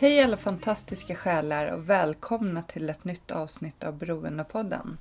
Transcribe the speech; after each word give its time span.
Hej 0.00 0.22
alla 0.22 0.36
fantastiska 0.36 1.14
själar 1.14 1.72
och 1.72 1.90
välkomna 1.90 2.62
till 2.62 2.90
ett 2.90 3.04
nytt 3.04 3.30
avsnitt 3.30 3.84
av 3.84 3.98
Beroendepodden. 3.98 4.98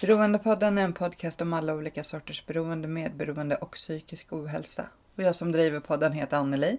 Beroendepodden 0.00 0.78
är 0.78 0.82
en 0.82 0.92
podcast 0.92 1.40
om 1.40 1.52
alla 1.52 1.74
olika 1.74 2.04
sorters 2.04 2.46
beroende, 2.46 2.88
medberoende 2.88 3.56
och 3.56 3.70
psykisk 3.70 4.32
ohälsa. 4.32 4.86
Och 5.16 5.22
jag 5.22 5.34
som 5.34 5.52
driver 5.52 5.80
podden 5.80 6.12
heter 6.12 6.36
Anneli. 6.36 6.78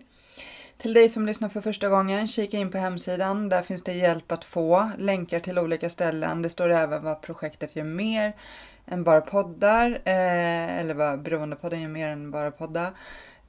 Till 0.78 0.94
dig 0.94 1.09
som 1.09 1.26
lyssnar 1.26 1.50
för 1.50 1.61
första 1.61 1.89
gången, 1.89 2.28
kika 2.28 2.58
in 2.58 2.72
på 2.72 2.78
hemsidan. 2.78 3.50
Där 3.50 3.61
finns 3.61 3.84
det 3.84 3.94
hjälp 3.94 4.31
att 4.31 4.44
få, 4.44 4.92
länkar 4.98 5.39
till 5.39 5.59
olika 5.59 5.89
ställen. 5.89 6.42
Det 6.42 6.50
står 6.50 6.70
även 6.70 7.04
vad 7.04 7.22
projektet 7.22 7.76
gör 7.76 7.84
mer 7.84 8.34
än 8.86 9.04
bara 9.04 9.22
poddar. 9.22 10.02
Eh, 10.06 10.80
eller 10.80 10.94
vad 10.94 11.22
Beroendepodden 11.22 11.81
gör 11.81 11.89
mer 11.89 12.08
än 12.08 12.31
bara 12.31 12.52
poddar. 12.52 12.94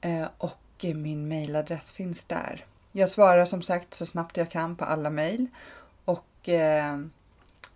Eh, 0.01 0.27
och 0.37 0.85
min 0.93 1.27
mailadress 1.27 1.91
finns 1.91 2.25
där. 2.25 2.65
Jag 2.97 3.09
svarar 3.09 3.45
som 3.45 3.61
sagt 3.61 3.93
så 3.93 4.05
snabbt 4.05 4.37
jag 4.37 4.51
kan 4.51 4.75
på 4.75 4.85
alla 4.85 5.09
mejl. 5.09 5.47
Och 6.05 6.49
eh, 6.49 6.99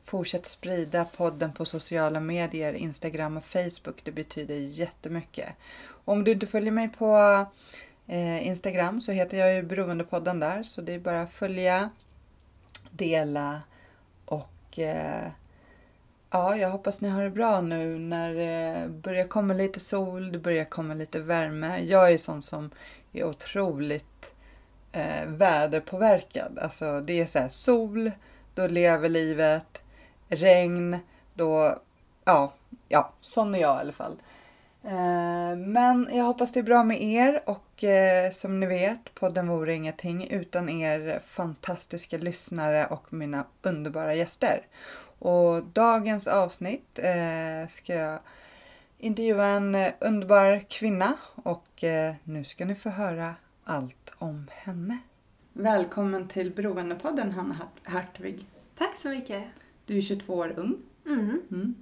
fortsätt 0.03 0.45
sprida 0.45 1.05
podden 1.05 1.53
på 1.53 1.65
sociala 1.65 2.19
medier, 2.19 2.73
Instagram 2.73 3.37
och 3.37 3.45
Facebook. 3.45 4.01
Det 4.03 4.11
betyder 4.11 4.55
jättemycket. 4.55 5.49
Och 6.05 6.13
om 6.13 6.23
du 6.23 6.31
inte 6.31 6.47
följer 6.47 6.71
mig 6.71 6.89
på 6.89 7.45
eh, 8.07 8.47
Instagram 8.47 9.01
så 9.01 9.11
heter 9.11 9.37
jag 9.37 9.53
ju 9.53 9.63
Beroendepodden 9.63 10.39
där. 10.39 10.63
Så 10.63 10.81
det 10.81 10.93
är 10.93 10.99
bara 10.99 11.21
att 11.21 11.31
följa, 11.31 11.89
dela 12.89 13.61
och 14.25 14.79
eh, 14.79 15.27
ja, 16.29 16.57
jag 16.57 16.69
hoppas 16.69 17.01
ni 17.01 17.09
har 17.09 17.23
det 17.23 17.29
bra 17.29 17.61
nu 17.61 17.99
när 17.99 18.33
det 18.33 18.89
börjar 18.89 19.27
komma 19.27 19.53
lite 19.53 19.79
sol, 19.79 20.31
det 20.31 20.39
börjar 20.39 20.65
komma 20.65 20.93
lite 20.93 21.19
värme. 21.19 21.79
Jag 21.83 22.11
är 22.11 22.17
sån 22.17 22.41
som 22.41 22.69
är 23.13 23.23
otroligt 23.23 24.35
eh, 24.91 25.25
väderpåverkad. 25.25 26.59
Alltså 26.59 27.01
det 27.01 27.19
är 27.19 27.25
så 27.25 27.39
här 27.39 27.49
sol, 27.49 28.11
då 28.53 28.67
lever 28.67 29.09
livet. 29.09 29.81
Regn, 30.27 30.97
då, 31.33 31.79
ja, 32.25 32.53
ja, 32.87 33.11
sån 33.21 33.55
är 33.55 33.59
jag 33.59 33.77
i 33.77 33.79
alla 33.79 33.93
fall. 33.93 34.21
Eh, 34.83 35.55
men 35.57 36.09
jag 36.11 36.23
hoppas 36.23 36.53
det 36.53 36.59
är 36.59 36.63
bra 36.63 36.83
med 36.83 37.03
er 37.03 37.43
och 37.45 37.83
eh, 37.83 38.31
som 38.31 38.59
ni 38.59 38.65
vet, 38.65 39.13
podden 39.13 39.47
vore 39.47 39.73
ingenting 39.73 40.27
utan 40.27 40.69
er 40.69 41.19
fantastiska 41.25 42.17
lyssnare 42.17 42.85
och 42.85 43.13
mina 43.13 43.45
underbara 43.61 44.15
gäster. 44.15 44.61
Och 45.19 45.63
dagens 45.63 46.27
avsnitt 46.27 46.99
eh, 46.99 47.67
ska 47.69 47.93
jag 47.93 48.19
intervjua 48.97 49.45
en 49.45 49.75
eh, 49.75 49.93
underbar 49.99 50.59
kvinna 50.69 51.13
och 51.35 51.83
eh, 51.83 52.13
nu 52.23 52.43
ska 52.43 52.65
ni 52.65 52.75
få 52.75 52.89
höra 52.89 53.35
allt 53.73 54.11
om 54.17 54.47
henne. 54.51 54.97
Välkommen 55.53 56.27
till 56.27 56.51
Beroendepodden 56.51 57.31
Hanna 57.31 57.53
Hart- 57.53 57.87
Hartvig. 57.87 58.45
Tack 58.77 58.95
så 58.95 59.09
mycket. 59.09 59.43
Du 59.85 59.97
är 59.97 60.01
22 60.01 60.33
år 60.33 60.53
ung. 60.57 60.77
Mm. 61.05 61.41
Mm. 61.51 61.75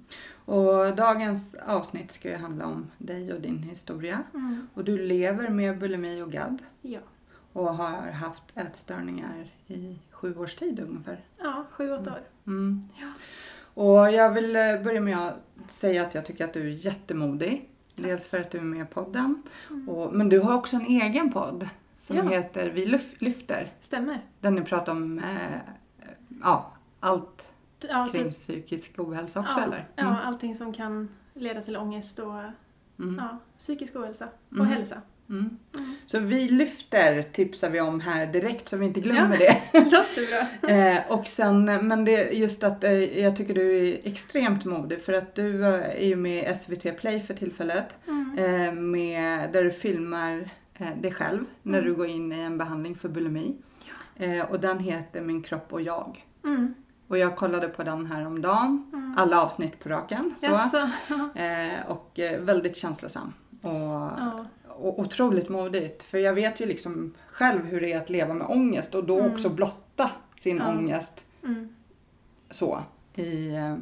Och 0.44 0.96
dagens 0.96 1.54
avsnitt 1.54 2.10
ska 2.10 2.28
ju 2.28 2.36
handla 2.36 2.66
om 2.66 2.86
dig 2.98 3.32
och 3.32 3.40
din 3.40 3.62
historia. 3.62 4.22
Mm. 4.34 4.68
Och 4.74 4.84
du 4.84 4.98
lever 4.98 5.48
med 5.48 5.78
bulimi 5.78 6.22
och 6.22 6.32
GAD 6.32 6.58
Ja. 6.82 7.00
och 7.52 7.74
har 7.74 8.10
haft 8.10 8.42
ätstörningar 8.54 9.50
i 9.66 9.98
sju 10.10 10.36
års 10.38 10.54
tid 10.54 10.80
ungefär. 10.80 11.24
ja, 11.40 11.64
sju, 11.70 11.92
åtta 11.92 12.12
år. 12.12 12.20
Mm. 12.46 12.82
Ja. 13.00 13.12
Och 13.82 14.10
jag 14.12 14.30
vill 14.34 14.56
eh, 14.56 14.82
börja 14.82 15.00
med 15.00 15.18
att 15.18 15.72
säga 15.72 16.06
att 16.06 16.14
jag 16.14 16.26
tycker 16.26 16.44
att 16.44 16.52
du 16.54 16.60
är 16.60 16.86
jättemodig. 16.86 17.68
Dels 18.02 18.26
för 18.26 18.40
att 18.40 18.50
du 18.50 18.58
är 18.58 18.62
med 18.62 18.82
i 18.82 18.84
podden. 18.84 19.42
Mm. 19.70 19.88
Och, 19.88 20.12
men 20.14 20.28
du 20.28 20.40
har 20.40 20.54
också 20.54 20.76
en 20.76 20.86
egen 20.86 21.32
podd 21.32 21.68
som 21.98 22.16
Ja. 22.16 22.22
heter 22.22 22.70
Vi 22.70 22.86
lyf- 22.86 23.14
lyfter. 23.18 23.72
Stämmer. 23.80 24.20
Där 24.40 24.50
ni 24.50 24.62
pratar 24.62 24.92
om 24.92 25.18
eh, 25.18 25.58
ja, 26.42 26.72
allt 27.00 27.52
Ja, 27.88 28.08
kring 28.12 28.24
typ, 28.24 28.32
psykisk 28.32 28.98
ohälsa 28.98 29.40
också 29.40 29.58
ja, 29.58 29.64
eller? 29.64 29.84
ja, 29.96 30.20
allting 30.20 30.54
som 30.54 30.72
kan 30.72 31.08
leda 31.34 31.60
till 31.62 31.76
ångest 31.76 32.18
och 32.18 32.34
Mm. 33.00 33.14
ja, 33.18 33.38
psykisk 33.58 33.96
ohälsa 33.96 34.28
och 34.48 34.54
Mm. 34.56 34.66
hälsa. 34.66 35.02
Mm. 35.30 35.58
Mm. 35.76 35.94
Så 36.06 36.18
vi 36.18 36.48
lyfter 36.48 37.22
tipsar 37.22 37.70
vi 37.70 37.80
om 37.80 38.00
här 38.00 38.26
direkt 38.26 38.68
så 38.68 38.76
vi 38.76 38.86
inte 38.86 39.00
glömmer 39.00 39.36
Ja. 39.40 39.54
det. 39.72 39.78
Låter 39.84 40.30
bra. 40.30 40.68
Eh, 40.74 41.12
och 41.12 41.26
sen, 41.26 41.64
men 41.64 42.04
det 42.04 42.30
just 42.30 42.64
att 42.64 42.84
eh, 42.84 42.92
jag 43.22 43.36
tycker 43.36 43.54
du 43.54 43.88
är 43.88 43.98
extremt 44.04 44.64
modig 44.64 45.02
för 45.02 45.12
att 45.12 45.34
du 45.34 45.64
eh, 45.66 45.74
är 46.02 46.06
ju 46.06 46.16
med 46.16 46.50
i 46.50 46.54
SVT 46.54 46.98
Play 47.00 47.20
för 47.20 47.34
tillfället. 47.34 47.94
Mm. 48.08 48.90
Med, 48.90 49.52
där 49.52 49.64
du 49.64 49.70
filmar 49.70 50.48
dig 51.00 51.12
själv 51.12 51.44
när 51.62 51.78
Mm. 51.78 51.90
du 51.90 51.96
går 51.96 52.06
in 52.06 52.32
i 52.32 52.38
en 52.40 52.58
behandling 52.58 52.94
för 52.96 53.08
bulimi. 53.08 53.56
Eh, 54.16 54.40
och 54.50 54.60
den 54.60 54.78
heter 54.78 55.20
Min 55.20 55.42
kropp 55.42 55.72
och 55.72 55.82
jag. 55.82 56.24
Mm. 56.44 56.74
Och 57.08 57.18
jag 57.18 57.36
kollade 57.36 57.68
på 57.68 57.82
den 57.82 58.06
här 58.06 58.26
om 58.26 58.42
dagen. 58.42 58.90
Mm. 58.92 59.14
alla 59.18 59.42
avsnitt 59.42 59.78
på 59.78 59.88
raken. 59.88 60.34
Så. 60.36 60.46
Eh, 61.40 61.86
och 61.90 62.20
väldigt 62.40 62.76
känslosam. 62.76 63.32
Och, 63.62 63.70
Ja. 63.70 64.46
Otroligt 64.80 65.48
modigt. 65.48 66.02
För 66.02 66.18
jag 66.18 66.34
vet 66.34 66.60
ju 66.60 66.66
liksom 66.66 67.14
själv 67.30 67.64
hur 67.66 67.80
det 67.80 67.92
är 67.92 67.98
att 68.00 68.10
leva 68.10 68.34
med 68.34 68.46
ångest 68.46 68.94
och 68.94 69.04
då 69.04 69.18
Mm. 69.18 69.32
också 69.32 69.48
blotta 69.48 70.10
sin 70.40 70.56
Ja. 70.56 70.68
ångest 70.68 71.24
Mm. 71.44 71.68
så 72.50 72.82
i 73.14 73.48
eh, 73.54 73.76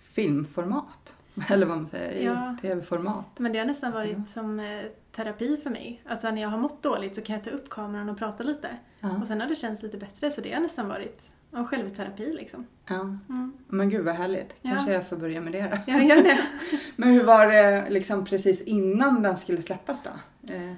filmformat. 0.00 1.14
Eller 1.48 1.66
vad 1.66 1.76
man 1.76 1.86
säger, 1.86 2.12
i 2.12 2.24
Ja. 2.24 2.56
tv-format. 2.62 3.38
Men 3.38 3.52
det 3.52 3.58
har 3.58 3.66
nästan 3.66 3.90
Ja. 3.92 3.98
varit 3.98 4.28
som 4.28 4.60
eh, 4.60 4.84
terapi 5.12 5.56
för 5.62 5.70
mig. 5.70 6.02
Alltså 6.08 6.30
när 6.30 6.42
jag 6.42 6.48
har 6.48 6.58
mått 6.58 6.82
dåligt 6.82 7.16
så 7.16 7.22
kan 7.22 7.34
jag 7.34 7.44
ta 7.44 7.50
upp 7.50 7.68
kameran 7.70 8.08
och 8.08 8.18
prata 8.18 8.42
lite. 8.42 8.68
Ja. 9.00 9.08
Och 9.20 9.26
sen 9.26 9.40
har 9.40 9.48
det 9.48 9.56
känts 9.56 9.82
lite 9.82 9.96
bättre 9.96 10.30
så 10.30 10.40
det 10.40 10.52
har 10.52 10.60
nästan 10.60 10.88
varit 10.88 11.30
en 11.52 11.66
självterapi 11.66 12.34
liksom. 12.34 12.66
Ja. 12.88 13.00
Mm. 13.00 13.52
Men 13.68 13.90
gud 13.90 14.04
vad 14.04 14.14
härligt. 14.14 14.54
Ja. 14.62 14.70
Kanske 14.70 14.92
jag 14.92 15.08
får 15.08 15.16
börja 15.16 15.40
med 15.40 15.52
det 15.52 15.62
då. 15.86 15.92
Jag 15.92 16.04
gör 16.04 16.22
det. 16.22 16.38
Men 16.96 17.08
hur 17.08 17.24
var 17.24 17.46
det 17.46 17.90
liksom 17.90 18.24
precis 18.24 18.62
innan 18.62 19.22
den 19.22 19.36
skulle 19.36 19.62
släppas 19.62 20.02
då? 20.02 20.10
Eh, 20.54 20.72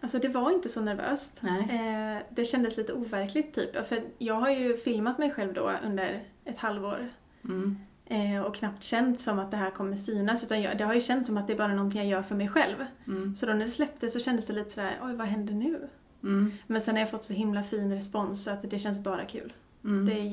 Alltså 0.00 0.18
det 0.18 0.28
var 0.28 0.50
inte 0.50 0.68
så 0.68 0.80
nervöst. 0.80 1.42
Eh, 1.44 2.22
det 2.30 2.44
kändes 2.44 2.76
lite 2.76 2.92
overkligt 2.92 3.54
typ. 3.54 3.86
För 3.88 3.98
jag 4.18 4.34
har 4.34 4.50
ju 4.50 4.76
filmat 4.76 5.18
mig 5.18 5.30
själv 5.30 5.52
då 5.54 5.72
under 5.84 6.22
ett 6.44 6.58
halvår. 6.58 7.08
Mm. 7.44 7.78
Eh, 8.06 8.40
och 8.42 8.54
knappt 8.54 8.82
känt 8.82 9.20
som 9.20 9.38
att 9.38 9.50
det 9.50 9.56
här 9.56 9.70
kommer 9.70 9.96
synas. 9.96 10.44
Utan 10.44 10.62
jag, 10.62 10.78
det 10.78 10.84
har 10.84 10.94
ju 10.94 11.00
känts 11.00 11.26
som 11.26 11.36
att 11.36 11.46
det 11.46 11.52
är 11.52 11.56
bara 11.56 11.74
någonting 11.74 12.00
jag 12.00 12.10
gör 12.10 12.22
för 12.22 12.34
mig 12.34 12.48
själv. 12.48 12.76
Mm. 13.06 13.36
Så 13.36 13.46
då 13.46 13.52
när 13.52 13.64
det 13.64 13.70
släpptes 13.70 14.12
så 14.12 14.18
kändes 14.20 14.46
det 14.46 14.52
lite 14.52 14.70
sådär, 14.70 14.98
oj 15.02 15.14
vad 15.14 15.26
händer 15.26 15.54
nu? 15.54 15.88
Mm. 16.22 16.50
Men 16.66 16.80
sen 16.80 16.94
har 16.94 17.00
jag 17.00 17.10
fått 17.10 17.24
så 17.24 17.32
himla 17.32 17.62
fin 17.62 17.92
respons 17.92 18.44
så 18.44 18.50
att 18.50 18.70
det 18.70 18.78
känns 18.78 18.98
bara 18.98 19.24
kul. 19.24 19.52
Mm. 19.84 20.06
Det 20.06 20.12
är 20.12 20.24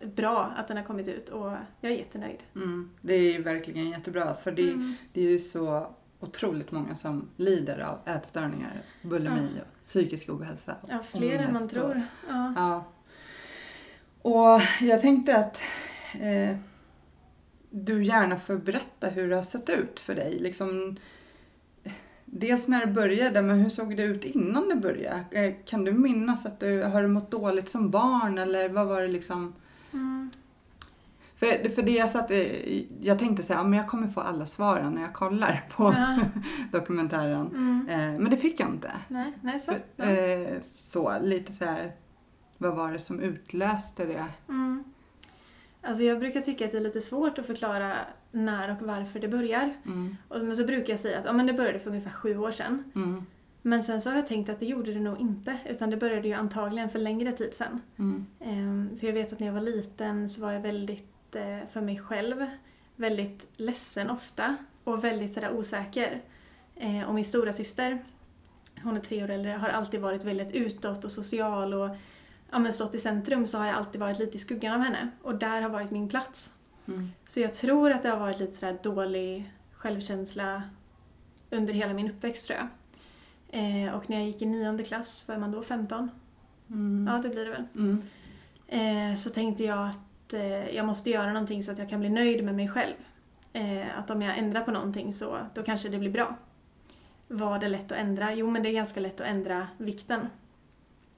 jättebra 0.00 0.44
att 0.44 0.68
den 0.68 0.76
har 0.76 0.84
kommit 0.84 1.08
ut 1.08 1.28
och 1.28 1.52
jag 1.80 1.92
är 1.92 1.96
jättenöjd. 1.96 2.38
Mm. 2.54 2.90
Det 3.00 3.14
är 3.14 3.32
ju 3.32 3.42
verkligen 3.42 3.90
jättebra 3.90 4.34
för 4.34 4.52
det, 4.52 4.62
Mm. 4.70 4.94
det 5.12 5.20
är 5.20 5.30
ju 5.30 5.38
så 5.38 5.94
otroligt 6.20 6.70
många 6.72 6.96
som 6.96 7.28
lider 7.36 7.78
av 7.78 7.98
ätstörningar, 8.16 8.82
bulimi 9.02 9.48
och 9.60 9.82
psykisk 9.82 10.28
ohälsa. 10.28 10.76
Ja, 10.88 10.98
fler 11.02 11.38
än 11.38 11.44
man 11.44 11.46
ångest 11.48 11.64
och- 11.64 11.70
tror. 11.70 12.02
Ja. 12.28 12.52
Ja. 12.56 12.84
Och 14.22 14.60
jag 14.80 15.00
tänkte 15.00 15.36
att 15.36 15.60
eh, 16.14 16.56
du 17.70 18.04
gärna 18.04 18.38
får 18.38 18.56
berätta 18.56 19.08
hur 19.08 19.30
det 19.30 19.36
har 19.36 19.42
sett 19.42 19.68
ut 19.68 20.00
för 20.00 20.14
dig. 20.14 20.38
Liksom, 20.38 20.96
dels 22.24 22.68
när 22.68 22.86
det 22.86 22.92
började, 22.92 23.42
men 23.42 23.58
hur 23.58 23.68
såg 23.68 23.96
det 23.96 24.02
ut 24.02 24.24
innan 24.24 24.68
det 24.68 24.76
började? 24.76 25.24
Eh, 25.30 25.54
kan 25.64 25.84
du 25.84 25.92
minnas 25.92 26.46
att 26.46 26.60
du 26.60 26.82
har 26.82 27.02
du 27.02 27.08
mått 27.08 27.30
dåligt 27.30 27.68
som 27.68 27.90
barn 27.90 28.38
eller 28.38 28.68
vad 28.68 28.86
var 28.86 29.02
det 29.02 29.08
liksom? 29.08 29.54
Mm. 29.92 30.30
För, 31.38 31.68
för 31.68 31.82
det 31.82 31.92
jag 31.92 32.10
satt, 32.10 32.30
eh, 32.30 32.82
jag 33.00 33.18
tänkte 33.18 33.54
här, 33.54 33.60
ja, 33.60 33.64
men 33.64 33.78
jag 33.78 33.88
kommer 33.88 34.08
få 34.08 34.20
alla 34.20 34.46
svaren 34.46 34.92
när 34.92 35.02
jag 35.02 35.12
kollar 35.12 35.64
på 35.76 35.94
Ja. 35.96 36.18
dokumentären. 36.78 37.46
Mm. 37.46 37.88
Eh, 37.88 38.20
men 38.20 38.30
det 38.30 38.36
fick 38.36 38.60
jag 38.60 38.68
inte. 38.68 38.92
Nej, 39.08 39.32
nej 39.42 39.60
så. 39.60 39.72
Ja. 39.96 40.04
Eh, 40.04 40.58
så, 40.84 41.18
lite 41.22 41.52
så 41.52 41.64
här, 41.64 41.92
vad 42.58 42.76
var 42.76 42.92
det 42.92 42.98
som 42.98 43.20
utlöste 43.20 44.04
det? 44.04 44.26
Mm. 44.48 44.84
Alltså 45.82 46.04
jag 46.04 46.18
brukar 46.18 46.40
tycka 46.40 46.64
att 46.64 46.70
det 46.70 46.78
är 46.78 46.82
lite 46.82 47.00
svårt 47.00 47.38
att 47.38 47.46
förklara 47.46 47.96
när 48.30 48.70
och 48.70 48.86
varför 48.86 49.20
det 49.20 49.28
börjar. 49.28 49.74
Mm. 49.86 50.16
Och, 50.28 50.40
men 50.40 50.56
så 50.56 50.64
brukar 50.64 50.92
jag 50.92 51.00
säga 51.00 51.18
att 51.18 51.24
ja, 51.24 51.32
men 51.32 51.46
det 51.46 51.52
började 51.52 51.78
för 51.78 51.90
ungefär 51.90 52.10
sju 52.10 52.38
år 52.38 52.50
sedan. 52.50 52.92
Mm. 52.94 53.26
Men 53.62 53.82
sen 53.82 54.00
så 54.00 54.10
har 54.10 54.16
jag 54.16 54.26
tänkt 54.26 54.48
att 54.48 54.60
det 54.60 54.66
gjorde 54.66 54.92
det 54.92 55.00
nog 55.00 55.20
inte. 55.20 55.58
Utan 55.66 55.90
det 55.90 55.96
började 55.96 56.28
ju 56.28 56.34
antagligen 56.34 56.90
för 56.90 56.98
längre 56.98 57.32
tid 57.32 57.54
sedan. 57.54 57.80
Mm. 57.98 58.26
Ehm, 58.40 58.98
för 59.00 59.06
jag 59.06 59.14
vet 59.14 59.32
att 59.32 59.40
när 59.40 59.46
jag 59.46 59.54
var 59.54 59.60
liten 59.60 60.28
så 60.28 60.40
var 60.40 60.52
jag 60.52 60.60
väldigt, 60.60 61.36
eh, 61.36 61.58
för 61.72 61.80
mig 61.80 61.98
själv, 61.98 62.46
väldigt 62.96 63.46
ledsen 63.56 64.10
ofta. 64.10 64.56
Och 64.84 65.04
väldigt 65.04 65.32
sådär 65.32 65.52
osäker. 65.52 66.20
Eh, 66.76 67.02
och 67.02 67.14
min 67.14 67.24
stora 67.24 67.52
syster, 67.52 67.98
hon 68.82 68.96
är 68.96 69.00
tre 69.00 69.24
år 69.24 69.30
äldre, 69.30 69.50
har 69.50 69.68
alltid 69.68 70.00
varit 70.00 70.24
väldigt 70.24 70.52
utåt 70.52 71.04
och 71.04 71.10
social 71.10 71.74
och 71.74 71.88
ja, 72.50 72.58
men 72.58 72.72
stått 72.72 72.94
i 72.94 72.98
centrum 72.98 73.46
så 73.46 73.58
har 73.58 73.66
jag 73.66 73.76
alltid 73.76 74.00
varit 74.00 74.18
lite 74.18 74.36
i 74.36 74.38
skuggan 74.38 74.74
av 74.74 74.80
henne. 74.80 75.10
Och 75.22 75.34
där 75.34 75.62
har 75.62 75.70
varit 75.70 75.90
min 75.90 76.08
plats. 76.08 76.54
Mm. 76.88 77.10
Så 77.26 77.40
jag 77.40 77.54
tror 77.54 77.90
att 77.90 78.02
det 78.02 78.08
har 78.08 78.18
varit 78.18 78.38
lite 78.38 78.52
sådär 78.52 78.78
dålig 78.82 79.52
självkänsla 79.72 80.62
under 81.50 81.74
hela 81.74 81.94
min 81.94 82.10
uppväxt 82.10 82.46
tror 82.46 82.58
jag. 82.58 82.68
Eh, 83.50 83.94
och 83.94 84.10
när 84.10 84.16
jag 84.16 84.26
gick 84.26 84.42
i 84.42 84.46
nionde 84.46 84.84
klass, 84.84 85.24
vad 85.28 85.36
är 85.36 85.40
man 85.40 85.52
då, 85.52 85.62
15? 85.62 86.10
Mm. 86.70 87.14
Ja, 87.14 87.22
det 87.22 87.28
blir 87.28 87.44
det 87.44 87.50
väl. 87.50 87.64
Mm. 87.74 88.02
Eh, 88.68 89.16
så 89.16 89.30
tänkte 89.30 89.64
jag 89.64 89.88
att 89.88 90.32
eh, 90.32 90.70
jag 90.70 90.86
måste 90.86 91.10
göra 91.10 91.32
någonting 91.32 91.62
så 91.62 91.72
att 91.72 91.78
jag 91.78 91.88
kan 91.88 92.00
bli 92.00 92.08
nöjd 92.08 92.44
med 92.44 92.54
mig 92.54 92.68
själv. 92.68 92.94
Eh, 93.52 93.98
att 93.98 94.10
om 94.10 94.22
jag 94.22 94.38
ändrar 94.38 94.60
på 94.60 94.70
någonting 94.70 95.12
så 95.12 95.38
då 95.54 95.62
kanske 95.62 95.88
det 95.88 95.98
blir 95.98 96.10
bra. 96.10 96.36
Var 97.28 97.58
det 97.58 97.68
lätt 97.68 97.92
att 97.92 97.98
ändra? 97.98 98.34
Jo, 98.34 98.50
men 98.50 98.62
det 98.62 98.68
är 98.68 98.72
ganska 98.72 99.00
lätt 99.00 99.20
att 99.20 99.26
ändra 99.26 99.68
vikten. 99.78 100.20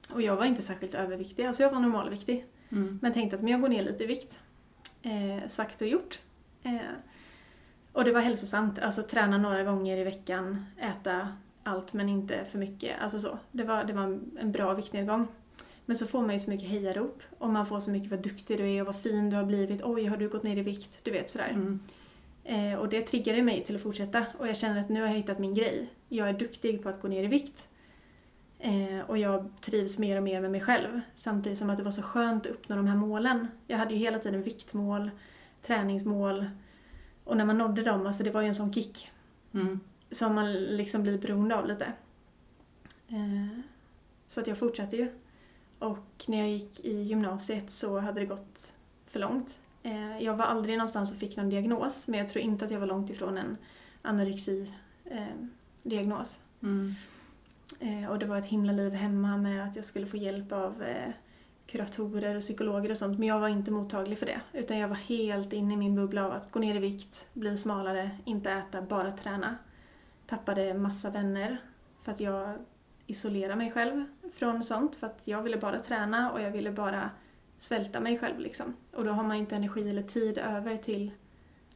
Och 0.09 0.21
jag 0.21 0.35
var 0.35 0.45
inte 0.45 0.61
särskilt 0.61 0.93
överviktig, 0.93 1.45
alltså 1.45 1.63
jag 1.63 1.71
var 1.71 1.79
normalviktig. 1.79 2.45
Mm. 2.69 2.99
Men 3.01 3.13
tänkte 3.13 3.35
att 3.35 3.41
men 3.41 3.51
jag 3.51 3.61
går 3.61 3.69
ner 3.69 3.83
lite 3.83 4.03
i 4.03 4.07
vikt. 4.07 4.39
Eh, 5.01 5.47
sagt 5.47 5.81
och 5.81 5.87
gjort. 5.87 6.19
Eh, 6.63 6.79
och 7.93 8.05
det 8.05 8.11
var 8.11 8.21
hälsosamt, 8.21 8.79
alltså 8.79 9.03
träna 9.03 9.37
några 9.37 9.63
gånger 9.63 9.97
i 9.97 10.03
veckan, 10.03 10.65
äta 10.81 11.27
allt 11.63 11.93
men 11.93 12.09
inte 12.09 12.45
för 12.45 12.57
mycket. 12.57 13.01
Alltså 13.01 13.19
så. 13.19 13.37
Det 13.51 13.63
var, 13.63 13.83
det 13.83 13.93
var 13.93 14.19
en 14.39 14.51
bra 14.51 14.73
viktnedgång. 14.73 15.27
Men 15.85 15.97
så 15.97 16.07
får 16.07 16.21
man 16.21 16.33
ju 16.33 16.39
så 16.39 16.49
mycket 16.49 16.69
hejarop 16.69 17.23
och 17.37 17.49
man 17.49 17.65
får 17.65 17.79
så 17.79 17.91
mycket 17.91 18.11
vad 18.11 18.19
duktig 18.23 18.57
du 18.57 18.71
är 18.71 18.81
och 18.81 18.87
vad 18.87 19.01
fin 19.01 19.29
du 19.29 19.35
har 19.35 19.43
blivit. 19.43 19.81
Oj, 19.83 20.05
har 20.05 20.17
du 20.17 20.29
gått 20.29 20.43
ner 20.43 20.57
i 20.57 20.61
vikt? 20.61 20.99
Du 21.03 21.11
vet 21.11 21.29
sådär. 21.29 21.49
Mm. 21.49 21.79
Eh, 22.43 22.79
och 22.79 22.89
det 22.89 23.01
triggade 23.01 23.41
mig 23.41 23.63
till 23.63 23.75
att 23.75 23.81
fortsätta 23.81 24.25
och 24.37 24.47
jag 24.47 24.57
känner 24.57 24.81
att 24.81 24.89
nu 24.89 25.01
har 25.01 25.07
jag 25.07 25.15
hittat 25.15 25.39
min 25.39 25.53
grej. 25.53 25.89
Jag 26.09 26.29
är 26.29 26.33
duktig 26.33 26.83
på 26.83 26.89
att 26.89 27.01
gå 27.01 27.07
ner 27.07 27.23
i 27.23 27.27
vikt. 27.27 27.67
Eh, 28.63 28.99
och 29.07 29.17
jag 29.17 29.49
trivs 29.61 29.99
mer 29.99 30.17
och 30.17 30.23
mer 30.23 30.41
med 30.41 30.51
mig 30.51 30.61
själv. 30.61 31.01
Samtidigt 31.15 31.57
som 31.57 31.69
att 31.69 31.77
det 31.77 31.83
var 31.83 31.91
så 31.91 32.01
skönt 32.01 32.45
att 32.45 32.51
uppnå 32.51 32.75
de 32.75 32.87
här 32.87 32.95
målen. 32.95 33.47
Jag 33.67 33.77
hade 33.77 33.93
ju 33.93 33.99
hela 33.99 34.19
tiden 34.19 34.41
viktmål, 34.41 35.11
träningsmål. 35.61 36.49
Och 37.23 37.37
när 37.37 37.45
man 37.45 37.57
nådde 37.57 37.83
dem, 37.83 38.07
alltså 38.07 38.23
det 38.23 38.31
var 38.31 38.41
ju 38.41 38.47
en 38.47 38.55
sån 38.55 38.73
kick. 38.73 39.09
Mm. 39.53 39.79
Som 40.11 40.35
man 40.35 40.53
liksom 40.53 41.03
blir 41.03 41.17
beroende 41.17 41.55
av 41.55 41.67
lite. 41.67 41.93
Eh, 43.07 43.47
så 44.27 44.41
att 44.41 44.47
jag 44.47 44.57
fortsatte 44.57 44.97
ju. 44.97 45.11
Och 45.79 46.25
när 46.27 46.37
jag 46.37 46.49
gick 46.49 46.79
i 46.79 47.01
gymnasiet 47.01 47.71
så 47.71 47.99
hade 47.99 48.19
det 48.19 48.25
gått 48.25 48.73
för 49.07 49.19
långt. 49.19 49.59
Eh, 49.83 50.23
jag 50.23 50.35
var 50.35 50.45
aldrig 50.45 50.77
någonstans 50.77 51.11
och 51.11 51.17
fick 51.17 51.37
någon 51.37 51.49
diagnos, 51.49 52.07
men 52.07 52.19
jag 52.19 52.27
tror 52.27 52.43
inte 52.43 52.65
att 52.65 52.71
jag 52.71 52.79
var 52.79 52.87
långt 52.87 53.09
ifrån 53.09 53.37
en 53.37 53.57
anorexi-diagnos. 54.01 56.39
Mm. 56.63 56.95
Eh, 57.79 58.09
och 58.09 58.19
det 58.19 58.25
var 58.25 58.37
ett 58.37 58.45
himla 58.45 58.71
liv 58.71 58.93
hemma 58.93 59.37
med 59.37 59.63
att 59.63 59.75
jag 59.75 59.85
skulle 59.85 60.05
få 60.05 60.17
hjälp 60.17 60.51
av 60.51 60.83
eh, 60.83 61.11
kuratorer 61.67 62.35
och 62.35 62.41
psykologer 62.41 62.91
och 62.91 62.97
sånt. 62.97 63.19
Men 63.19 63.27
jag 63.27 63.39
var 63.39 63.47
inte 63.47 63.71
mottaglig 63.71 64.17
för 64.17 64.25
det. 64.25 64.41
Utan 64.53 64.77
jag 64.77 64.87
var 64.87 64.95
helt 64.95 65.53
inne 65.53 65.73
i 65.73 65.77
min 65.77 65.95
bubbla 65.95 66.25
av 66.25 66.31
att 66.31 66.51
gå 66.51 66.59
ner 66.59 66.75
i 66.75 66.79
vikt, 66.79 67.27
bli 67.33 67.57
smalare, 67.57 68.11
inte 68.25 68.51
äta, 68.51 68.81
bara 68.81 69.11
träna. 69.11 69.57
Tappade 70.27 70.73
massa 70.73 71.09
vänner 71.09 71.61
för 72.01 72.11
att 72.11 72.19
jag 72.19 72.57
isolerade 73.07 73.55
mig 73.55 73.71
själv 73.71 74.05
från 74.33 74.63
sånt. 74.63 74.95
För 74.95 75.07
att 75.07 75.21
jag 75.25 75.43
ville 75.43 75.57
bara 75.57 75.79
träna 75.79 76.31
och 76.31 76.41
jag 76.41 76.51
ville 76.51 76.71
bara 76.71 77.09
svälta 77.57 77.99
mig 77.99 78.19
själv 78.19 78.39
liksom. 78.39 78.73
Och 78.93 79.05
då 79.05 79.11
har 79.11 79.23
man 79.23 79.37
inte 79.37 79.55
energi 79.55 79.89
eller 79.89 80.03
tid 80.03 80.37
över 80.37 80.77
till 80.77 81.11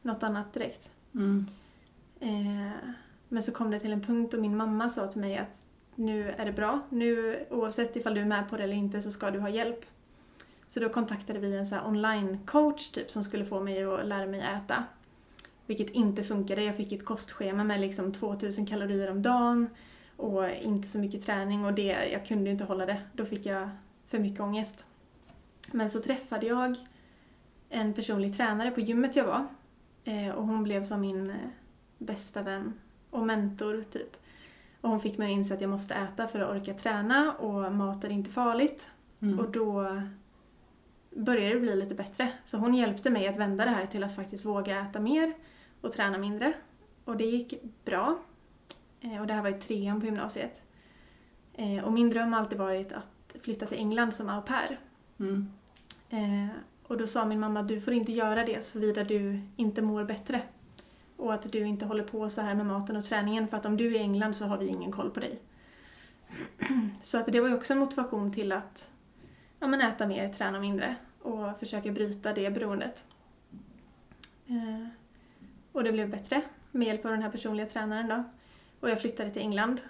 något 0.02 0.22
annat 0.22 0.52
direkt. 0.52 0.90
Mm. 1.14 1.46
Eh, 2.20 2.78
men 3.28 3.42
så 3.42 3.52
kom 3.52 3.70
det 3.70 3.80
till 3.80 3.92
en 3.92 4.02
punkt 4.02 4.34
och 4.34 4.40
min 4.40 4.56
mamma 4.56 4.88
sa 4.88 5.06
till 5.06 5.20
mig 5.20 5.38
att 5.38 5.62
nu 5.96 6.30
är 6.30 6.44
det 6.44 6.52
bra. 6.52 6.80
Nu 6.88 7.38
oavsett 7.50 7.96
ifall 7.96 8.14
du 8.14 8.20
är 8.20 8.24
med 8.24 8.50
på 8.50 8.56
det 8.56 8.64
eller 8.64 8.76
inte 8.76 9.02
så 9.02 9.10
ska 9.10 9.30
du 9.30 9.38
ha 9.38 9.48
hjälp. 9.48 9.84
Så 10.68 10.80
då 10.80 10.88
kontaktade 10.88 11.38
vi 11.38 11.56
en 11.56 11.66
så 11.66 11.76
online-coach 11.76 12.92
typ 12.92 13.10
som 13.10 13.24
skulle 13.24 13.44
få 13.44 13.60
mig 13.60 13.84
att 13.84 14.06
lära 14.06 14.26
mig 14.26 14.40
äta. 14.40 14.84
Vilket 15.66 15.90
inte 15.90 16.24
funkade. 16.24 16.64
Jag 16.64 16.76
fick 16.76 16.92
ett 16.92 17.04
kostschema 17.04 17.64
med 17.64 17.80
liksom 17.80 18.12
2000 18.12 18.66
kalorier 18.66 19.10
om 19.10 19.22
dagen 19.22 19.68
och 20.16 20.50
inte 20.50 20.88
så 20.88 20.98
mycket 20.98 21.24
träning 21.24 21.64
och 21.64 21.72
det, 21.72 22.08
jag 22.12 22.26
kunde 22.26 22.50
inte 22.50 22.64
hålla 22.64 22.86
det. 22.86 23.00
Då 23.12 23.24
fick 23.24 23.46
jag 23.46 23.68
för 24.06 24.18
mycket 24.18 24.40
ångest. 24.40 24.84
Men 25.72 25.90
så 25.90 26.00
träffade 26.00 26.46
jag 26.46 26.76
en 27.68 27.94
personlig 27.94 28.36
tränare 28.36 28.70
på 28.70 28.80
gymmet 28.80 29.16
jag 29.16 29.24
var. 29.24 29.46
Eh, 30.04 30.28
och 30.28 30.46
hon 30.46 30.62
blev 30.62 30.84
som 30.84 31.00
min 31.00 31.30
eh, 31.30 31.36
bästa 31.98 32.42
vän 32.42 32.80
och 33.10 33.26
mentor 33.26 33.84
typ. 33.92 34.16
Och 34.86 34.92
hon 34.92 35.00
fick 35.00 35.18
mig 35.18 35.26
att 35.32 35.36
inse 35.36 35.54
att 35.54 35.60
jag 35.60 35.70
måste 35.70 35.94
äta 35.94 36.28
för 36.28 36.40
att 36.40 36.50
orka 36.50 36.74
träna 36.74 37.32
och 37.32 37.72
mat 37.72 38.04
är 38.04 38.08
inte 38.12 38.30
farligt. 38.30 38.88
Mm. 39.20 39.38
Och 39.38 39.50
då 39.50 40.00
började 41.16 41.54
det 41.54 41.60
bli 41.60 41.76
lite 41.76 41.94
bättre. 41.94 42.32
Så 42.44 42.58
hon 42.58 42.74
hjälpte 42.74 43.10
mig 43.10 43.28
att 43.28 43.36
vända 43.36 43.64
det 43.64 43.70
här 43.70 43.86
till 43.86 44.04
att 44.04 44.14
faktiskt 44.14 44.44
våga 44.44 44.80
äta 44.80 45.00
mer 45.00 45.32
och 45.80 45.92
träna 45.92 46.18
mindre. 46.18 46.52
Och 47.04 47.16
det 47.16 47.24
gick 47.24 47.54
bra. 47.84 48.18
Eh, 49.00 49.20
Och 49.20 49.26
det 49.26 49.34
här 49.34 49.42
var 49.42 49.50
i 49.50 49.60
trean 49.60 50.00
på 50.00 50.06
gymnasiet. 50.06 50.62
Eh, 51.54 51.84
Och 51.84 51.92
min 51.92 52.10
dröm 52.10 52.32
har 52.32 52.40
alltid 52.40 52.58
varit 52.58 52.92
att 52.92 53.36
flytta 53.42 53.66
till 53.66 53.78
England 53.78 54.12
som 54.14 54.28
au 54.28 54.42
pair. 54.42 54.78
Mm. 55.18 55.52
Eh, 56.10 56.56
och 56.82 56.96
då 56.98 57.06
sa 57.06 57.24
min 57.24 57.40
mamma 57.40 57.62
du 57.62 57.80
får 57.80 57.94
inte 57.94 58.12
göra 58.12 58.44
det 58.44 58.64
såvida 58.64 59.04
du 59.04 59.40
inte 59.56 59.82
mår 59.82 60.04
bättre. 60.04 60.42
Och 61.16 61.34
att 61.34 61.52
du 61.52 61.66
inte 61.66 61.84
håller 61.84 62.04
på 62.04 62.30
så 62.30 62.40
här 62.40 62.54
med 62.54 62.66
maten 62.66 62.96
och 62.96 63.04
träningen 63.04 63.48
för 63.48 63.56
att 63.56 63.66
om 63.66 63.76
du 63.76 63.86
är 63.86 63.98
i 63.98 64.02
England 64.02 64.36
så 64.36 64.44
har 64.44 64.58
vi 64.58 64.66
ingen 64.66 64.92
koll 64.92 65.10
på 65.10 65.20
dig. 65.20 65.38
Så 67.02 67.18
att 67.18 67.26
det 67.26 67.40
var 67.40 67.48
ju 67.48 67.54
också 67.54 67.72
en 67.72 67.78
motivation 67.78 68.32
till 68.32 68.52
att 68.52 68.90
ja, 69.60 69.66
men 69.66 69.80
äta 69.80 70.06
mer, 70.06 70.28
träna 70.28 70.60
mindre 70.60 70.96
och 71.22 71.58
försöka 71.58 71.92
bryta 71.92 72.32
det 72.32 72.50
beroendet. 72.50 73.04
Eh, 74.46 74.88
och 75.72 75.84
det 75.84 75.92
blev 75.92 76.10
bättre 76.10 76.42
med 76.70 76.86
hjälp 76.88 77.04
av 77.04 77.10
den 77.10 77.22
här 77.22 77.30
personliga 77.30 77.66
tränaren 77.66 78.08
då. 78.08 78.24
Och 78.80 78.90
jag 78.90 79.00
flyttade 79.00 79.30
till 79.30 79.42
England. 79.42 79.80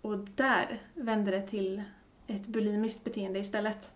Och 0.00 0.18
där 0.18 0.82
vände 0.94 1.30
det 1.30 1.42
till 1.42 1.82
ett 2.26 2.46
bulimiskt 2.46 3.04
beteende 3.04 3.38
istället. 3.38 3.90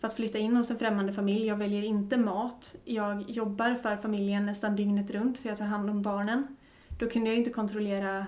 För 0.00 0.08
att 0.08 0.14
flytta 0.14 0.38
in 0.38 0.56
hos 0.56 0.70
en 0.70 0.78
främmande 0.78 1.12
familj, 1.12 1.46
jag 1.46 1.56
väljer 1.56 1.82
inte 1.82 2.16
mat. 2.16 2.76
Jag 2.84 3.30
jobbar 3.30 3.74
för 3.74 3.96
familjen 3.96 4.46
nästan 4.46 4.76
dygnet 4.76 5.10
runt 5.10 5.38
för 5.38 5.48
jag 5.48 5.58
tar 5.58 5.64
hand 5.64 5.90
om 5.90 6.02
barnen. 6.02 6.56
Då 6.98 7.10
kunde 7.10 7.30
jag 7.30 7.36
inte 7.36 7.50
kontrollera 7.50 8.26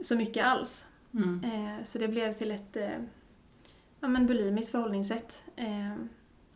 så 0.00 0.16
mycket 0.16 0.44
alls. 0.44 0.86
Mm. 1.14 1.44
Eh, 1.44 1.84
så 1.84 1.98
det 1.98 2.08
blev 2.08 2.32
till 2.32 2.50
ett 2.50 2.76
eh, 2.76 2.98
ja, 4.00 4.08
men 4.08 4.26
bulimiskt 4.26 4.70
förhållningssätt. 4.72 5.42
Eh, 5.56 5.94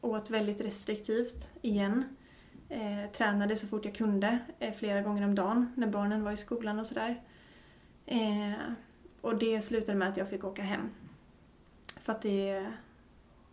åt 0.00 0.30
väldigt 0.30 0.60
restriktivt 0.60 1.50
igen. 1.62 2.04
Eh, 2.68 3.10
tränade 3.12 3.56
så 3.56 3.66
fort 3.66 3.84
jag 3.84 3.94
kunde, 3.94 4.38
flera 4.78 5.02
gånger 5.02 5.24
om 5.24 5.34
dagen 5.34 5.72
när 5.74 5.86
barnen 5.86 6.24
var 6.24 6.32
i 6.32 6.36
skolan 6.36 6.78
och 6.78 6.86
sådär. 6.86 7.22
Och 9.20 9.38
det 9.38 9.62
slutade 9.62 9.98
med 9.98 10.08
att 10.08 10.16
jag 10.16 10.30
fick 10.30 10.44
åka 10.44 10.62
hem. 10.62 10.90
För 12.00 12.12
att 12.12 12.22
det, 12.22 12.66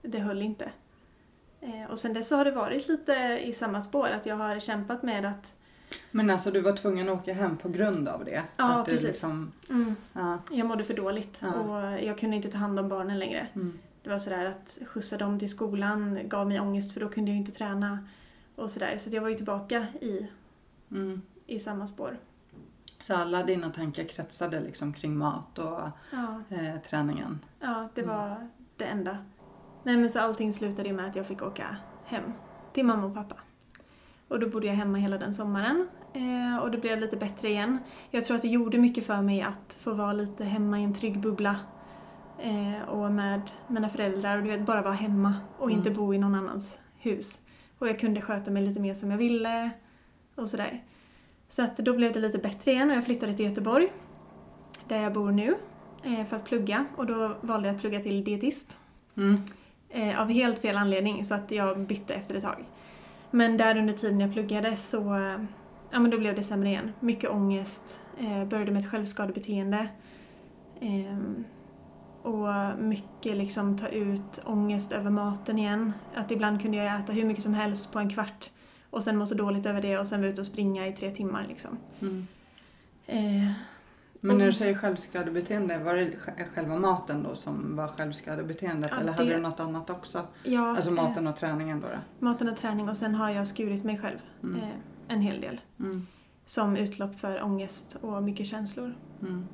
det 0.01 0.19
höll 0.19 0.41
inte. 0.41 0.71
Eh, 1.61 1.91
och 1.91 1.99
sen 1.99 2.13
dess 2.13 2.27
så 2.27 2.35
har 2.35 2.45
det 2.45 2.51
varit 2.51 2.87
lite 2.87 3.13
i 3.43 3.53
samma 3.53 3.81
spår, 3.81 4.07
att 4.09 4.25
jag 4.25 4.35
har 4.35 4.59
kämpat 4.59 5.03
med 5.03 5.25
att 5.25 5.53
Men 6.11 6.29
alltså 6.29 6.51
du 6.51 6.61
var 6.61 6.73
tvungen 6.77 7.09
att 7.09 7.19
åka 7.21 7.33
hem 7.33 7.57
på 7.57 7.69
grund 7.69 8.07
av 8.07 8.25
det? 8.25 8.43
Ja, 8.57 8.73
att 8.79 8.85
du 8.85 8.91
precis. 8.91 9.07
Liksom, 9.07 9.51
mm, 9.69 9.95
ja. 10.13 10.37
jag 10.51 10.67
mådde 10.67 10.83
för 10.83 10.93
dåligt 10.93 11.39
Ja. 11.41 11.53
och 11.53 12.03
jag 12.03 12.17
kunde 12.17 12.35
inte 12.35 12.51
ta 12.51 12.57
hand 12.57 12.79
om 12.79 12.89
barnen 12.89 13.19
längre. 13.19 13.47
Mm. 13.53 13.79
Det 14.03 14.09
var 14.09 14.19
sådär 14.19 14.45
att 14.45 14.77
skjutsa 14.87 15.17
dem 15.17 15.39
till 15.39 15.49
skolan 15.49 16.19
gav 16.29 16.47
mig 16.47 16.59
ångest 16.59 16.93
för 16.93 16.99
då 16.99 17.09
kunde 17.09 17.31
jag 17.31 17.37
inte 17.37 17.51
träna 17.51 18.07
och 18.55 18.71
sådär. 18.71 18.97
Så 18.97 19.09
jag 19.15 19.21
var 19.21 19.29
ju 19.29 19.35
tillbaka 19.35 19.85
i, 20.01 20.27
Mm. 20.91 21.21
i 21.45 21.59
samma 21.59 21.87
spår. 21.87 22.17
Så 23.01 23.15
alla 23.15 23.43
dina 23.43 23.69
tankar 23.69 24.03
kretsade 24.03 24.59
liksom 24.59 24.93
kring 24.93 25.17
mat 25.17 25.57
och 25.59 25.79
Ja, 26.11 26.41
eh, 26.49 26.81
träningen? 26.89 27.39
ja 27.59 27.89
det 27.95 28.01
Mm. 28.01 28.15
var 28.15 28.49
det 28.77 28.85
enda. 28.85 29.17
Nej 29.87 29.97
men 29.97 30.09
så 30.09 30.19
allting 30.19 30.53
slutade 30.53 30.93
med 30.93 31.05
att 31.05 31.15
jag 31.15 31.25
fick 31.25 31.41
åka 31.41 31.77
hem 32.05 32.23
till 32.73 32.85
mamma 32.85 33.05
och 33.07 33.13
pappa. 33.13 33.35
Och 34.27 34.39
då 34.39 34.49
bodde 34.49 34.67
jag 34.67 34.73
hemma 34.73 34.97
hela 34.97 35.17
den 35.17 35.33
sommaren 35.33 35.87
eh, 36.13 36.57
och 36.63 36.71
det 36.71 36.77
blev 36.77 36.99
lite 36.99 37.17
bättre 37.17 37.49
igen. 37.49 37.79
Jag 38.11 38.25
tror 38.25 38.35
att 38.35 38.41
det 38.41 38.47
gjorde 38.47 38.77
mycket 38.77 39.05
för 39.05 39.21
mig 39.21 39.41
att 39.41 39.79
få 39.81 39.93
vara 39.93 40.13
lite 40.13 40.43
hemma 40.43 40.79
i 40.79 40.83
en 40.83 40.93
trygg 40.93 41.19
bubbla 41.19 41.55
eh, 42.39 42.89
och 42.89 43.11
med 43.11 43.41
mina 43.67 43.89
föräldrar 43.89 44.37
och 44.37 44.43
du 44.43 44.49
vet, 44.49 44.65
bara 44.65 44.81
vara 44.81 44.93
hemma 44.93 45.33
och 45.57 45.71
inte 45.71 45.89
Mm. 45.89 46.01
bo 46.01 46.13
i 46.13 46.17
någon 46.17 46.35
annans 46.35 46.79
hus. 46.97 47.39
Och 47.79 47.87
jag 47.87 47.99
kunde 47.99 48.21
sköta 48.21 48.51
mig 48.51 48.65
lite 48.65 48.79
mer 48.79 48.93
som 48.93 49.11
jag 49.11 49.17
ville 49.17 49.69
och 50.35 50.49
sådär. 50.49 50.83
Så 51.49 51.63
att 51.63 51.77
då 51.77 51.93
blev 51.93 52.13
det 52.13 52.19
lite 52.19 52.37
bättre 52.37 52.71
igen 52.71 52.89
och 52.89 52.95
jag 52.97 53.05
flyttade 53.05 53.33
till 53.33 53.45
Göteborg, 53.45 53.87
där 54.87 55.01
jag 55.01 55.13
bor 55.13 55.31
nu, 55.31 55.55
eh, 56.03 56.25
för 56.25 56.35
att 56.35 56.45
plugga. 56.45 56.85
Och 56.97 57.05
då 57.05 57.37
valde 57.41 57.67
jag 57.67 57.75
att 57.75 57.81
plugga 57.81 57.99
till 57.99 58.23
dietist. 58.23 58.79
Mm. 59.17 59.41
Eh, 59.97 60.21
av 60.21 60.29
helt 60.29 60.59
fel 60.59 60.77
anledning, 60.77 61.25
så 61.25 61.35
att 61.35 61.51
jag 61.51 61.79
bytte 61.79 62.13
efter 62.13 62.35
ett 62.35 62.43
tag. 62.43 62.63
Men 63.31 63.57
där 63.57 63.77
under 63.77 63.93
tiden 63.93 64.19
jag 64.19 64.33
pluggade 64.33 64.75
så 64.75 65.15
eh, 65.15 65.37
ja, 65.91 65.99
men 65.99 66.09
då 66.11 66.17
blev 66.17 66.35
det 66.35 66.43
sämre 66.43 66.69
igen. 66.69 66.91
Mycket 66.99 67.29
ångest, 67.29 67.99
eh, 68.19 68.45
började 68.45 68.71
med 68.71 68.83
ett 68.83 68.91
självskadebeteende. 68.91 69.87
Ehm, 70.81 71.43
och 72.21 72.79
mycket 72.79 73.37
liksom 73.37 73.77
ta 73.77 73.87
ut 73.87 74.41
ångest 74.45 74.91
över 74.91 75.09
maten 75.09 75.59
igen. 75.59 75.93
Att 76.15 76.31
ibland 76.31 76.61
kunde 76.61 76.77
jag 76.77 76.99
äta 76.99 77.13
hur 77.13 77.25
mycket 77.25 77.43
som 77.43 77.53
helst 77.53 77.91
på 77.91 77.99
en 77.99 78.09
kvart 78.09 78.51
och 78.89 79.03
sen 79.03 79.17
må 79.17 79.25
så 79.25 79.35
dåligt 79.35 79.65
över 79.65 79.81
det 79.81 79.97
och 79.97 80.07
sen 80.07 80.19
vara 80.19 80.31
ute 80.31 80.41
och 80.41 80.47
springa 80.47 80.87
i 80.87 80.93
tre 80.93 81.11
timmar 81.11 81.45
liksom. 81.49 81.77
Mm. 82.01 82.27
Men 84.21 84.37
när 84.37 84.45
du 84.45 84.53
säger 84.53 84.75
självskadebeteende, 84.75 85.77
var 85.83 85.93
det 85.93 86.05
sj- 86.05 86.43
själva 86.55 86.79
maten 86.79 87.23
då 87.23 87.35
som 87.35 87.75
var 87.75 87.87
självskadebeteendet? 87.87 88.91
Ja, 88.93 88.99
eller 89.01 89.11
hade 89.11 89.29
det- 89.29 89.35
du 89.35 89.41
något 89.41 89.59
annat 89.59 89.89
också? 89.89 90.27
ja, 90.43 90.69
Alltså 90.75 90.89
eh, 90.89 90.95
maten 90.95 91.27
och 91.27 91.35
träningen 91.35 91.79
då? 91.79 91.87
då? 91.87 92.25
maten 92.25 92.49
och 92.49 92.57
träning 92.57 92.89
och 92.89 92.95
sen 92.97 93.15
har 93.15 93.29
jag 93.29 93.47
skurit 93.47 93.83
mig 93.83 93.97
själv 93.97 94.17
Mm. 94.43 94.55
eh, 94.61 94.69
en 95.07 95.21
hel 95.21 95.41
del. 95.41 95.61
Mm. 95.79 96.07
Som 96.45 96.77
utlopp 96.77 97.19
för 97.19 97.43
ångest 97.43 97.97
och 98.01 98.23
mycket 98.23 98.45
känslor. 98.47 98.93
Mm. 99.21 99.47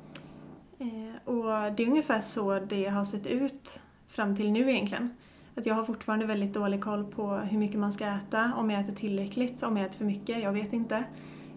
Eh, 0.78 1.14
och 1.34 1.72
det 1.72 1.82
är 1.82 1.88
ungefär 1.88 2.20
så 2.20 2.58
det 2.58 2.84
har 2.88 3.04
sett 3.04 3.26
ut 3.26 3.80
fram 4.08 4.36
till 4.36 4.52
nu 4.52 4.70
egentligen. 4.70 5.10
Att 5.56 5.66
jag 5.66 5.74
har 5.74 5.84
fortfarande 5.84 6.26
väldigt 6.26 6.54
dålig 6.54 6.82
koll 6.84 7.04
på 7.04 7.36
hur 7.36 7.58
mycket 7.58 7.80
man 7.80 7.92
ska 7.92 8.04
äta, 8.06 8.52
om 8.56 8.70
jag 8.70 8.80
äter 8.80 8.92
tillräckligt, 8.92 9.62
om 9.62 9.76
jag 9.76 9.86
äter 9.86 9.98
för 9.98 10.04
mycket, 10.04 10.42
jag 10.42 10.52
vet 10.52 10.72
inte. 10.72 11.04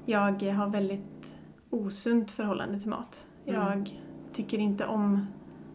Jag 0.05 0.19
har 0.53 0.67
väldigt 0.69 1.16
osunt 1.85 2.31
förhållande 2.31 2.79
till 2.79 2.89
mat. 2.89 3.27
Mm. 3.45 3.61
Jag 3.61 3.99
tycker 4.33 4.57
inte 4.57 4.85
om 4.85 5.27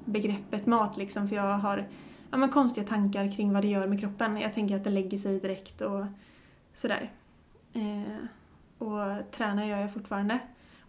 begreppet 0.04 0.66
mat 0.66 0.96
liksom, 0.96 1.28
för 1.28 1.36
jag 1.36 1.58
har 1.58 1.88
ja, 2.30 2.36
men 2.36 2.48
konstiga 2.48 2.86
tankar 2.86 3.36
kring 3.36 3.52
vad 3.52 3.62
det 3.62 3.68
gör 3.68 3.86
med 3.86 4.00
kroppen. 4.00 4.36
Jag 4.36 4.52
tänker 4.52 4.76
att 4.76 4.84
det 4.84 4.90
lägger 4.90 5.18
sig 5.18 5.40
direkt 5.40 5.80
och 5.80 6.06
sådär. 6.74 7.10
Eh, 7.72 8.16
och 8.78 9.30
träna 9.30 9.66
gör 9.66 9.78
jag 9.78 9.94
fortfarande. 9.94 10.38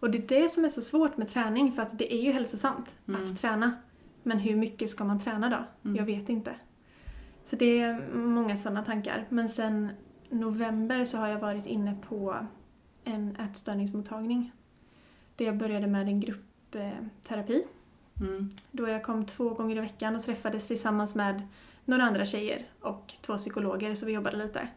Och 0.00 0.10
det 0.10 0.18
är 0.18 0.42
det 0.42 0.48
som 0.48 0.64
är 0.64 0.68
så 0.68 0.82
svårt 0.82 1.16
med 1.16 1.28
träning, 1.28 1.72
för 1.72 1.82
att 1.82 1.98
det 1.98 2.14
är 2.14 2.22
ju 2.22 2.32
hälsosamt 2.32 2.94
Mm. 3.08 3.24
att 3.24 3.40
träna. 3.40 3.72
Men 4.22 4.38
hur 4.38 4.56
mycket 4.56 4.90
ska 4.90 5.04
man 5.04 5.20
träna 5.20 5.48
då? 5.48 5.88
Mm. 5.88 5.96
Jag 5.96 6.04
vet 6.04 6.28
inte. 6.28 6.54
Så 7.42 7.56
det 7.56 7.80
är 7.80 8.14
många 8.14 8.56
sådana 8.56 8.84
tankar. 8.84 9.26
Men 9.28 9.48
sen 9.48 9.90
november 10.30 11.04
så 11.04 11.18
har 11.18 11.28
jag 11.28 11.38
varit 11.40 11.66
inne 11.66 11.96
på 12.08 12.36
en 13.04 13.36
ätstörningsmottagning. 13.36 14.52
Där 15.36 15.44
jag 15.44 15.56
började 15.56 15.86
med 15.86 16.08
en 16.08 16.20
gruppterapi. 16.20 17.64
Mm. 18.20 18.50
Då 18.70 18.88
jag 18.88 19.02
kom 19.02 19.26
två 19.26 19.48
gånger 19.48 19.76
i 19.76 19.80
veckan 19.80 20.16
och 20.16 20.22
träffades 20.22 20.68
tillsammans 20.68 21.14
med 21.14 21.42
några 21.84 22.02
andra 22.02 22.26
tjejer 22.26 22.66
och 22.80 23.14
två 23.20 23.36
psykologer, 23.36 23.94
så 23.94 24.06
vi 24.06 24.12
jobbade 24.12 24.36
lite. 24.36 24.68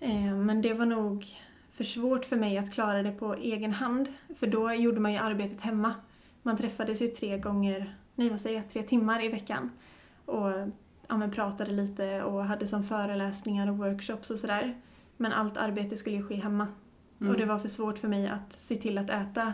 Eh, 0.00 0.36
Men 0.36 0.62
det 0.62 0.74
var 0.74 0.86
nog 0.86 1.26
för 1.72 1.84
svårt 1.84 2.24
för 2.24 2.36
mig 2.36 2.58
att 2.58 2.72
klara 2.72 3.02
det 3.02 3.12
på 3.12 3.34
egen 3.34 3.72
hand, 3.72 4.08
för 4.38 4.46
då 4.46 4.72
gjorde 4.72 5.00
man 5.00 5.12
ju 5.12 5.18
arbetet 5.18 5.60
hemma. 5.60 5.94
Man 6.42 6.56
träffades 6.56 7.02
ju 7.02 7.08
tre 7.08 7.38
gånger, 7.38 7.96
nej 8.14 8.30
vad 8.30 8.40
säger 8.40 8.56
jag, 8.56 8.70
tre 8.70 8.82
timmar 8.82 9.24
i 9.24 9.28
veckan. 9.28 9.70
Och 10.24 10.50
ja, 11.08 11.28
pratade 11.34 11.70
lite 11.70 12.22
och 12.22 12.44
hade 12.44 12.66
som 12.66 12.84
föreläsningar 12.84 13.70
och 13.70 13.76
workshops 13.76 14.30
och 14.30 14.38
sådär. 14.38 14.80
Men 15.16 15.32
allt 15.32 15.56
arbete 15.56 15.96
skulle 15.96 16.16
ju 16.16 16.22
ske 16.22 16.34
hemma. 16.34 16.66
Mm. 17.20 17.32
Och 17.32 17.38
det 17.38 17.46
var 17.46 17.58
för 17.58 17.68
svårt 17.68 17.98
för 17.98 18.08
mig 18.08 18.28
att 18.28 18.52
se 18.52 18.76
till 18.76 18.98
att 18.98 19.10
äta 19.10 19.52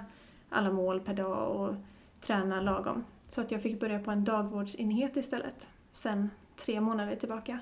alla 0.51 0.73
mål 0.73 1.01
per 1.01 1.15
dag 1.15 1.57
och 1.61 1.75
träna 2.21 2.61
lagom. 2.61 3.05
Så 3.29 3.41
att 3.41 3.51
jag 3.51 3.63
fick 3.63 3.81
börja 3.81 3.99
på 3.99 4.11
en 4.11 4.25
dagvårdsenhet 4.25 5.17
istället, 5.17 5.69
sen 5.91 6.31
tre 6.65 6.81
månader 6.81 7.17
tillbaka. 7.17 7.59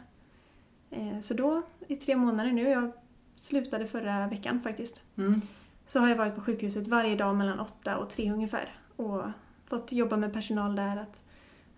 Eh, 0.91 1.21
Så 1.21 1.35
då, 1.35 1.63
i 1.89 1.97
tre 1.97 2.17
månader 2.17 2.53
nu, 2.53 2.63
jag 2.69 2.93
slutade 3.37 3.87
förra 3.87 4.27
veckan 4.29 4.61
faktiskt, 4.61 5.03
Mm. 5.17 5.41
så 5.87 6.01
har 6.01 6.09
jag 6.09 6.17
varit 6.17 6.35
på 6.35 6.41
sjukhuset 6.41 6.87
varje 6.89 7.17
dag 7.17 7.37
mellan 7.37 7.61
åtta 7.61 7.97
och 7.99 8.11
tre 8.11 8.33
ungefär. 8.33 8.69
Och 8.97 9.23
fått 9.67 9.93
jobba 9.93 10.17
med 10.17 10.33
personal 10.33 10.77
där, 10.77 10.97
att 10.97 11.23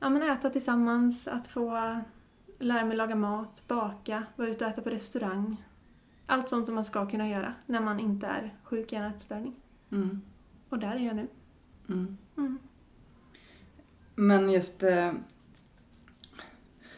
ja, 0.01 0.09
men 0.09 0.23
äta 0.23 0.51
tillsammans, 0.51 1.29
att 1.29 1.47
få 1.47 1.71
lära 2.59 2.85
mig 2.85 2.97
laga 2.97 3.15
mat, 3.15 3.63
baka, 3.69 4.23
vara 4.37 4.49
ute 4.49 4.65
och 4.65 4.71
äta 4.71 4.83
på 4.83 4.91
restaurang. 4.91 5.57
Allt 6.27 6.49
sånt 6.49 6.67
som 6.67 6.75
man 6.75 6.85
ska 6.85 7.07
kunna 7.07 7.29
göra 7.29 7.55
när 7.67 7.81
man 7.81 8.01
inte 8.01 8.27
är 8.27 8.55
sjuk 8.65 8.93
i 8.93 8.97
en 8.97 9.05
ätstörning. 9.05 9.55
Mm. 9.93 10.23
Och 10.69 10.79
där 10.79 10.97
är 10.97 11.07
jag 11.07 11.17
nu. 11.17 11.29
Mm. 11.89 12.17
Mm. 12.37 12.59
Men 14.15 14.51
just... 14.51 14.83
Eh, 14.83 15.13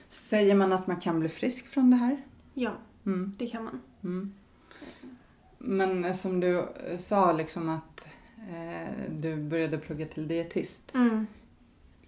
säger 0.08 0.54
man 0.54 0.72
att 0.72 0.86
man 0.86 1.00
kan 1.00 1.20
bli 1.20 1.28
frisk 1.28 1.66
från 1.68 1.90
det 1.90 1.96
här? 1.96 2.22
Ja, 2.54 2.72
Mm. 3.06 3.34
det 3.38 3.46
kan 3.46 3.64
man. 3.64 3.80
Mm. 4.04 4.32
Men 5.58 6.04
eh, 6.04 6.12
som 6.14 6.40
du 6.40 6.58
eh, 6.60 6.96
sa 6.98 7.32
liksom 7.32 7.68
att 7.68 8.06
eh, 8.50 9.10
du 9.10 9.36
började 9.36 9.78
plugga 9.78 10.06
till 10.06 10.28
dietist. 10.28 10.94
Mm. 10.94 11.26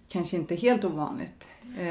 Kanske 0.07 0.37
inte 0.37 0.55
helt 0.55 0.83
ovanligt 0.83 1.47
eh, 1.77 1.85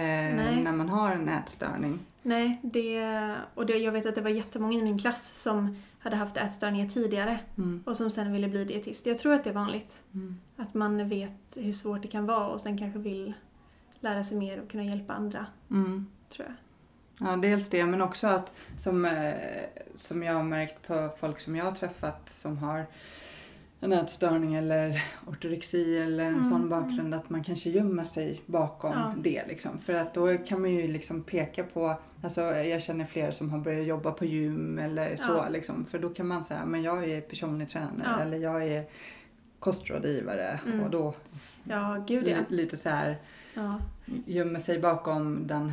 när 0.62 0.72
man 0.72 0.88
har 0.88 1.12
en 1.12 1.28
ätstörning. 1.28 1.98
Nej, 2.22 2.58
det, 2.62 3.34
och 3.54 3.66
det, 3.66 3.78
jag 3.78 3.92
vet 3.92 4.06
att 4.06 4.14
det 4.14 4.20
var 4.20 4.30
jättemånga 4.30 4.78
i 4.78 4.82
min 4.82 4.98
klass 4.98 5.42
som 5.42 5.76
hade 5.98 6.16
haft 6.16 6.36
ätstörningar 6.36 6.88
tidigare 6.88 7.38
Mm. 7.58 7.82
och 7.86 7.96
som 7.96 8.10
sen 8.10 8.32
ville 8.32 8.48
bli 8.48 8.64
dietist. 8.64 9.06
Jag 9.06 9.18
tror 9.18 9.34
att 9.34 9.44
det 9.44 9.50
är 9.50 9.54
vanligt. 9.54 10.02
Mm. 10.14 10.36
Att 10.56 10.74
man 10.74 11.08
vet 11.08 11.32
hur 11.56 11.72
svårt 11.72 12.02
det 12.02 12.08
kan 12.08 12.26
vara 12.26 12.46
och 12.48 12.60
sen 12.60 12.78
kanske 12.78 12.98
vill 12.98 13.32
lära 14.00 14.24
sig 14.24 14.38
mer 14.38 14.60
och 14.60 14.70
kunna 14.70 14.84
hjälpa 14.84 15.12
andra, 15.12 15.46
Mm. 15.70 16.06
tror 16.30 16.46
jag. 16.48 16.56
Ja, 17.28 17.36
dels 17.36 17.68
det, 17.68 17.86
men 17.86 18.00
också 18.02 18.26
att 18.26 18.52
som, 18.78 19.04
eh, 19.04 19.34
som 19.94 20.22
jag 20.22 20.34
har 20.34 20.42
märkt 20.42 20.86
på 20.86 21.10
folk 21.16 21.40
som 21.40 21.56
jag 21.56 21.64
har 21.64 21.72
träffat 21.72 22.30
som 22.36 22.58
har 22.58 22.86
en 23.80 23.92
ätstörning 23.92 24.54
eller 24.54 25.02
ortorexi 25.26 25.98
eller 25.98 26.24
en 26.24 26.32
Mm, 26.34 26.44
sån 26.44 26.68
bakgrund 26.68 27.14
att 27.14 27.30
man 27.30 27.44
kanske 27.44 27.70
gömmer 27.70 28.04
sig 28.04 28.42
bakom 28.46 28.92
Ja. 28.92 29.14
det. 29.18 29.46
Liksom. 29.48 29.78
För 29.78 29.94
att 29.94 30.14
då 30.14 30.36
kan 30.38 30.60
man 30.60 30.70
ju 30.70 30.88
liksom 30.88 31.22
peka 31.22 31.64
på, 31.64 31.94
alltså 32.22 32.40
jag 32.42 32.82
känner 32.82 33.04
flera 33.04 33.32
som 33.32 33.50
har 33.50 33.58
börjat 33.58 33.86
jobba 33.86 34.12
på 34.12 34.24
gym 34.24 34.78
eller 34.78 35.16
så 35.16 35.22
Ja. 35.32 35.48
liksom. 35.48 35.86
För 35.86 35.98
då 35.98 36.08
kan 36.08 36.26
man 36.26 36.44
säga, 36.44 36.64
men 36.66 36.82
jag 36.82 37.04
är 37.10 37.20
personlig 37.20 37.68
tränare 37.68 37.92
Ja. 38.04 38.20
eller 38.20 38.38
jag 38.38 38.66
är 38.68 38.84
kostrådgivare 39.58 40.60
Mm. 40.66 40.80
och 40.80 40.90
då 40.90 41.14
Ja, 41.64 42.04
gud 42.08 42.24
li, 42.24 42.36
lite 42.48 42.76
så 42.76 42.88
här 42.88 43.16
gömmer 44.26 44.58
sig 44.58 44.78
bakom 44.78 45.46
den 45.46 45.68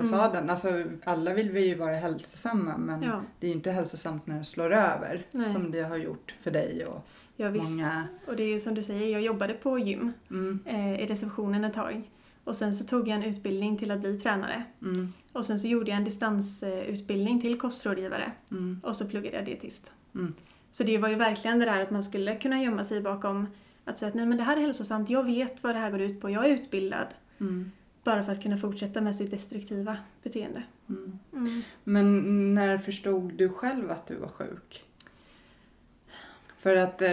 hälsofasaden. 0.00 0.50
Alltså, 0.50 0.82
alla 1.04 1.34
vill 1.34 1.50
vi 1.50 1.66
ju 1.66 1.74
vara 1.74 1.94
hälsosamma 1.96 2.76
men 2.76 2.96
Mm. 2.96 3.08
Ja. 3.08 3.22
det 3.40 3.46
är 3.46 3.48
ju 3.50 3.56
inte 3.56 3.70
hälsosamt 3.70 4.26
när 4.26 4.38
det 4.38 4.44
slår 4.44 4.72
över 4.72 5.26
Nej. 5.32 5.52
som 5.52 5.70
det 5.70 5.82
har 5.82 5.96
gjort 5.96 6.34
för 6.40 6.50
dig 6.50 6.84
och 6.86 7.06
Ja, 7.36 7.48
visst. 7.48 7.70
många. 7.70 8.04
Och 8.26 8.36
det 8.36 8.42
är 8.42 8.58
som 8.58 8.74
du 8.74 8.82
säger, 8.82 9.08
jag 9.12 9.22
jobbade 9.22 9.54
på 9.54 9.78
gym 9.78 10.12
Mm, 10.30 10.58
eh, 10.66 11.00
i 11.02 11.06
receptionen 11.06 11.64
ett 11.64 11.74
tag. 11.74 12.10
Och 12.44 12.56
sen 12.56 12.74
så 12.74 12.84
tog 12.84 13.08
jag 13.08 13.14
en 13.16 13.22
utbildning 13.22 13.76
till 13.78 13.90
att 13.90 14.00
bli 14.00 14.16
tränare. 14.20 14.64
mm, 14.82 15.12
Och 15.32 15.44
sen 15.44 15.58
så 15.58 15.66
gjorde 15.68 15.90
jag 15.90 15.96
en 15.98 16.04
distansutbildning 16.04 17.40
till 17.40 17.58
kostrådgivare. 17.58 18.32
mm, 18.50 18.80
Och 18.84 18.96
så 18.96 19.06
pluggade 19.06 19.36
jag 19.36 19.44
dietist. 19.46 19.92
Mm. 20.14 20.34
Så 20.70 20.84
det 20.84 20.98
var 20.98 21.08
ju 21.08 21.14
verkligen 21.14 21.58
det 21.58 21.64
där 21.64 21.82
att 21.82 21.90
man 21.90 22.02
skulle 22.04 22.36
kunna 22.36 22.62
gömma 22.62 22.84
sig 22.84 23.00
bakom 23.00 23.46
att 23.84 23.98
säga 23.98 24.08
att 24.08 24.14
nej 24.14 24.26
men 24.26 24.38
det 24.38 24.44
här 24.44 24.56
är 24.56 24.60
hälsosamt, 24.60 25.10
jag 25.10 25.24
vet 25.24 25.62
vad 25.62 25.74
det 25.74 25.78
här 25.78 25.90
går 25.90 26.00
ut 26.00 26.20
på, 26.20 26.30
jag 26.30 26.46
är 26.46 26.50
utbildad. 26.54 27.06
mm, 27.40 27.72
Bara 28.04 28.22
för 28.24 28.32
att 28.32 28.42
kunna 28.42 28.56
fortsätta 28.58 29.00
med 29.00 29.16
sitt 29.16 29.30
destruktiva 29.30 29.96
beteende. 30.22 30.62
mm. 30.88 31.18
Mm. 31.32 31.62
Men 31.84 32.54
när 32.54 32.78
förstod 32.78 33.34
du 33.34 33.48
själv 33.48 33.90
att 33.90 34.06
du 34.06 34.14
var 34.16 34.28
sjuk? 34.28 34.84
För 36.58 36.76
att 36.76 37.02
eh, 37.02 37.08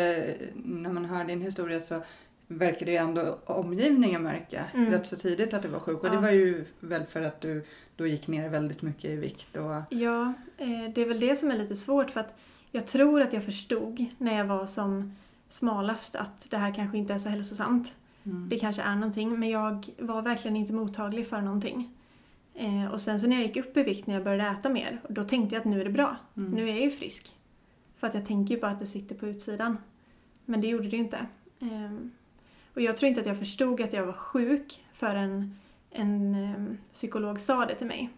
när 0.56 0.92
man 0.94 1.06
hör 1.06 1.24
din 1.26 1.42
historia 1.42 1.80
så 1.80 2.02
verkar 2.48 2.86
det 2.86 2.92
ju 2.92 2.98
ändå 2.98 3.38
omgivningen 3.46 4.24
märka 4.24 4.66
Mm. 4.74 4.92
rätt 4.92 5.08
så 5.08 5.16
tidigt 5.16 5.54
att 5.54 5.62
du 5.62 5.68
var 5.68 5.80
sjuk. 5.80 6.04
Och 6.04 6.10
det 6.10 6.16
Ja. 6.16 6.22
var 6.22 6.32
ju 6.32 6.66
väl 6.80 7.06
för 7.06 7.22
att 7.22 7.42
du 7.42 7.66
då 7.96 8.08
gick 8.08 8.28
ner 8.28 8.50
väldigt 8.50 8.82
mycket 8.82 9.06
i 9.12 9.16
vikt. 9.16 9.58
Och, 9.58 9.82
Ja, 9.90 10.34
eh, 10.58 10.90
det 10.96 11.02
är 11.02 11.06
väl 11.08 11.20
det 11.20 11.36
som 11.36 11.52
är 11.52 11.58
lite 11.58 11.76
svårt 11.76 12.10
för 12.12 12.20
att 12.20 12.40
jag 12.72 12.86
tror 12.86 13.22
att 13.22 13.34
jag 13.34 13.44
förstod 13.44 14.06
när 14.18 14.38
jag 14.38 14.46
var 14.46 14.66
som 14.66 15.16
smalast 15.50 16.16
att 16.16 16.50
det 16.50 16.58
här 16.58 16.74
kanske 16.74 16.98
inte 16.98 17.14
är 17.14 17.18
så 17.18 17.30
hälsosamt. 17.30 17.94
Mm, 18.28 18.50
Det 18.50 18.60
kanske 18.60 18.82
är 18.82 18.96
någonting, 18.96 19.40
men 19.40 19.50
jag 19.50 19.86
var 20.00 20.22
verkligen 20.22 20.58
inte 20.58 20.74
mottaglig 20.74 21.28
för 21.28 21.42
någonting. 21.42 21.94
Eh, 22.54 22.86
och 22.92 23.02
sen 23.02 23.20
så 23.20 23.28
när 23.28 23.36
jag 23.36 23.46
gick 23.46 23.58
upp 23.58 23.78
i 23.78 23.84
vikt 23.84 24.08
när 24.08 24.14
jag 24.14 24.24
började 24.24 24.50
äta 24.50 24.70
mer, 24.70 25.02
då 25.10 25.24
tänkte 25.24 25.56
jag 25.56 25.60
att 25.60 25.66
nu 25.66 25.82
är 25.82 25.86
det 25.86 25.92
bra. 25.92 26.16
mm, 26.38 26.52
Nu 26.52 26.64
är 26.64 26.74
jag 26.74 26.82
ju 26.84 26.90
frisk. 26.90 27.36
För 27.98 28.08
att 28.08 28.14
jag 28.14 28.26
tänker 28.26 28.56
ju 28.56 28.62
bara 28.62 28.72
att 28.72 28.80
det 28.80 28.86
sitter 28.88 29.16
på 29.16 29.28
utsidan. 29.28 29.78
Men 30.46 30.62
det 30.62 30.68
gjorde 30.68 30.84
det 30.84 30.96
ju 30.96 31.04
inte. 31.04 31.26
Ehm, 31.60 32.12
och 32.74 32.82
jag 32.82 32.98
tror 32.98 33.10
inte 33.10 33.22
att 33.22 33.28
jag 33.28 33.40
förstod 33.40 33.82
att 33.82 33.94
jag 33.94 34.06
var 34.06 34.14
sjuk 34.14 34.84
förrän 34.94 35.56
en 35.92 36.36
ehm, 36.36 36.78
psykolog 36.94 37.40
sa 37.40 37.66
det 37.66 37.76
till 37.76 37.88
mig. 37.88 38.10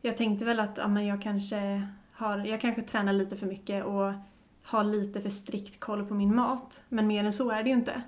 Jag 0.00 0.16
tänkte 0.16 0.44
väl 0.44 0.60
att 0.60 0.76
ja, 0.76 0.88
men 0.88 1.06
jag 1.06 1.22
kanske 1.22 1.88
har, 2.12 2.38
jag 2.38 2.60
kanske 2.60 2.82
tränar 2.82 3.12
lite 3.12 3.36
för 3.36 3.46
mycket 3.46 3.84
och 3.84 4.12
har 4.62 4.84
lite 4.84 5.20
för 5.20 5.30
strikt 5.30 5.80
koll 5.80 6.06
på 6.06 6.14
min 6.14 6.34
mat. 6.36 6.82
Men 6.88 7.06
mer 7.06 7.24
än 7.24 7.32
så 7.32 7.50
är 7.50 7.62
det 7.62 7.68
ju 7.68 7.74
inte. 7.74 8.02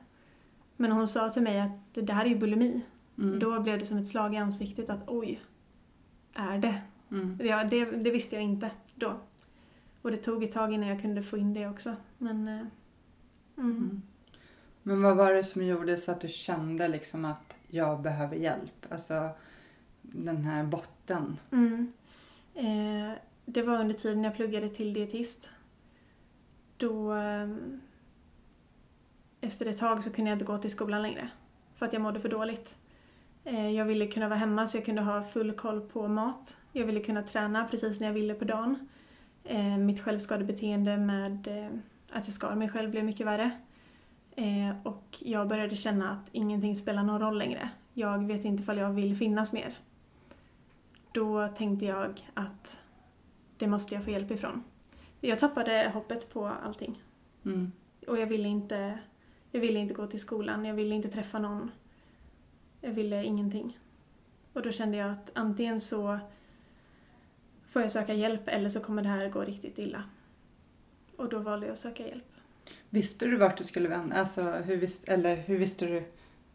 Men 0.77 0.93
hon 0.93 1.09
sa 1.09 1.29
till 1.29 1.43
mig 1.43 1.61
att 1.61 1.95
det 1.95 2.03
där 2.03 2.25
är 2.25 2.29
ju 2.29 2.39
bulimi. 2.39 2.81
Mm. 3.19 3.39
Då 3.39 3.61
blev 3.61 3.79
det 3.79 3.85
som 3.85 3.99
ett 3.99 4.09
slag 4.09 4.35
i 4.35 4.37
ansiktet 4.37 4.91
att 4.91 5.03
oj, 5.07 5.43
är 6.35 6.59
det? 6.59 6.83
Mm. 7.11 7.41
Ja, 7.43 7.65
det, 7.65 7.85
det 7.85 8.11
visste 8.11 8.35
jag 8.37 8.45
inte 8.45 8.71
då. 8.95 9.21
Och 10.03 10.11
det 10.11 10.17
tog 10.17 10.45
ett 10.45 10.53
tag 10.53 10.73
innan 10.73 10.89
jag 10.89 11.01
kunde 11.01 11.23
få 11.23 11.39
in 11.39 11.55
det 11.55 11.69
också. 11.69 11.97
Men... 12.19 12.49
eh, 12.49 12.55
mm. 12.55 12.71
Mm. 13.57 14.03
Men 14.83 15.03
vad 15.03 15.17
var 15.17 15.33
det 15.33 15.45
som 15.45 15.65
gjorde 15.65 15.97
så 15.97 16.13
att 16.13 16.21
du 16.21 16.29
kände 16.29 16.89
liksom 16.89 17.25
att 17.25 17.57
jag 17.69 18.03
behöver 18.03 18.37
hjälp? 18.37 18.87
Alltså 18.91 19.31
den 20.03 20.45
här 20.45 20.65
botten. 20.65 21.37
Mm. 21.51 21.93
Eh, 22.55 23.19
det 23.45 23.63
var 23.63 23.81
under 23.81 23.95
tiden 23.95 24.25
jag 24.25 24.37
pluggade 24.37 24.69
till 24.69 24.95
dietist. 24.95 25.51
Då... 26.77 27.13
ehm, 27.13 27.81
efter 29.41 29.67
ett 29.67 29.79
tag 29.79 30.03
så 30.03 30.13
kunde 30.13 30.31
jag 30.31 30.35
inte 30.37 30.45
gå 30.45 30.59
till 30.59 30.71
skolan 30.71 31.03
längre. 31.03 31.29
För 31.75 31.87
att 31.87 31.93
jag 31.93 32.03
mådde 32.03 32.21
för 32.21 32.29
dåligt. 32.29 32.77
Eh, 33.45 33.71
jag 33.71 33.85
ville 33.85 34.07
kunna 34.07 34.29
vara 34.29 34.39
hemma 34.39 34.67
så 34.67 34.77
jag 34.77 34.85
kunde 34.85 35.03
ha 35.03 35.23
full 35.23 35.53
koll 35.53 35.81
på 35.81 36.09
mat. 36.09 36.57
Jag 36.73 36.87
ville 36.87 37.01
kunna 37.01 37.23
träna 37.23 37.65
precis 37.65 38.01
när 38.01 38.07
jag 38.07 38.15
ville 38.15 38.35
på 38.35 38.45
dagen. 38.45 38.89
Eh, 39.45 39.77
mitt 39.77 40.01
självskadebeteende 40.01 40.97
med 40.97 41.47
eh, 41.47 41.71
att 42.13 42.25
jag 42.25 42.35
skar 42.35 42.55
mig 42.55 42.69
själv 42.69 42.91
blev 42.91 43.05
mycket 43.05 43.27
värre. 43.27 43.51
Och 44.83 45.17
jag 45.19 45.49
började 45.49 45.77
känna 45.77 46.11
att 46.11 46.29
ingenting 46.33 46.77
spelar 46.77 47.03
någon 47.03 47.21
roll 47.21 47.39
längre. 47.39 47.71
Jag 47.95 48.27
vet 48.27 48.45
inte 48.45 48.63
ifall 48.63 48.79
jag 48.79 48.91
vill 48.91 49.17
finnas 49.17 49.53
mer. 49.53 49.79
Då 51.13 51.49
tänkte 51.49 51.85
jag 51.85 52.25
att 52.35 52.79
det 53.57 53.67
måste 53.67 53.95
jag 53.95 54.05
få 54.05 54.11
hjälp 54.11 54.31
ifrån. 54.31 54.63
Jag 55.21 55.39
tappade 55.39 55.91
hoppet 55.95 56.33
på 56.33 56.47
allting. 56.47 57.03
Mm. 57.45 57.73
Och 58.07 58.19
jag 58.19 58.27
ville 58.27 58.49
inte, 58.49 58.99
jag 59.51 59.61
ville 59.61 59.79
inte 59.79 59.95
gå 59.95 60.07
till 60.07 60.21
skolan, 60.21 60.65
jag 60.65 60.75
ville 60.75 60.95
inte 60.95 61.09
träffa 61.09 61.39
någon. 61.39 61.71
Jag 62.81 62.91
ville 62.93 63.25
ingenting. 63.25 63.79
Och 64.53 64.63
då 64.63 64.73
kände 64.73 64.97
jag 64.97 65.11
att 65.11 65.31
antingen 65.35 65.81
så 65.81 66.19
får 67.69 67.83
jag 67.83 67.93
söka 67.93 68.15
hjälp 68.15 68.43
eller 68.49 68.69
så 68.69 68.81
kommer 68.81 69.03
det 69.03 69.09
här 69.09 69.29
gå 69.29 69.41
riktigt 69.41 69.79
illa. 69.79 70.03
Och 71.17 71.29
då 71.29 71.39
valde 71.39 71.67
jag 71.67 71.73
att 71.73 71.79
söka 71.79 72.09
hjälp. 72.09 72.25
Visste 72.91 73.27
du 73.27 73.37
vart 73.37 73.59
du 73.59 73.65
skulle 73.65 73.89
vända? 73.89 74.17
Alltså 74.17 74.43
hur, 74.43 74.77
visst, 74.77 75.09
eller 75.09 75.37
hur 75.37 75.59
visste 75.59 75.87
du 75.87 76.05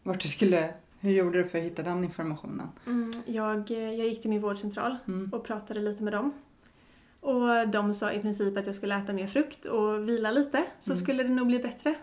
vart 0.03 0.19
du 0.21 0.27
skulle... 0.27 0.73
Hur 0.99 1.11
gjorde 1.11 1.37
du 1.43 1.49
för 1.49 1.57
att 1.57 1.63
hitta 1.63 1.83
den 1.83 2.03
informationen? 2.03 2.67
Mm, 2.87 3.11
jag, 3.25 3.71
jag 3.71 3.95
gick 4.07 4.21
till 4.21 4.29
min 4.29 4.41
vårdcentral 4.41 4.97
Mm. 5.07 5.29
och 5.33 5.43
pratade 5.43 5.79
lite 5.79 6.03
med 6.03 6.13
dem. 6.13 6.33
Och 7.19 7.67
de 7.67 7.93
sa 7.93 8.11
i 8.11 8.19
princip 8.19 8.57
att 8.57 8.65
jag 8.65 8.75
skulle 8.75 8.95
äta 8.97 9.13
mer 9.13 9.27
frukt 9.27 9.65
och 9.65 10.09
vila 10.09 10.31
lite 10.31 10.65
så 10.79 10.91
Mm. 10.91 10.97
skulle 11.03 11.23
det 11.23 11.29
nog 11.29 11.47
bli 11.47 11.59
bättre. 11.59 11.95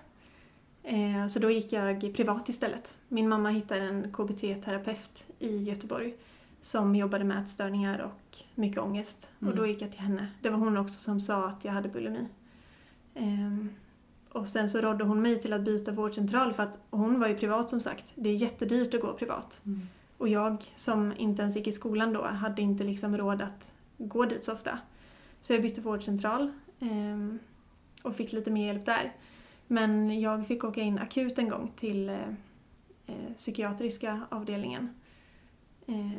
Eh, 0.88 1.26
så 1.26 1.38
då 1.38 1.50
gick 1.50 1.72
jag 1.72 2.14
privat 2.14 2.48
istället. 2.48 2.96
Min 3.08 3.28
mamma 3.28 3.50
hittade 3.50 3.80
en 3.80 4.12
KBT-terapeut 4.12 5.24
i 5.38 5.62
Göteborg 5.62 6.14
som 6.60 6.96
jobbade 6.96 7.24
med 7.24 7.38
ätstörningar 7.38 7.98
och 7.98 8.38
mycket 8.54 8.78
ångest. 8.78 9.30
Mm. 9.40 9.52
Och 9.52 9.58
då 9.58 9.66
gick 9.66 9.82
jag 9.82 9.90
till 9.90 10.00
henne. 10.00 10.28
Det 10.42 10.50
var 10.50 10.58
hon 10.58 10.76
också 10.76 10.98
som 10.98 11.20
sa 11.20 11.48
att 11.48 11.64
jag 11.64 11.72
hade 11.72 11.88
bulimi. 11.88 12.28
Ehm, 13.14 13.70
och 14.32 14.48
sen 14.48 14.68
så 14.68 14.80
rådde 14.80 15.04
hon 15.04 15.22
mig 15.22 15.42
till 15.42 15.52
att 15.52 15.60
byta 15.60 15.92
vårdcentral 15.92 16.52
för 16.52 16.62
att 16.62 16.78
hon 16.90 17.20
var 17.20 17.28
ju 17.28 17.34
privat 17.34 17.70
som 17.70 17.80
sagt. 17.80 18.12
Det 18.14 18.28
är 18.30 18.34
jättedyrt 18.34 18.94
att 18.94 19.00
gå 19.00 19.12
privat. 19.12 19.60
Mm. 19.66 19.88
Och 20.18 20.28
jag 20.28 20.64
som 20.76 21.12
inte 21.16 21.42
ens 21.42 21.56
gick 21.56 21.66
i 21.66 21.72
skolan 21.72 22.12
då 22.12 22.24
hade 22.24 22.62
inte 22.62 22.84
liksom 22.84 23.16
råd 23.16 23.42
att 23.42 23.72
gå 23.98 24.24
dit 24.24 24.44
så 24.44 24.52
ofta. 24.52 24.78
Så 25.40 25.52
jag 25.52 25.62
bytte 25.62 25.80
vårdcentral 25.80 26.52
ehm, 26.80 27.38
och 28.02 28.16
fick 28.16 28.32
lite 28.32 28.50
mer 28.50 28.66
hjälp 28.66 28.86
där. 28.86 29.12
Men 29.68 30.20
jag 30.20 30.46
fick 30.46 30.64
åka 30.64 30.80
in 30.80 30.98
akut 30.98 31.38
en 31.38 31.48
gång 31.48 31.72
till 31.76 32.08
eh, 32.08 32.28
eh, 33.06 33.32
psykiatriska 33.36 34.20
avdelningen. 34.28 34.94
Eh, 35.86 36.10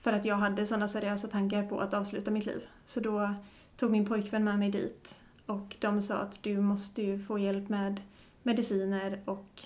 för 0.00 0.12
att 0.12 0.24
jag 0.24 0.36
hade 0.36 0.66
sådana 0.66 0.88
seriösa 0.88 1.28
tankar 1.28 1.66
på 1.66 1.80
att 1.80 1.94
avsluta 1.94 2.30
mitt 2.30 2.46
liv. 2.46 2.66
Så 2.84 3.00
då 3.00 3.34
tog 3.76 3.90
min 3.90 4.06
pojkvän 4.06 4.44
med 4.44 4.58
mig 4.58 4.70
dit 4.70 5.18
och 5.46 5.76
de 5.78 6.02
sa 6.02 6.16
att 6.16 6.42
du 6.42 6.60
måste 6.60 7.02
ju 7.02 7.18
få 7.18 7.38
hjälp 7.38 7.68
med 7.68 8.00
mediciner 8.42 9.22
och 9.24 9.62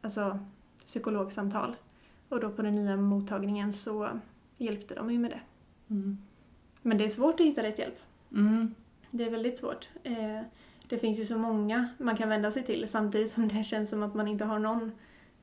alltså 0.00 0.38
psykologsamtal. 0.86 1.76
Och 2.28 2.40
då 2.40 2.50
på 2.50 2.62
den 2.62 2.74
nya 2.74 2.96
mottagningen 2.96 3.72
så 3.72 4.08
hjälpte 4.58 4.94
de 4.94 5.06
mig 5.06 5.18
med 5.18 5.30
det. 5.30 5.40
Mm. 5.94 6.18
Men 6.82 6.98
det 6.98 7.04
är 7.04 7.08
svårt 7.08 7.40
att 7.40 7.46
hitta 7.46 7.62
rätt 7.62 7.78
hjälp. 7.78 7.98
Mm. 8.32 8.74
Det 9.10 9.24
är 9.24 9.30
väldigt 9.30 9.58
svårt. 9.58 9.88
Eh, 10.02 10.40
det 10.90 10.98
finns 10.98 11.20
ju 11.20 11.24
så 11.24 11.38
många 11.38 11.88
man 11.98 12.16
kan 12.16 12.28
vända 12.28 12.50
sig 12.50 12.62
till 12.62 12.88
samtidigt 12.88 13.30
som 13.30 13.48
det 13.48 13.64
känns 13.64 13.90
som 13.90 14.02
att 14.02 14.14
man 14.14 14.28
inte 14.28 14.44
har 14.44 14.58
någon. 14.58 14.92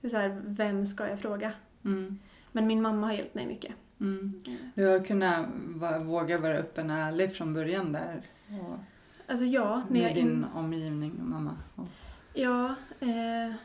Det 0.02 0.08
är 0.08 0.12
så 0.12 0.18
här, 0.18 0.42
vem 0.46 0.86
ska 0.86 1.08
jag 1.08 1.20
fråga? 1.20 1.52
Mm. 1.86 2.20
Men 2.52 2.68
min 2.68 2.82
mamma 2.82 3.08
har 3.08 3.14
hjälpt 3.14 3.36
mig 3.36 3.46
mycket. 3.46 3.72
Mm. 4.00 4.44
Eh, 4.48 4.54
Du 4.76 4.88
har 4.88 5.06
kunnat 5.06 5.46
våga 6.02 6.38
vara 6.38 6.54
öppen 6.54 6.90
och 6.90 6.98
ärlig 6.98 7.36
från 7.36 7.54
början 7.54 7.92
där. 7.92 8.22
Och 8.50 8.78
Alltså 9.28 9.46
ja, 9.46 9.84
när 9.90 10.02
med 10.02 10.10
jag, 10.10 10.16
din 10.16 10.28
in, 10.28 10.46
omgivning 10.56 11.12
och 11.22 11.28
mamma. 11.28 11.58
Och, 11.76 11.88
ja 12.34 12.76
eh, 13.00 13.56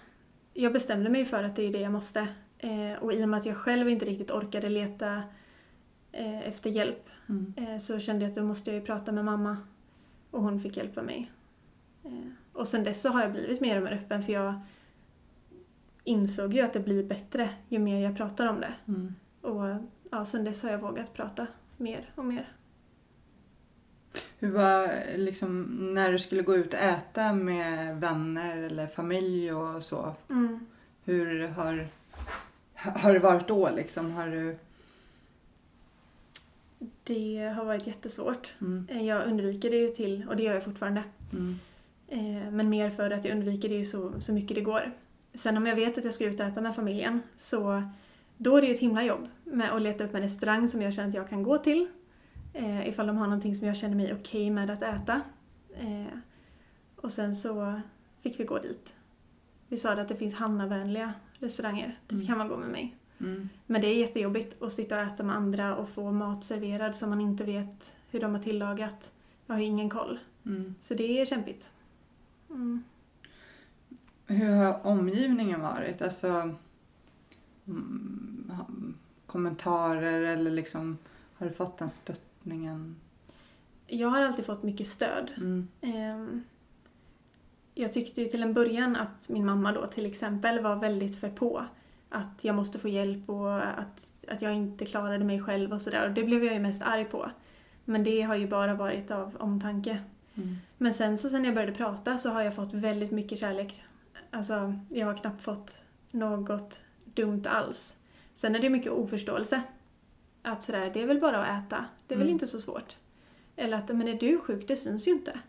jag 0.55 0.73
bestämde 0.73 1.11
mig 1.11 1.25
för 1.25 1.45
att 1.45 1.57
det 1.57 1.63
är 1.63 1.73
det 1.73 1.81
jag 1.81 1.93
måste. 1.93 2.29
Eh, 2.59 2.93
och 3.01 3.13
i 3.13 3.25
och 3.25 3.29
med 3.29 3.39
att 3.39 3.47
jag 3.47 3.57
själv 3.57 3.89
inte 3.89 4.05
riktigt 4.05 4.31
orkade 4.31 4.69
leta 4.69 5.23
eh, 6.13 6.49
efter 6.49 6.71
hjälp 6.71 7.09
mm. 7.29 7.55
eh, 7.57 7.79
så 7.79 8.01
kände 8.01 8.25
jag 8.25 8.31
att 8.31 8.37
då 8.37 8.43
måste 8.43 8.71
jag 8.71 8.81
ju 8.81 8.87
prata 8.87 9.13
med 9.13 9.25
mamma. 9.25 9.57
Och 10.31 10.43
hon 10.43 10.61
fick 10.61 10.77
hjälpa 10.77 11.03
mig. 11.03 11.33
Eh, 12.05 12.11
och 12.53 12.69
sen 12.69 12.85
dess 12.85 13.03
så 13.03 13.09
har 13.09 13.23
jag 13.23 13.33
blivit 13.33 13.61
mer 13.61 13.77
och 13.77 13.83
mer 13.83 13.93
öppen 13.93 14.23
för 14.23 14.33
jag 14.33 14.61
insåg 16.05 16.55
ju 16.55 16.61
att 16.61 16.73
det 16.73 16.81
blir 16.81 17.05
bättre 17.05 17.51
ju 17.69 17.79
mer 17.79 18.01
jag 18.01 18.17
pratar 18.17 18.47
om 18.47 18.61
det. 18.61 18.75
Mm. 18.89 19.15
Och 19.41 19.77
ja, 20.11 20.25
sen 20.25 20.45
dess 20.45 20.63
har 20.63 20.71
jag 20.71 20.79
vågat 20.79 21.15
prata 21.15 21.47
mer 21.77 22.11
och 22.15 22.25
mer. 22.25 22.53
Hur 24.39 24.51
var 24.51 24.93
liksom 25.17 25.63
när 25.95 26.13
du 26.13 26.19
skulle 26.19 26.43
gå 26.43 26.57
ut 26.57 26.75
och 26.75 26.81
äta 26.81 27.33
med 27.33 28.01
vänner 28.01 28.57
eller 28.57 28.87
familj 28.87 29.53
och 29.53 29.83
så? 29.83 30.15
Mm. 30.31 30.67
Hur 31.05 31.49
har, 31.49 31.89
har 32.75 33.13
det 33.13 33.19
varit 33.19 33.49
då 33.49 33.71
liksom? 33.71 34.13
Har 34.13 34.27
du... 34.29 34.57
Det 37.05 37.53
har 37.57 37.65
varit 37.65 37.87
jättesvårt. 37.87 38.55
Mm. 38.61 38.87
Eh, 38.91 39.07
Jag 39.07 39.27
undviker 39.27 39.71
det 39.71 39.77
ju 39.77 39.89
till, 39.89 40.29
och 40.29 40.37
det 40.37 40.43
gör 40.43 40.55
jag 40.55 40.65
fortfarande. 40.65 41.03
Mm. 41.33 41.59
Eh, 42.13 42.51
Men 42.51 42.69
mer 42.69 42.91
för 42.91 43.11
att 43.11 43.25
jag 43.25 43.35
undviker 43.35 43.69
det 43.69 43.85
så, 43.85 44.21
så 44.21 44.33
mycket 44.33 44.55
det 44.55 44.61
går. 44.61 44.93
Sen 45.35 45.57
om 45.57 45.67
jag 45.67 45.77
vet 45.77 45.99
att 45.99 46.05
jag 46.05 46.15
ska 46.15 46.25
ut 46.25 46.41
och 46.41 46.47
äta 46.47 46.61
med 46.61 46.75
familjen 46.75 47.21
så 47.37 47.83
då 48.37 48.57
är 48.57 48.61
det 48.61 48.67
ju 48.67 48.75
ett 48.75 48.81
himla 48.81 49.05
jobb 49.05 49.29
med 49.45 49.73
att 49.73 49.83
leta 49.83 50.05
upp 50.05 50.15
en 50.15 50.21
restaurang 50.23 50.69
som 50.69 50.83
jag 50.83 50.95
känner 50.95 51.09
att 51.09 51.15
jag 51.15 51.29
kan 51.29 51.43
gå 51.43 51.59
till. 51.59 51.89
Eh, 52.53 52.89
ifall 52.89 53.07
de 53.07 53.17
har 53.17 53.27
någonting 53.27 53.55
som 53.55 53.67
jag 53.67 53.77
känner 53.77 53.97
mig 53.97 54.15
okej 54.15 54.51
med 54.51 54.71
att 54.71 54.83
äta. 54.83 55.21
Eh, 55.75 56.19
och 56.97 57.13
sen 57.13 57.35
så 57.35 57.81
fick 58.23 58.41
vi 58.41 58.45
gå 58.45 58.59
dit. 58.59 58.95
Vi 59.69 59.77
sa 59.77 59.93
att 59.93 60.09
det 60.09 60.17
finns 60.17 60.35
Hanna-vänliga 60.35 61.13
restauranger. 61.39 61.99
Dit 62.09 62.13
Mm. 62.17 62.27
kan 62.27 62.39
man 62.39 62.49
gå 62.49 62.57
med 62.57 62.69
mig. 62.69 62.97
Mm. 63.21 63.49
Men 63.67 63.81
det 63.81 63.87
är 63.87 63.95
jättejobbigt 63.99 64.63
att 64.63 64.73
sitta 64.73 64.97
och 64.97 65.03
äta 65.03 65.23
med 65.23 65.37
andra 65.37 65.77
och 65.77 65.89
få 65.89 66.13
mat 66.13 66.45
serverad 66.45 66.97
som 66.97 67.11
man 67.11 67.21
inte 67.21 67.45
vet 67.45 67.97
hur 68.11 68.21
de 68.21 68.35
har 68.35 68.43
tillagat. 68.43 69.13
Jag 69.47 69.55
har 69.55 69.61
ju 69.61 69.67
ingen 69.67 69.91
koll. 69.91 70.19
Mm. 70.47 70.75
Så 70.81 70.95
det 70.95 71.21
är 71.21 71.25
kämpigt. 71.25 71.71
Mm. 72.53 72.85
Hur 74.27 74.55
har 74.55 74.87
omgivningen 74.87 75.61
varit? 75.61 76.03
Alltså 76.03 76.55
mm, 77.67 78.95
kommentarer 79.27 80.21
eller 80.21 80.51
liksom 80.51 80.99
har 81.35 81.47
du 81.47 81.53
fått 81.53 81.79
den 81.79 81.91
stöttningen? 81.91 82.97
Jag 83.87 84.09
har 84.09 84.23
alltid 84.23 84.47
fått 84.47 84.63
mycket 84.63 84.87
stöd. 84.89 85.31
Mm. 85.37 85.69
Ehm, 85.81 86.43
Jag 87.75 87.93
tyckte 87.93 88.21
ju 88.23 88.27
till 88.29 88.43
en 88.43 88.55
början 88.55 88.97
att 88.97 89.29
min 89.29 89.47
mamma 89.47 89.73
då 89.73 89.87
till 89.87 90.07
exempel 90.07 90.61
var 90.63 90.77
väldigt 90.77 91.21
för 91.21 91.31
på. 91.31 91.65
Att 92.09 92.45
jag 92.45 92.55
måste 92.55 92.79
få 92.79 92.89
hjälp 92.89 93.31
och 93.31 93.57
att, 93.69 94.13
att 94.29 94.43
jag 94.43 94.55
inte 94.55 94.87
klarade 94.87 95.25
mig 95.25 95.43
själv 95.43 95.73
och 95.73 95.83
sådär. 95.83 96.09
Det 96.09 96.25
blev 96.25 96.45
jag 96.45 96.55
ju 96.55 96.61
mest 96.61 96.83
arg 96.83 97.05
på. 97.05 97.31
Men 97.85 98.05
det 98.05 98.23
har 98.23 98.37
ju 98.37 98.49
bara 98.49 98.75
varit 98.75 99.11
av 99.11 99.37
omtanke. 99.39 100.01
Mm. 100.35 100.57
Men 100.79 100.95
sen 100.95 101.19
så 101.19 101.29
sen 101.29 101.45
jag 101.45 101.55
började 101.55 101.73
prata 101.75 102.19
så 102.19 102.31
har 102.31 102.43
jag 102.43 102.55
fått 102.55 102.73
väldigt 102.73 103.11
mycket 103.11 103.39
kärlek. 103.39 103.83
Alltså, 104.31 104.75
jag 104.89 105.07
har 105.07 105.15
knappt 105.15 105.43
fått 105.43 105.83
något 106.11 106.81
dumt 107.05 107.43
alls. 107.47 107.97
Sen 108.35 108.55
är 108.55 108.59
det 108.61 108.71
mycket 108.71 108.93
oförståelse. 108.93 109.63
Att 110.43 110.63
sådär, 110.63 110.91
det 110.95 111.03
är 111.03 111.07
väl 111.07 111.21
bara 111.21 111.45
att 111.45 111.65
äta. 111.67 111.85
Det 112.07 112.15
är 112.15 112.19
väl 112.19 112.27
Mm. 112.27 112.33
inte 112.35 112.47
så 112.47 112.61
svårt. 112.61 112.97
Eller 113.57 113.79
att, 113.79 113.89
men 113.89 114.09
är 114.09 114.15
du 114.15 114.39
sjuk? 114.39 114.69
Det 114.69 114.77
syns 114.77 115.09
ju 115.09 115.11
inte. 115.13 115.41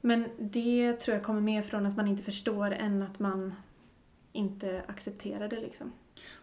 Men 0.00 0.28
det 0.38 0.92
tror 0.92 1.14
jag 1.16 1.24
kommer 1.24 1.40
mer 1.40 1.62
från 1.62 1.86
att 1.86 1.96
man 1.96 2.08
inte 2.08 2.22
förstår 2.22 2.70
än 2.72 3.02
att 3.02 3.18
man 3.18 3.54
inte 4.32 4.82
accepterar 4.86 5.48
det 5.48 5.60
liksom. 5.60 5.92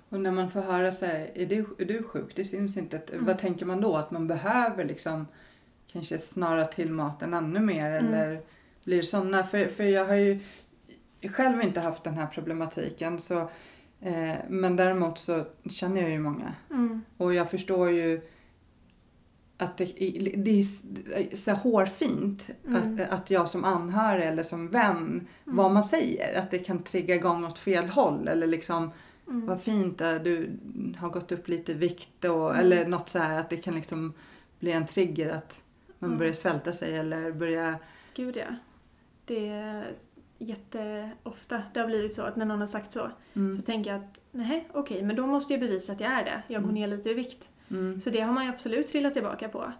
Och 0.09 0.19
när 0.19 0.31
man 0.31 0.51
får 0.51 0.61
höra 0.61 0.91
så 0.91 1.05
här, 1.05 1.31
är 1.37 1.45
du, 1.45 1.65
är 1.77 1.85
du 1.85 2.03
sjuk? 2.03 2.35
Det 2.35 2.43
syns 2.45 2.77
inte. 2.77 2.97
Att, 2.97 3.09
Mm. 3.09 3.25
Vad 3.25 3.37
tänker 3.39 3.65
man 3.65 3.81
då? 3.81 3.95
Att 3.95 4.11
man 4.11 4.27
behöver 4.27 4.85
liksom 4.85 5.27
kanske 5.93 6.19
snara 6.19 6.65
till 6.65 6.91
maten 6.91 7.33
ännu 7.33 7.59
mer 7.59 7.91
Mm. 7.99 8.13
eller 8.13 8.41
blir 8.83 9.01
sådana. 9.01 9.43
För, 9.43 9.65
för 9.67 9.83
jag 9.83 10.05
har 10.05 10.15
ju 10.15 10.39
själv 11.29 11.61
inte 11.61 11.79
haft 11.81 12.03
den 12.03 12.13
här 12.17 12.27
problematiken 12.27 13.19
så 13.19 13.39
eh, 14.01 14.35
men 14.49 14.75
däremot 14.75 15.17
så 15.19 15.45
känner 15.69 16.01
jag 16.01 16.11
ju 16.11 16.19
många 16.19 16.53
Mm. 16.69 17.01
och 17.17 17.33
jag 17.33 17.51
förstår 17.51 17.89
ju 17.91 18.21
att 19.57 19.77
det, 19.77 19.85
det 20.37 20.59
är 20.59 21.35
så 21.35 21.51
hårfint 21.51 22.49
Mm. 22.67 22.99
att, 23.01 23.09
att 23.11 23.31
jag 23.31 23.49
som 23.49 23.63
anhörig 23.63 24.27
eller 24.27 24.43
som 24.43 24.67
vän, 24.69 25.27
vad 25.43 25.71
man 25.73 25.83
säger, 25.83 26.39
att 26.39 26.51
det 26.51 26.59
kan 26.59 26.83
trigga 26.83 27.15
igång 27.15 27.43
åt 27.45 27.59
fel 27.59 27.87
håll 27.87 28.27
eller 28.27 28.47
liksom 28.47 28.91
Mm. 29.27 29.45
vad 29.45 29.61
fint 29.61 29.97
du 29.97 30.49
har 30.97 31.09
gått 31.09 31.31
upp 31.31 31.47
lite 31.47 31.73
vikt 31.73 32.25
och, 32.25 32.49
Mm. 32.55 32.59
eller 32.65 32.87
något 32.87 33.09
så 33.09 33.19
här 33.19 33.39
att 33.39 33.49
det 33.49 33.57
kan 33.57 33.75
liksom 33.75 34.13
bli 34.59 34.71
en 34.71 34.85
trigger 34.87 35.29
att 35.29 35.63
man 36.03 36.09
Mm. 36.09 36.17
börjar 36.19 36.33
svälta 36.33 36.73
sig 36.73 36.97
eller 36.97 37.31
börja 37.31 37.79
Gud 38.15 38.37
ja. 38.37 38.45
Det 39.25 39.47
är 39.49 39.93
jätteofta 40.39 41.61
det 41.73 41.79
har 41.79 41.87
blivit 41.87 42.13
så 42.13 42.21
att 42.21 42.35
när 42.35 42.45
någon 42.45 42.59
har 42.59 42.67
sagt 42.67 42.91
så, 42.91 43.09
mm, 43.33 43.53
så 43.53 43.61
tänker 43.61 43.91
jag 43.91 43.99
att 44.03 44.21
nej, 44.31 44.67
okej, 44.73 45.03
men 45.03 45.15
då 45.15 45.27
måste 45.27 45.53
jag 45.53 45.59
bevisa 45.59 45.93
att 45.93 45.99
jag 45.99 46.11
är 46.11 46.23
det. 46.25 46.41
Jag 46.47 46.61
går 46.63 46.69
Mm. 46.69 46.81
ner 46.81 46.87
lite 46.87 47.09
i 47.09 47.13
vikt. 47.13 47.49
mm, 47.71 48.01
Så 48.01 48.09
det 48.09 48.21
har 48.21 48.33
man 48.33 48.43
ju 48.45 48.49
absolut 48.49 48.87
trillat 48.87 49.13
tillbaka 49.13 49.49
på. 49.49 49.71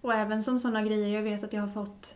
Och 0.00 0.14
även 0.14 0.42
som 0.42 0.58
sådana 0.58 0.82
grejer, 0.82 1.08
jag 1.14 1.22
vet 1.22 1.44
att 1.44 1.52
jag 1.52 1.60
har 1.60 1.68
fått 1.68 2.14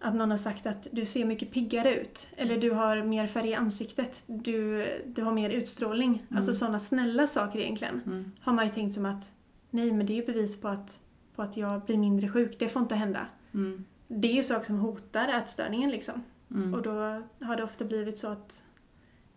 att 0.00 0.14
någon 0.14 0.30
har 0.30 0.38
sagt 0.38 0.66
att 0.66 0.86
du 0.90 1.04
ser 1.04 1.24
mycket 1.24 1.52
piggare 1.52 1.94
ut. 2.00 2.26
Eller 2.36 2.58
du 2.58 2.70
har 2.70 3.02
mer 3.02 3.26
färg 3.26 3.48
i 3.48 3.54
ansiktet. 3.54 4.22
Du, 4.26 4.86
du 5.06 5.22
har 5.22 5.32
mer 5.32 5.50
utstrålning. 5.50 6.10
Mm. 6.28 6.36
Alltså 6.36 6.52
sådana 6.52 6.80
snälla 6.80 7.26
saker 7.26 7.58
egentligen. 7.58 8.00
mm, 8.06 8.32
Har 8.40 8.52
man 8.52 8.64
ju 8.66 8.70
tänkt 8.72 8.92
som 8.94 9.06
att 9.06 9.30
nej, 9.70 9.92
men 9.92 10.06
det 10.06 10.12
är 10.12 10.16
ju 10.16 10.26
bevis 10.26 10.60
på 10.60 10.68
att, 10.68 10.98
på 11.36 11.42
att 11.42 11.56
jag 11.56 11.80
blir 11.84 11.98
mindre 11.98 12.28
sjuk. 12.28 12.56
Det 12.58 12.68
får 12.68 12.82
inte 12.82 12.94
hända. 12.94 13.26
mm, 13.54 13.84
Det 14.08 14.28
är 14.28 14.32
ju 14.34 14.42
saker 14.42 14.64
som 14.66 14.78
hotar 14.78 15.28
ätstörningen 15.28 15.90
liksom. 15.90 16.22
mm, 16.50 16.74
Och 16.74 16.82
då 16.82 17.22
har 17.40 17.56
det 17.56 17.64
ofta 17.64 17.84
blivit 17.84 18.18
så 18.18 18.28
att 18.28 18.62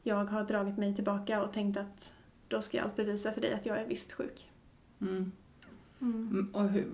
jag 0.03 0.25
har 0.25 0.43
dragit 0.43 0.77
mig 0.77 0.95
tillbaka 0.95 1.43
och 1.43 1.53
tänkt 1.53 1.77
att 1.77 2.13
då 2.47 2.61
ska 2.61 2.77
jag 2.77 2.83
allt 2.85 2.95
bevisa 2.95 3.31
för 3.31 3.41
dig 3.41 3.53
att 3.53 3.65
jag 3.65 3.77
är 3.77 3.85
visst 3.85 4.11
sjuk. 4.11 4.49
mm. 5.01 5.31
Mm. 6.01 6.29
Mm, 6.31 6.49
Och 6.53 6.69
hur, 6.69 6.87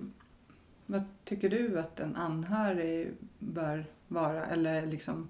vad 0.86 1.04
tycker 1.24 1.48
du 1.50 1.78
att 1.78 2.00
en 2.00 2.16
anhörig 2.16 3.14
bör 3.38 3.84
vara? 4.08 4.46
Eller 4.46 4.86
liksom, 4.86 5.28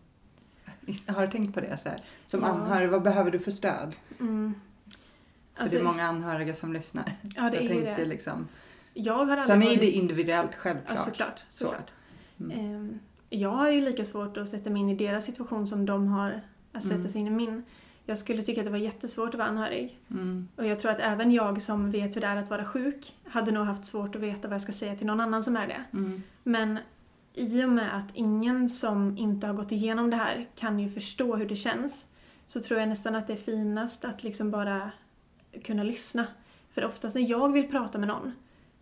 har 1.07 1.27
du 1.27 1.33
tänkt 1.33 1.55
på 1.55 1.61
det? 1.61 1.77
Så 1.77 1.89
här? 1.89 2.05
Som 2.27 2.41
Ja. 2.41 2.47
anhörig, 2.47 2.91
vad 2.91 3.03
behöver 3.03 3.31
du 3.31 3.39
för 3.39 3.51
stöd? 3.51 3.97
Mm. 4.21 4.55
För 5.55 5.63
Alltså, 5.63 5.77
det 5.77 5.83
är 5.83 5.85
många 5.87 6.05
anhöriga 6.07 6.55
som 6.55 6.73
lyssnar. 6.73 7.17
ja, 7.37 7.51
det 7.51 7.57
jag 7.57 7.65
är 7.65 7.69
tänker 7.69 7.97
det. 7.97 8.05
liksom. 8.05 8.49
Jag 8.99 9.25
har 9.25 9.43
Sen 9.43 9.63
är 9.63 9.67
varit... 9.67 9.81
det 9.81 9.91
individuellt 9.91 10.55
självklart. 10.55 10.99
Ja, 10.99 11.05
såklart. 11.05 11.41
Så. 11.49 11.65
såklart. 11.65 11.91
Mm. 12.41 12.51
Ehm, 12.61 12.99
Jag 13.31 13.51
har 13.51 13.71
ju 13.71 13.81
lika 13.81 14.05
svårt 14.05 14.37
att 14.37 14.49
sätta 14.49 14.71
mig 14.71 14.81
in 14.83 14.91
i 14.91 14.95
deras 14.95 15.25
situation 15.25 15.67
som 15.69 15.87
de 15.87 16.07
har 16.09 16.41
att 16.73 16.83
sätta 16.83 16.95
Mm. 16.95 17.09
sig 17.09 17.21
in 17.21 17.27
i 17.27 17.31
min. 17.31 17.63
Jag 18.05 18.19
skulle 18.19 18.43
tycka 18.43 18.61
att 18.61 18.65
det 18.65 18.71
var 18.71 18.79
jättesvårt 18.79 19.29
att 19.29 19.35
vara 19.35 19.49
anhörig. 19.49 19.99
Mm. 20.11 20.49
Och 20.57 20.67
jag 20.67 20.79
tror 20.79 20.91
att 20.91 21.01
även 21.01 21.33
jag 21.33 21.63
som 21.63 21.91
vet 21.91 22.17
hur 22.17 22.21
det 22.21 22.27
är 22.27 22.37
att 22.37 22.51
vara 22.51 22.65
sjuk 22.65 23.15
hade 23.25 23.51
nog 23.53 23.67
haft 23.67 23.85
svårt 23.87 24.15
att 24.17 24.21
veta 24.23 24.49
vad 24.49 24.55
jag 24.55 24.63
ska 24.63 24.73
säga 24.73 24.97
till 24.97 25.07
någon 25.07 25.21
annan 25.21 25.43
som 25.43 25.57
är 25.57 25.67
det. 25.67 25.85
Mm. 25.93 26.23
Men 26.43 26.79
i 27.35 27.65
och 27.65 27.69
med 27.69 27.97
att 27.97 28.07
ingen 28.15 28.69
som 28.69 29.19
inte 29.19 29.47
har 29.47 29.55
gått 29.55 29.73
igenom 29.73 30.11
det 30.11 30.17
här 30.17 30.49
kan 30.55 30.81
ju 30.81 30.91
förstå 30.91 31.37
hur 31.37 31.49
det 31.49 31.57
känns 31.57 32.07
så 32.47 32.61
tror 32.61 32.81
jag 32.81 32.89
nästan 32.89 33.15
att 33.15 33.27
det 33.27 33.33
är 33.33 33.37
finast 33.37 34.05
att 34.05 34.23
liksom 34.23 34.51
bara 34.51 34.91
kunna 35.65 35.83
lyssna. 35.83 36.27
För 36.71 36.85
oftast 36.85 37.15
när 37.15 37.31
jag 37.31 37.53
vill 37.53 37.69
prata 37.69 37.99
med 37.99 38.09
någon 38.09 38.33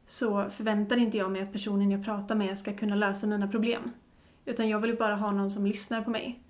så 0.06 0.50
förväntar 0.50 0.96
inte 0.96 1.18
jag 1.18 1.30
mig 1.30 1.42
att 1.42 1.52
personen 1.52 1.90
jag 1.90 2.04
pratar 2.04 2.34
med 2.34 2.58
ska 2.58 2.76
kunna 2.76 2.94
lösa 2.94 3.26
mina 3.26 3.48
problem. 3.48 3.90
Utan 4.44 4.68
jag 4.68 4.80
vill 4.80 4.90
ju 4.90 4.96
bara 4.96 5.16
ha 5.16 5.32
någon 5.32 5.50
som 5.50 5.66
lyssnar 5.66 6.02
på 6.02 6.10
mig. 6.10 6.40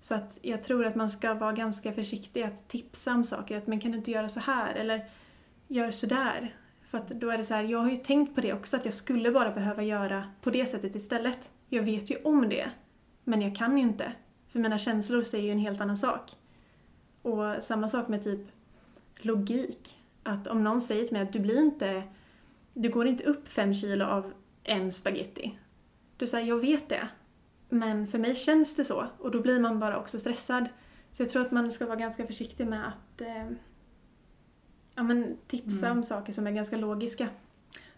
Så 0.00 0.14
att 0.14 0.38
jag 0.42 0.62
tror 0.62 0.86
att 0.86 0.94
man 0.94 1.10
ska 1.10 1.34
vara 1.34 1.52
ganska 1.52 1.92
försiktig 1.92 2.42
att 2.42 2.68
tipsa 2.68 3.14
om 3.14 3.24
saker. 3.24 3.58
Att 3.58 3.66
man 3.66 3.80
kan 3.80 3.90
du 3.90 3.98
inte 3.98 4.10
göra 4.10 4.28
så 4.28 4.40
här 4.40 4.74
eller 4.74 5.08
gör 5.68 5.90
så 5.90 6.06
där. 6.06 6.54
För 6.90 6.98
att 6.98 7.08
då 7.08 7.30
är 7.30 7.38
det 7.38 7.44
så 7.44 7.54
här, 7.54 7.64
jag 7.64 7.78
har 7.78 7.90
ju 7.90 7.96
tänkt 7.96 8.34
på 8.34 8.40
det 8.40 8.52
också 8.52 8.76
att 8.76 8.84
jag 8.84 8.94
skulle 8.94 9.30
bara 9.30 9.50
behöva 9.50 9.82
göra 9.82 10.24
på 10.42 10.50
det 10.50 10.66
sättet 10.66 10.94
istället. 10.94 11.50
Jag 11.68 11.82
vet 11.82 12.10
ju 12.10 12.16
om 12.24 12.48
det. 12.48 12.70
Men 13.24 13.42
jag 13.42 13.56
kan 13.56 13.78
ju 13.78 13.82
inte. 13.82 14.12
För 14.48 14.58
mina 14.58 14.78
känslor 14.78 15.22
säger 15.22 15.44
ju 15.44 15.50
en 15.50 15.58
helt 15.58 15.80
annan 15.80 15.98
sak. 15.98 16.30
Och 17.22 17.56
samma 17.60 17.88
sak 17.88 18.08
med 18.08 18.22
typ 18.22 18.40
logik. 19.16 19.96
Att 20.22 20.46
om 20.46 20.64
någon 20.64 20.80
säger 20.80 21.04
till 21.04 21.12
mig 21.12 21.22
att 21.22 21.32
du 21.32 21.40
blir 21.40 21.60
inte, 21.60 22.02
du 22.76 22.88
går 22.88 23.06
inte 23.06 23.24
upp 23.24 23.48
fem 23.48 23.74
kilo 23.74 24.04
av 24.04 24.32
en 24.64 24.92
spaghetti. 24.92 25.58
Du 26.16 26.26
säger 26.26 26.46
jag 26.48 26.60
vet 26.60 26.88
det. 26.88 27.08
Men 27.68 28.06
för 28.06 28.18
mig 28.18 28.34
känns 28.34 28.74
det 28.76 28.84
så 28.84 29.06
och 29.18 29.30
då 29.30 29.40
blir 29.40 29.60
man 29.60 29.78
bara 29.80 29.98
också 29.98 30.18
stressad. 30.18 30.68
Så 31.12 31.22
jag 31.22 31.30
tror 31.30 31.42
att 31.42 31.52
man 31.52 31.70
ska 31.72 31.86
vara 31.86 31.96
ganska 31.96 32.26
försiktig 32.26 32.66
med 32.66 32.88
att 32.88 33.20
eh, 33.20 33.50
ja, 34.94 35.02
men 35.02 35.36
tipsa 35.46 35.86
Mm. 35.86 35.98
om 35.98 36.04
saker 36.04 36.32
som 36.32 36.46
är 36.46 36.50
ganska 36.52 36.76
logiska. 36.76 37.28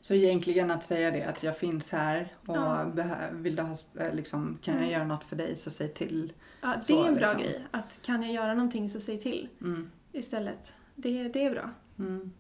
Så 0.00 0.14
egentligen 0.14 0.70
att 0.70 0.84
säga 0.84 1.10
det 1.10 1.22
att 1.24 1.42
jag 1.42 1.58
finns 1.58 1.90
här 1.92 2.32
och 2.46 2.56
Ja. 2.56 2.86
vill 3.32 3.56
du 3.56 3.62
ha, 3.62 3.76
eh, 3.98 4.14
liksom, 4.14 4.58
kan 4.62 4.74
jag 4.74 4.82
Mm. 4.82 4.92
göra 4.94 5.04
något 5.06 5.24
för 5.24 5.36
dig 5.36 5.56
så 5.56 5.70
säg 5.70 5.88
till. 5.94 6.32
Ja, 6.60 6.74
det 6.78 6.84
Så, 6.84 7.04
är 7.04 7.08
en 7.08 7.14
bra 7.14 7.26
liksom. 7.26 7.42
grej. 7.42 7.64
Att 7.70 7.98
kan 8.02 8.22
jag 8.22 8.32
göra 8.32 8.54
någonting 8.54 8.88
så 8.88 9.00
säg 9.00 9.18
till 9.18 9.48
Mm. 9.60 9.90
istället. 10.12 10.72
Det, 10.94 11.28
det 11.28 11.44
är 11.44 11.50
bra. 11.50 11.70
Mm. 11.98 12.32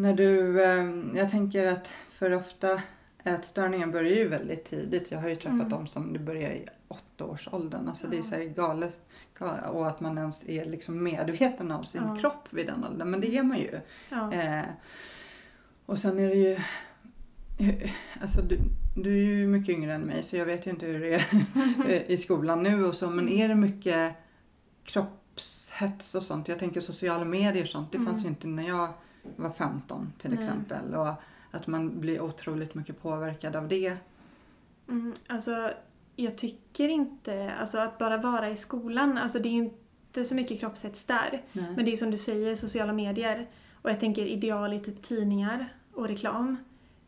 När 0.00 0.14
du, 0.14 0.62
eh, 0.62 0.86
jag 1.18 1.28
tänker 1.28 1.66
att 1.66 1.86
för 2.10 2.34
ofta 2.34 2.82
ätstörningen 3.24 3.90
börjar 3.90 4.12
ju 4.16 4.28
väldigt 4.28 4.64
tidigt. 4.64 5.10
Jag 5.10 5.18
har 5.18 5.28
ju 5.28 5.34
träffat 5.36 5.50
Mm. 5.52 5.68
dem 5.68 5.86
som 5.86 6.12
det 6.12 6.18
börjar 6.18 6.50
i 6.50 6.66
åttaårsåldern. 6.88 7.88
Alltså 7.88 8.06
det 8.06 8.16
är 8.16 8.18
Ja. 8.18 8.22
så 8.22 8.34
här 8.34 8.44
galet. 8.44 8.98
Och 9.72 9.88
att 9.88 10.00
man 10.00 10.18
ens 10.18 10.48
är 10.48 10.64
liksom 10.64 11.02
medveten 11.02 11.70
av 11.72 11.82
sin 11.82 12.02
Ja. 12.06 12.16
kropp 12.16 12.48
vid 12.50 12.66
den 12.66 12.84
åldern. 12.84 13.10
Men 13.10 13.20
det 13.20 13.36
är 13.38 13.42
man 13.42 13.58
ju. 13.58 13.80
Ja. 14.10 14.32
Eh, 14.32 14.64
och 15.86 15.98
sen 15.98 16.18
är 16.18 16.28
det 16.28 16.34
ju... 16.34 16.58
Alltså 18.20 18.42
du, 18.42 18.58
du 18.96 19.10
är 19.12 19.22
ju 19.36 19.48
mycket 19.48 19.74
yngre 19.74 19.94
än 19.94 20.00
mig 20.02 20.22
så 20.22 20.36
jag 20.36 20.46
vet 20.46 20.66
ju 20.66 20.70
inte 20.70 20.86
hur 20.86 21.00
det 21.00 21.14
är 21.14 22.10
i 22.10 22.16
skolan 22.16 22.62
nu 22.62 22.84
och 22.86 22.94
så. 22.94 23.10
Men 23.10 23.28
är 23.28 23.48
det 23.48 23.54
mycket 23.54 24.12
kroppshets 24.84 26.14
och 26.14 26.22
sånt? 26.22 26.48
Jag 26.48 26.58
tänker 26.58 26.80
sociala 26.80 27.24
medier 27.24 27.62
och 27.62 27.68
sånt. 27.68 27.92
Det 27.92 27.98
fanns 27.98 28.18
Mm. 28.18 28.22
ju 28.24 28.28
inte 28.28 28.46
när 28.46 28.68
jag 28.68 28.88
var 29.36 29.50
15 29.50 30.12
till 30.18 30.30
Nej. 30.30 30.38
exempel. 30.38 30.94
Och 30.94 31.14
att 31.50 31.66
man 31.66 32.00
blir 32.00 32.20
otroligt 32.20 32.74
mycket 32.74 33.02
påverkad 33.02 33.56
av 33.56 33.68
det. 33.68 33.96
Mm, 34.88 35.14
alltså, 35.26 35.70
jag 36.16 36.38
tycker 36.38 36.88
inte... 36.88 37.52
Alltså 37.60 37.78
att 37.78 37.98
bara 37.98 38.16
vara 38.16 38.50
i 38.50 38.56
skolan, 38.56 39.18
alltså 39.18 39.38
det 39.38 39.48
är 39.48 39.52
ju 39.52 39.58
inte 39.58 40.24
så 40.24 40.34
mycket 40.34 40.60
kroppshets 40.60 41.04
där. 41.04 41.42
Nej. 41.52 41.72
Men 41.76 41.84
det 41.84 41.92
är 41.92 41.96
som 41.96 42.10
du 42.10 42.18
säger, 42.18 42.56
sociala 42.56 42.92
medier. 42.92 43.48
Och 43.82 43.90
jag 43.90 44.00
tänker 44.00 44.26
ideal 44.26 44.72
i 44.72 44.80
typ 44.80 45.02
tidningar 45.02 45.68
och 45.94 46.08
reklam. 46.08 46.56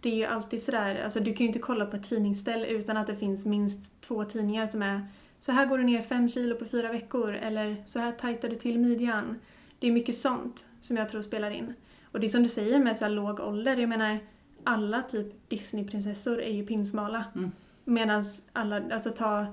Det 0.00 0.08
är 0.08 0.16
ju 0.16 0.24
alltid 0.24 0.62
sådär, 0.62 1.04
alltså 1.04 1.20
du 1.20 1.32
kan 1.34 1.44
ju 1.44 1.46
inte 1.46 1.58
kolla 1.58 1.86
på 1.86 1.96
ett 1.96 2.08
tidningsställ 2.08 2.64
utan 2.64 2.96
att 2.96 3.06
det 3.06 3.16
finns 3.16 3.46
minst 3.46 4.00
två 4.00 4.24
tidningar 4.24 4.66
som 4.66 4.82
är 4.82 5.06
så 5.40 5.52
här 5.52 5.66
går 5.66 5.78
du 5.78 5.84
ner 5.84 6.02
fem 6.02 6.28
kilo 6.28 6.56
på 6.56 6.64
fyra 6.64 6.92
veckor 6.92 7.34
eller 7.34 7.82
så 7.86 7.98
här 7.98 8.12
tajtar 8.12 8.48
du 8.48 8.56
till 8.56 8.78
midjan. 8.78 9.38
Det 9.78 9.86
är 9.86 9.92
mycket 9.92 10.16
sånt 10.16 10.66
som 10.80 10.96
jag 10.96 11.08
tror 11.08 11.22
spelar 11.22 11.50
in. 11.50 11.74
Och 12.12 12.20
det 12.20 12.26
är 12.26 12.28
som 12.28 12.42
du 12.42 12.48
säger 12.48 12.78
med 12.78 12.96
så 12.96 13.08
låg 13.08 13.40
ålder, 13.40 13.76
jag 13.76 13.88
menar 13.88 14.18
alla 14.64 15.02
typ 15.02 15.50
Disneyprinsessor 15.50 16.40
är 16.40 16.52
ju 16.52 16.66
pinsmala. 16.66 17.24
Mm. 17.34 17.52
Medan 17.84 18.22
alla, 18.52 18.82
alltså 18.92 19.10
ta 19.10 19.46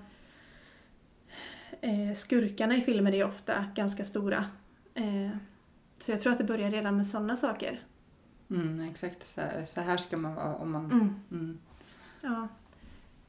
eh, 1.82 2.14
skurkarna 2.16 2.76
i 2.76 2.82
filmer 2.82 3.14
är 3.14 3.28
ofta 3.28 3.66
ganska 3.76 4.06
stora. 4.06 4.46
Eh, 4.94 5.38
så 6.00 6.12
jag 6.12 6.22
tror 6.22 6.32
att 6.32 6.38
det 6.38 6.44
börjar 6.44 6.72
redan 6.72 6.96
med 6.96 7.08
sådana 7.08 7.38
saker. 7.38 7.82
Mm, 8.50 8.90
exakt, 8.90 9.26
så 9.26 9.42
här, 9.42 9.66
så 9.66 9.82
här 9.82 9.98
ska 9.98 10.18
man 10.18 10.36
vara 10.36 10.56
om 10.56 10.72
man... 10.72 10.86
Mm. 10.86 11.16
Mm. 11.32 11.60
Ja. 12.24 12.48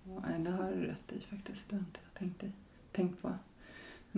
Ja, 0.04 0.22
det 0.38 0.50
har 0.50 0.72
du 0.72 0.86
rätt 0.86 1.12
i 1.12 1.20
faktiskt. 1.20 1.68
Det 1.68 1.76
har 1.76 1.80
inte 1.80 2.00
jag 2.04 2.18
tänkt, 2.18 2.42
i, 2.42 2.52
tänkt 2.92 3.22
på. 3.22 3.34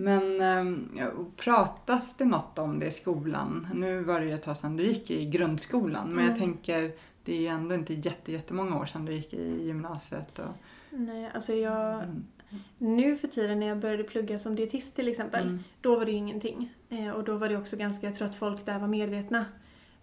Men 0.03 0.41
ähm, 0.41 0.89
pratas 1.37 2.15
det 2.17 2.25
något 2.25 2.59
om 2.59 2.79
det 2.79 2.85
i 2.85 2.91
skolan? 2.91 3.67
Nu 3.73 4.03
var 4.03 4.19
det 4.19 4.25
ju 4.25 4.33
ett 4.33 4.43
tag 4.43 4.57
sedan 4.57 4.77
du 4.77 4.83
gick 4.83 5.11
i 5.11 5.25
grundskolan. 5.25 6.07
Men 6.13 6.25
jag 6.25 6.37
Mm. 6.37 6.39
tänker, 6.39 6.91
det 7.23 7.33
är 7.35 7.39
ju 7.41 7.47
ändå 7.47 7.75
inte 7.75 7.93
jätte, 7.93 8.31
jättemånga 8.31 8.79
år 8.79 8.85
sedan 8.85 9.05
du 9.05 9.13
gick 9.13 9.33
i 9.33 9.63
gymnasiet. 9.67 10.39
Och, 10.39 10.45
Nej, 10.89 11.31
alltså 11.33 11.53
jag... 11.53 11.93
mm, 12.03 12.23
Nu 12.77 13.17
för 13.17 13.27
tiden 13.27 13.59
när 13.59 13.67
jag 13.67 13.79
började 13.79 14.03
plugga 14.03 14.39
som 14.39 14.55
dietist 14.55 14.95
till 14.95 15.07
exempel, 15.07 15.47
mm, 15.47 15.59
då 15.81 15.95
var 15.95 16.05
det 16.05 16.11
ju 16.11 16.17
ingenting. 16.17 16.73
Eh, 16.89 17.09
och 17.09 17.23
då 17.23 17.35
var 17.37 17.49
det 17.49 17.57
också 17.57 17.77
ganska, 17.77 18.05
jag 18.07 18.15
tror 18.15 18.27
att 18.27 18.35
folk 18.35 18.65
där 18.65 18.79
var 18.79 18.87
medvetna. 18.87 19.45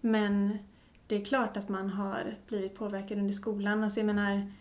Men 0.01 0.59
det 1.07 1.17
är 1.17 1.25
klart 1.25 1.57
att 1.57 1.69
man 1.69 1.89
har 1.91 2.37
blivit 2.49 2.75
påverkad 2.75 3.19
under 3.19 3.33
skolan. 3.35 3.85
Alltså 3.85 4.01
jag 4.01 4.07
menar, 4.07 4.53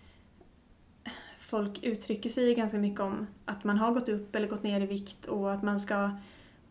folk 1.47 1.83
uttrycker 1.83 2.29
sig 2.29 2.55
ganska 2.55 2.77
mycket 2.77 2.99
om 2.99 3.27
att 3.45 3.63
man 3.63 3.77
har 3.77 3.91
gått 3.91 4.09
upp 4.09 4.35
eller 4.35 4.47
gått 4.47 4.63
ner 4.63 4.81
i 4.81 4.85
vikt 4.85 5.25
och 5.25 5.53
att 5.53 5.63
man 5.63 5.79
ska 5.79 6.11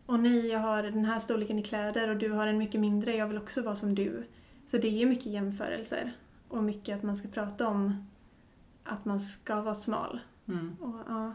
Åh 0.09 0.17
nej, 0.17 0.47
jag 0.47 0.59
har 0.59 0.83
den 0.83 1.05
här 1.05 1.19
storleken 1.19 1.59
i 1.59 1.63
kläder 1.63 2.09
och 2.09 2.17
du 2.17 2.31
har 2.31 2.47
en 2.47 2.57
mycket 2.57 2.81
mindre, 2.81 3.15
jag 3.15 3.27
vill 3.27 3.37
också 3.37 3.61
vara 3.61 3.75
som 3.75 3.95
du. 3.95 4.23
Så 4.65 4.77
det 4.77 5.01
är 5.01 5.05
mycket 5.05 5.25
jämförelser. 5.25 6.13
och 6.47 6.63
mycket 6.63 6.97
att 6.97 7.03
man 7.03 7.15
ska 7.17 7.27
prata 7.27 7.67
om 7.67 8.07
att 8.83 9.05
man 9.05 9.19
ska 9.19 9.61
vara 9.61 9.75
smal. 9.75 10.19
Mm. 10.47 10.75
Och, 10.79 10.99
ja. 11.07 11.33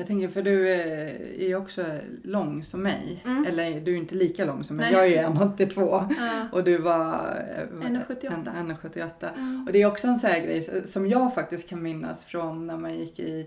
Jag 0.00 0.06
tänker, 0.06 0.28
för 0.28 0.42
du 0.42 0.68
är 0.68 1.48
ju 1.48 1.56
också 1.56 1.84
lång 2.22 2.62
som 2.62 2.82
mig. 2.82 3.22
Mm. 3.26 3.46
Eller 3.48 3.80
du 3.80 3.92
är 3.92 3.96
inte 3.96 4.14
lika 4.14 4.44
lång 4.44 4.64
som 4.64 4.76
mig. 4.76 4.92
Nej. 4.92 4.94
Jag 5.12 5.24
är 5.24 5.30
ju 5.30 5.38
1,82 5.38 6.14
Ja. 6.18 6.48
och 6.52 6.64
du 6.64 6.78
var 6.78 7.44
eh, 7.56 7.86
1,78. 7.86 8.56
en- 8.56 8.70
1,78. 8.70 9.28
Mm. 9.36 9.64
Och 9.66 9.72
det 9.72 9.82
är 9.82 9.86
också 9.86 10.06
en 10.08 10.18
sån 10.18 10.30
här 10.30 10.40
grej 10.40 10.82
som 10.86 11.06
jag 11.06 11.34
faktiskt 11.34 11.68
kan 11.68 11.82
minnas 11.82 12.24
från 12.24 12.66
när 12.66 12.76
man 12.76 12.94
gick 12.94 13.18
i, 13.18 13.46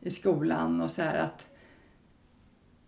i 0.00 0.10
skolan 0.10 0.80
och 0.80 0.90
så 0.90 1.02
här 1.02 1.18
att 1.18 1.48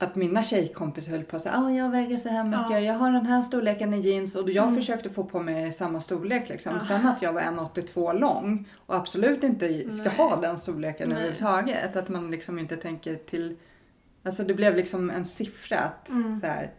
att 0.02 0.14
mina 0.16 0.42
tjejkompisar 0.42 1.12
höll 1.12 1.22
på 1.24 1.36
att 1.36 1.42
säga 1.42 1.54
ah, 1.58 1.70
jag 1.70 1.90
väger 1.90 2.16
så 2.16 2.28
här 2.28 2.44
mycket, 2.44 2.70
Ja. 2.70 2.80
jag 2.80 2.94
har 2.94 3.12
den 3.12 3.26
här 3.26 3.42
storleken 3.42 3.94
i 3.94 4.00
jeans 4.00 4.36
och 4.36 4.50
jag 4.50 4.62
Mm. 4.64 4.76
försökte 4.76 5.10
få 5.10 5.24
på 5.24 5.40
mig 5.42 5.72
samma 5.72 6.00
storlek 6.00 6.48
liksom. 6.48 6.72
Ja. 6.74 6.80
Sen 6.80 7.06
att 7.06 7.22
jag 7.22 7.32
var 7.32 7.40
1,82 7.40 8.12
lång 8.18 8.68
och 8.86 8.96
absolut 8.96 9.44
inte 9.44 9.90
ska 9.90 10.02
Nej. 10.04 10.16
ha 10.16 10.36
den 10.40 10.58
storleken 10.58 11.08
Nej. 11.08 11.16
överhuvudtaget. 11.18 11.96
Att 11.96 12.08
man 12.08 12.30
liksom 12.30 12.58
inte 12.58 12.76
tänker 12.76 13.16
till, 13.16 13.56
alltså 14.22 14.42
det 14.44 14.54
blev 14.54 14.76
liksom 14.76 15.10
en 15.10 15.24
siffra 15.24 15.78
att 15.78 16.08
Mm. 16.08 16.36
så 16.40 16.46
här, 16.46 16.70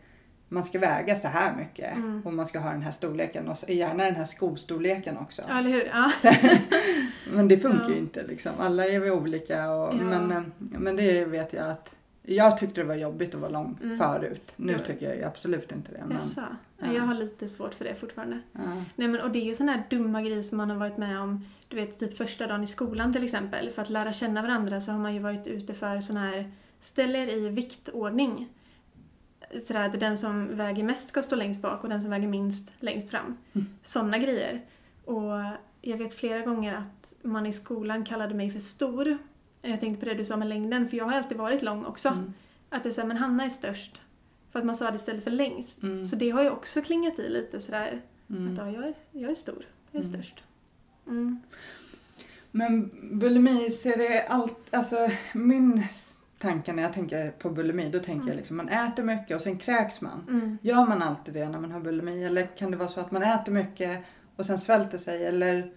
man 0.49 0.63
ska 0.63 0.79
väga 0.79 1.15
så 1.15 1.27
här 1.27 1.55
mycket 1.55 1.93
Mm. 1.95 2.21
och 2.25 2.33
man 2.33 2.45
ska 2.45 2.59
ha 2.59 2.71
den 2.71 2.81
här 2.81 2.91
storleken 2.91 3.47
och 3.47 3.57
gärna 3.69 4.03
den 4.03 4.15
här 4.15 4.23
skostorleken 4.25 5.17
också. 5.17 5.41
Ja, 5.47 5.59
eller 5.59 5.69
hur? 5.69 5.91
Ja. 5.93 6.11
Men 7.33 7.47
det 7.47 7.57
funkar 7.57 7.87
ju 7.87 7.93
Ja. 7.95 7.97
inte 7.99 8.23
liksom. 8.27 8.51
Alla 8.59 8.85
är 8.85 8.99
väl 8.99 9.11
olika 9.11 9.71
och, 9.71 9.95
men, 9.95 10.31
eh, 10.31 10.41
men 10.57 10.95
det 10.95 11.25
vet 11.25 11.53
jag 11.53 11.69
att 11.69 11.95
jag 12.35 12.57
tyckte 12.57 12.81
det 12.81 12.87
var 12.87 12.95
jobbigt 12.95 13.35
att 13.35 13.41
vara 13.41 13.51
lång 13.51 13.77
Mm. 13.83 13.97
förut. 13.97 14.53
Nu 14.55 14.71
Ja. 14.73 14.79
tycker 14.79 15.05
jag 15.07 15.15
ju 15.17 15.23
absolut 15.23 15.71
inte 15.71 15.91
det. 15.91 16.03
Men? 16.07 16.17
Ja. 16.35 16.43
ja. 16.77 16.93
Jag 16.93 17.03
har 17.03 17.13
lite 17.13 17.47
svårt 17.47 17.73
för 17.73 17.85
det 17.85 17.95
fortfarande. 17.95 18.39
ja. 18.53 18.59
Nej 18.95 19.07
men 19.07 19.21
och 19.21 19.31
det 19.31 19.39
är 19.39 19.45
ju 19.45 19.55
sådana 19.55 19.71
här 19.71 19.83
dumma 19.89 20.21
grejer 20.21 20.41
som 20.41 20.57
man 20.57 20.69
har 20.69 20.77
varit 20.77 20.97
med 20.97 21.19
om, 21.21 21.45
du 21.67 21.75
vet 21.75 21.99
typ 21.99 22.17
första 22.17 22.47
dagen 22.47 22.63
i 22.63 22.67
skolan 22.67 23.13
till 23.13 23.23
exempel. 23.23 23.69
För 23.69 23.81
att 23.81 23.89
lära 23.89 24.13
känna 24.13 24.41
varandra 24.41 24.81
så 24.81 24.91
har 24.91 24.99
man 24.99 25.13
ju 25.13 25.19
varit 25.19 25.47
ute 25.47 25.73
för 25.73 26.01
sådana 26.01 26.25
här, 26.25 26.51
ställ 26.79 27.15
er 27.15 27.27
i 27.27 27.49
viktordning. 27.49 28.47
Sådär 29.67 29.85
att 29.89 29.99
den 29.99 30.17
som 30.17 30.57
väger 30.57 30.83
mest 30.83 31.09
ska 31.09 31.21
stå 31.21 31.35
längst 31.35 31.61
bak 31.61 31.83
och 31.83 31.89
den 31.89 32.01
som 32.01 32.11
väger 32.11 32.27
minst 32.27 32.71
längst 32.79 33.09
fram. 33.09 33.37
Mm. 33.53 33.67
Sådana 33.83 34.17
grejer. 34.17 34.61
Och 35.05 35.31
jag 35.81 35.97
vet 35.97 36.13
flera 36.13 36.39
gånger 36.41 36.73
att 36.75 37.13
man 37.21 37.45
i 37.45 37.53
skolan 37.53 38.05
kallade 38.05 38.33
mig 38.33 38.49
för 38.51 38.59
stor. 38.59 39.17
Jag 39.61 39.79
tänkte 39.79 39.99
på 39.99 40.05
det 40.11 40.15
du 40.17 40.23
sa 40.23 40.37
med 40.37 40.47
längden, 40.47 40.89
för 40.89 40.97
jag 40.97 41.05
har 41.05 41.13
alltid 41.17 41.37
varit 41.37 41.61
lång 41.61 41.85
också. 41.85 42.09
Mm. 42.09 42.33
Att 42.69 42.83
det 42.83 42.89
är 42.89 42.93
såhär, 42.93 43.07
men 43.07 43.17
Hanna 43.17 43.45
är 43.45 43.49
störst. 43.49 44.01
För 44.51 44.59
att 44.59 44.65
man 44.65 44.75
sa 44.75 44.91
det 44.91 44.95
istället 44.95 45.23
för 45.23 45.31
längst. 45.31 45.83
Mm. 45.83 46.03
Så 46.05 46.15
det 46.15 46.29
har 46.29 46.43
ju 46.43 46.49
också 46.49 46.81
klingat 46.81 47.19
i 47.19 47.29
lite 47.29 47.59
sådär. 47.59 48.01
Mm. 48.29 48.51
Att 48.53 48.57
ja, 48.57 48.71
jag 48.71 48.83
är, 48.87 48.93
jag 49.11 49.31
är 49.31 49.35
stor. 49.35 49.63
Jag 49.91 49.99
är 50.03 50.05
Mm. 50.07 50.13
störst. 50.23 50.43
Mm. 51.07 51.39
Men 52.51 52.89
bulimi, 53.19 53.69
ser 53.69 53.97
det 53.97 54.27
allt, 54.27 54.57
alltså 54.75 55.09
min 55.33 55.83
tanke 56.37 56.73
när 56.73 56.83
jag 56.83 56.93
tänker 56.93 57.31
på 57.31 57.49
bulimi, 57.49 57.89
då 57.89 57.99
tänker 57.99 58.11
jag 58.21 58.23
Mm. 58.27 58.37
liksom 58.37 58.57
man 58.57 58.69
äter 58.69 59.03
mycket 59.03 59.35
och 59.35 59.41
sen 59.41 59.57
kräks 59.57 60.01
man. 60.01 60.57
Gör 60.61 60.87
man 60.87 61.01
alltid 61.01 61.33
det 61.33 61.49
när 61.49 61.59
man 61.59 61.71
har 61.71 61.79
bulimi 61.79 62.23
eller 62.23 62.45
kan 62.57 62.71
det 62.71 62.77
vara 62.77 62.87
så 62.89 62.99
att 62.99 63.11
man 63.11 63.23
äter 63.23 63.51
mycket 63.51 64.03
och 64.35 64.45
sen 64.45 64.57
svälter 64.59 64.97
sig 64.97 65.25
eller? 65.25 65.71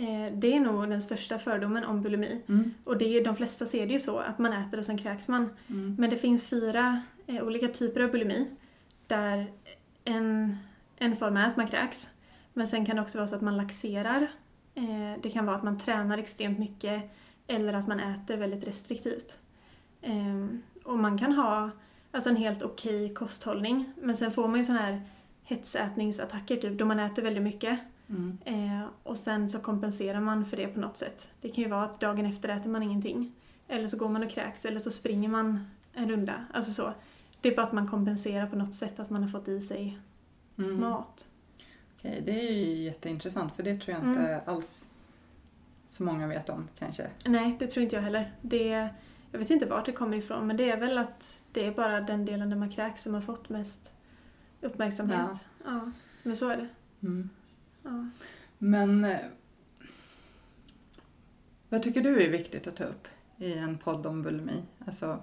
Eh, 0.00 0.32
det 0.32 0.56
är 0.56 0.60
nog 0.60 0.88
den 0.88 1.02
största 1.02 1.38
fördomen 1.38 1.84
om 1.84 2.02
bulimi. 2.02 2.42
Mm. 2.48 2.74
Och 2.84 2.98
det 2.98 3.16
är, 3.16 3.24
de 3.24 3.36
flesta 3.36 3.66
ser 3.66 3.86
det 3.86 3.92
ju 3.92 3.98
så, 3.98 4.18
att 4.18 4.38
man 4.38 4.52
äter 4.52 4.78
och 4.78 4.84
sen 4.84 4.98
kräks 4.98 5.28
man. 5.28 5.50
Mm. 5.68 5.96
Men 5.98 6.10
det 6.10 6.16
finns 6.16 6.46
fyra 6.46 7.02
eh, 7.26 7.42
olika 7.42 7.68
typer 7.68 8.00
av 8.00 8.10
bulimi. 8.10 8.46
Där 9.06 9.52
en, 10.04 10.56
en 10.96 11.16
form 11.16 11.36
är 11.36 11.46
att 11.46 11.56
man 11.56 11.66
kräks. 11.66 12.08
Men 12.52 12.68
sen 12.68 12.86
kan 12.86 12.96
det 12.96 13.02
också 13.02 13.18
vara 13.18 13.28
så 13.28 13.36
att 13.36 13.42
man 13.42 13.56
laxerar. 13.56 14.28
Eh, 14.74 15.20
det 15.22 15.30
kan 15.30 15.46
vara 15.46 15.56
att 15.56 15.62
man 15.62 15.78
tränar 15.78 16.18
extremt 16.18 16.58
mycket. 16.58 17.02
Eller 17.46 17.72
att 17.72 17.88
man 17.88 18.00
äter 18.00 18.36
väldigt 18.36 18.68
restriktivt. 18.68 19.38
Eh, 20.02 20.46
och 20.84 20.98
man 20.98 21.18
kan 21.18 21.32
ha 21.32 21.70
alltså 22.10 22.30
en 22.30 22.36
helt 22.36 22.62
okej 22.62 23.14
kosthållning. 23.14 23.92
Men 24.02 24.16
sen 24.16 24.32
får 24.32 24.48
man 24.48 24.58
ju 24.58 24.64
sådana 24.64 24.82
här 24.82 25.02
hetsätningsattacker 25.44 26.56
typ, 26.56 26.78
då 26.78 26.84
man 26.84 26.98
äter 26.98 27.22
väldigt 27.22 27.42
mycket. 27.42 27.80
Mm. 28.10 28.38
Eh, 28.44 28.86
och 29.02 29.16
sen 29.16 29.50
så 29.50 29.58
kompenserar 29.58 30.20
man 30.20 30.44
för 30.46 30.56
det 30.56 30.66
på 30.68 30.80
något 30.80 30.96
sätt. 30.96 31.28
Det 31.40 31.48
kan 31.48 31.64
ju 31.64 31.70
vara 31.70 31.84
att 31.84 32.00
dagen 32.00 32.26
efter 32.26 32.48
äter 32.48 32.70
man 32.70 32.82
ingenting. 32.82 33.32
Eller 33.68 33.88
så 33.88 33.96
går 33.96 34.08
man 34.08 34.22
och 34.24 34.30
kräks, 34.30 34.64
eller 34.64 34.80
så 34.80 34.90
springer 34.90 35.28
man 35.28 35.70
en 35.94 36.10
runda. 36.10 36.44
Alltså 36.52 36.72
så. 36.72 36.92
Det 37.40 37.48
är 37.48 37.56
bara 37.56 37.66
att 37.66 37.72
man 37.72 37.88
kompenserar 37.88 38.46
på 38.46 38.56
något 38.56 38.74
sätt, 38.74 39.00
att 39.00 39.10
man 39.10 39.22
har 39.22 39.30
fått 39.30 39.48
i 39.48 39.60
sig 39.60 39.98
Mm. 40.58 40.80
mat. 40.80 41.26
Okej, 41.98 42.22
det 42.26 42.48
är 42.48 42.52
ju 42.52 42.82
jätteintressant 42.82 43.56
för 43.56 43.62
det 43.62 43.76
tror 43.80 43.94
jag 43.96 44.02
Mm. 44.04 44.18
inte 44.20 44.40
alls 44.46 44.86
så 45.90 46.02
många 46.02 46.26
vet 46.26 46.48
om 46.48 46.68
kanske. 46.78 47.06
Nej, 47.26 47.56
det 47.58 47.66
tror 47.66 47.82
inte 47.84 47.96
jag 47.96 48.02
heller. 48.02 48.32
Det, 48.42 48.88
jag 49.32 49.38
vet 49.38 49.50
inte 49.50 49.66
vart 49.66 49.86
det 49.86 49.92
kommer 49.92 50.16
ifrån, 50.16 50.46
men 50.46 50.56
det 50.56 50.70
är 50.70 50.76
väl 50.80 50.98
att 50.98 51.40
det 51.52 51.66
är 51.66 51.72
bara 51.72 52.00
den 52.00 52.24
delen 52.24 52.50
där 52.50 52.56
man 52.56 52.70
kräks 52.70 53.02
som 53.02 53.14
har 53.14 53.20
fått 53.20 53.48
mest 53.48 53.92
uppmärksamhet. 54.60 55.46
Ja. 55.64 55.90
Men 56.22 56.36
så 56.36 56.48
är 56.48 56.56
det. 56.56 56.68
Mm. 57.06 57.30
Ja. 57.82 58.06
Men 58.58 59.04
eh, 59.04 59.18
vad 61.68 61.82
tycker 61.82 62.02
du 62.02 62.22
är 62.22 62.30
viktigt 62.30 62.66
att 62.66 62.76
ta 62.76 62.84
upp 62.84 63.08
i 63.38 63.52
en 63.52 63.78
podd 63.78 64.06
om 64.06 64.22
bulimi? 64.22 64.62
Alltså, 64.86 65.22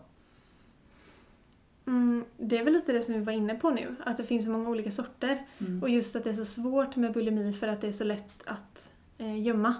Mm, 1.87 2.25
det 2.37 2.57
är 2.57 2.63
väl 2.63 2.73
lite 2.73 2.91
det 2.91 3.01
som 3.01 3.13
vi 3.15 3.19
var 3.21 3.33
inne 3.33 3.55
på 3.55 3.69
nu, 3.69 3.95
att 4.03 4.17
det 4.17 4.23
finns 4.23 4.45
så 4.45 4.51
många 4.51 4.69
olika 4.69 4.91
sorter. 4.91 5.45
mm. 5.59 5.83
Och 5.83 5.89
just 5.89 6.15
att 6.15 6.23
det 6.23 6.29
är 6.29 6.33
så 6.33 6.45
svårt 6.45 6.95
med 6.95 7.13
bulimi 7.13 7.53
för 7.53 7.67
att 7.67 7.81
det 7.81 7.87
är 7.87 7.91
så 7.91 8.03
lätt 8.03 8.43
att 8.45 8.91
eh, 9.17 9.41
gömma. 9.41 9.75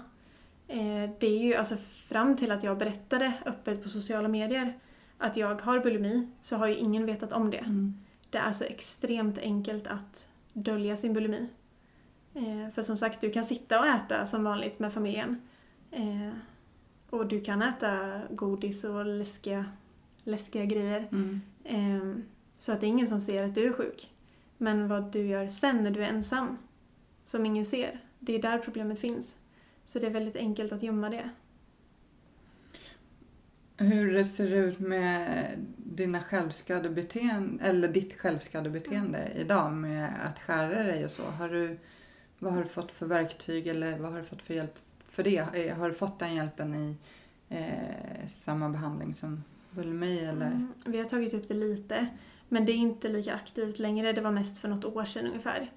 Eh, 0.68 1.10
det 1.18 1.26
är 1.26 1.38
ju 1.38 1.54
alltså 1.54 1.76
fram 1.76 2.36
till 2.36 2.52
att 2.52 2.62
jag 2.62 2.78
berättade 2.78 3.32
öppet 3.46 3.82
på 3.82 3.88
sociala 3.88 4.28
medier 4.28 4.78
att 5.18 5.36
jag 5.36 5.62
har 5.62 5.80
bulimi 5.80 6.28
så 6.42 6.56
har 6.56 6.66
ju 6.66 6.74
ingen 6.74 7.06
vetat 7.06 7.32
om 7.32 7.50
det. 7.50 7.58
Mm. 7.58 7.94
Det 8.30 8.38
är 8.38 8.42
alltså 8.42 8.64
extremt 8.64 9.38
enkelt 9.38 9.86
att 9.86 10.26
dölja 10.52 10.96
sin 10.96 11.12
bulimi. 11.12 11.48
Eh, 12.38 12.70
för 12.74 12.82
som 12.82 12.96
sagt, 12.96 13.20
du 13.20 13.30
kan 13.30 13.44
sitta 13.44 13.80
och 13.80 13.86
äta 13.86 14.26
som 14.26 14.44
vanligt 14.44 14.78
med 14.78 14.92
familjen. 14.92 15.40
Eh, 15.90 16.30
och 17.10 17.26
du 17.28 17.40
kan 17.40 17.62
äta 17.62 18.20
godis 18.30 18.84
och 18.84 19.06
läskiga, 19.06 19.64
läskiga 20.24 20.64
grejer. 20.64 21.08
Mm. 21.12 21.40
Ehm, 21.64 22.24
Så 22.58 22.72
att 22.72 22.80
det 22.80 22.86
är 22.86 22.88
ingen 22.88 23.06
som 23.06 23.20
ser 23.20 23.42
att 23.44 23.54
du 23.54 23.66
är 23.66 23.72
sjuk. 23.72 24.10
Men 24.58 24.88
vad 24.88 25.12
du 25.12 25.26
gör 25.26 25.48
sen 25.48 25.84
när 25.84 25.90
du 25.90 26.04
är 26.04 26.08
ensam, 26.08 26.58
som 27.24 27.46
ingen 27.46 27.64
ser, 27.66 28.00
det 28.18 28.34
är 28.34 28.42
där 28.42 28.58
problemet 28.58 28.98
finns. 28.98 29.36
Så 29.84 29.98
det 29.98 30.06
är 30.06 30.10
väldigt 30.10 30.36
enkelt 30.36 30.72
att 30.72 30.82
gömma 30.82 31.10
det. 31.10 31.30
Hur 33.76 34.24
ser 34.24 34.50
det 34.50 34.56
ut 34.56 34.78
med 34.78 35.48
dina 35.76 36.20
självskadebeteende, 36.20 37.64
eller 37.64 37.88
ditt 37.88 38.20
självskadebeteende 38.20 39.32
idag 39.36 39.72
med 39.72 40.10
att 40.26 40.38
skära 40.38 40.82
dig 40.82 41.04
och 41.04 41.10
så? 41.10 41.22
Har 41.22 41.48
du, 41.48 41.78
vad 42.38 42.52
har 42.52 42.62
du 42.62 42.68
fått 42.68 42.90
för 42.90 43.06
verktyg 43.06 43.66
eller 43.66 43.98
vad 43.98 44.12
har 44.12 44.18
du 44.18 44.24
fått 44.24 44.42
för 44.42 44.54
hjälp 44.54 44.74
för 45.10 45.22
det? 45.22 45.38
Eh, 45.38 45.76
Har 45.76 45.88
du 45.88 45.94
fått 45.94 46.18
den 46.18 46.34
hjälpen 46.34 46.74
i 46.74 46.96
eh, 47.48 48.26
samma 48.26 48.68
behandling 48.68 49.14
som 49.14 49.44
bulimi 49.70 50.18
eller? 50.18 50.46
Mm, 50.46 50.72
vi 50.84 50.98
har 50.98 51.04
tagit 51.04 51.34
upp 51.34 51.48
det 51.48 51.54
lite, 51.54 52.06
men 52.48 52.64
det 52.64 52.72
är 52.72 52.76
inte 52.76 53.08
lika 53.08 53.34
aktivt 53.34 53.78
längre. 53.78 54.12
Det 54.12 54.20
var 54.20 54.30
mest 54.30 54.58
för 54.58 54.68
något 54.68 54.84
år 54.84 55.04
sedan 55.04 55.26
ungefär. 55.26 55.70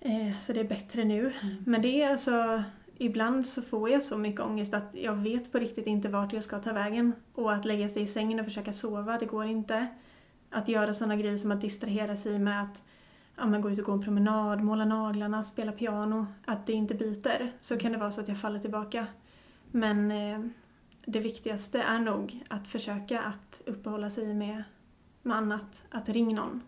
Eh, 0.00 0.38
Så 0.40 0.52
det 0.52 0.60
är 0.60 0.64
bättre 0.64 1.04
nu. 1.04 1.32
Men 1.66 1.82
det 1.82 2.02
är 2.02 2.10
alltså, 2.10 2.62
ibland 2.96 3.46
så 3.46 3.62
får 3.62 3.90
jag 3.90 4.02
så 4.02 4.18
mycket 4.18 4.40
ångest 4.40 4.74
att 4.74 4.94
jag 4.94 5.14
vet 5.16 5.52
på 5.52 5.58
riktigt 5.58 5.86
inte 5.86 6.08
vart 6.08 6.32
jag 6.32 6.42
ska 6.44 6.58
ta 6.58 6.72
vägen. 6.72 7.12
Och 7.34 7.52
att 7.52 7.64
lägga 7.64 7.88
sig 7.88 8.02
i 8.02 8.06
sängen 8.06 8.38
och 8.40 8.44
försöka 8.46 8.72
sova, 8.72 9.18
det 9.18 9.26
går 9.26 9.46
inte. 9.46 9.86
Att 10.50 10.68
göra 10.68 10.94
sådana 10.94 11.16
grejer 11.16 11.36
som 11.38 11.50
att 11.50 11.60
distrahera 11.60 12.16
sig 12.16 12.38
med 12.38 12.62
att 12.62 12.82
ja, 13.36 13.46
men 13.46 13.60
gå 13.60 13.70
ut 13.70 13.78
och 13.78 13.84
gå 13.84 13.92
en 13.92 14.02
promenad, 14.02 14.60
måla 14.62 14.84
naglarna, 14.84 15.42
spela 15.42 15.72
piano. 15.72 16.26
Att 16.44 16.66
det 16.66 16.72
inte 16.72 16.94
biter. 16.94 17.52
Så 17.60 17.76
kan 17.76 17.92
det 17.92 17.98
vara 17.98 18.10
så 18.10 18.20
att 18.20 18.28
jag 18.28 18.40
faller 18.40 18.58
tillbaka. 18.58 19.06
Men 19.70 20.10
eh, 20.10 20.40
det 21.06 21.20
viktigaste 21.20 21.82
är 21.82 21.98
nog 21.98 22.44
att 22.48 22.68
försöka 22.68 23.22
att 23.22 23.62
uppehålla 23.66 24.10
sig 24.10 24.34
med, 24.34 24.62
med 25.22 25.36
annat. 25.36 25.82
Att 25.90 26.08
ringa 26.08 26.36
någon 26.36 26.62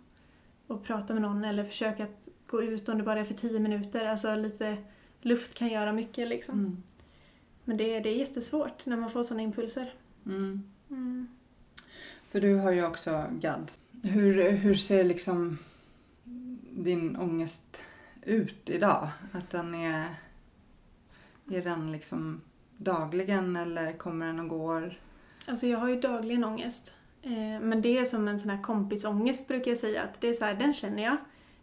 och 0.67 0.85
prata 0.85 1.13
med 1.13 1.23
någon 1.23 1.45
eller 1.45 1.65
försöka 1.65 2.05
att 2.05 2.29
gå 2.47 2.63
ut 2.63 2.89
om 2.89 2.99
det 2.99 3.05
bara 3.05 3.21
är 3.21 3.25
för 3.25 3.35
tio 3.35 3.61
minuter. 3.61 4.05
Alltså 4.07 4.35
lite 4.35 4.77
luft 5.21 5.55
kan 5.55 5.69
göra 5.69 5.93
mycket 5.93 6.29
liksom. 6.29 6.59
Mm. 6.59 6.83
Men 7.65 7.77
det, 7.77 7.97
är- 7.97 8.01
det 8.01 8.09
är 8.09 8.17
jättesvårt 8.17 8.87
när 8.87 8.97
man 8.97 9.11
får 9.11 9.23
sådana 9.23 9.43
impulser. 9.43 9.93
Mm. 10.27 10.63
Mm. 10.91 11.29
För 12.31 12.41
du 12.41 12.55
har 12.55 12.71
ju 12.73 12.87
också 12.87 13.25
GAD. 13.41 13.71
Hur, 14.03 14.51
hur 14.51 14.75
ser 14.75 15.05
liksom 15.05 15.59
din 16.77 17.17
ångest 17.17 17.83
ut 18.23 18.71
idag? 18.71 19.09
Att 19.33 19.51
den 19.51 19.75
är... 19.75 20.07
Är 21.51 21.63
den 21.63 21.93
liksom 21.93 22.41
dagligen 22.77 23.57
eller 23.57 23.93
kommer 23.93 24.27
den 24.27 24.41
och 24.41 24.49
går? 24.49 24.99
Alltså 25.47 25.67
jag 25.67 25.79
har 25.79 25.89
ju 25.89 26.01
dagligen 26.01 26.45
ångest. 26.45 26.95
Eh, 27.23 27.61
men 27.61 27.83
det 27.83 27.99
är 27.99 28.05
som 28.05 28.29
en 28.29 28.39
sån 28.39 28.51
här 28.51 28.63
kompisångest 28.63 29.49
brukar 29.49 29.71
jag 29.71 29.79
säga. 29.79 30.03
Att 30.03 30.21
det 30.21 30.29
är 30.29 30.33
så 30.33 30.45
här, 30.45 30.55
den 30.55 30.73
känner 30.73 31.03
jag. 31.03 31.17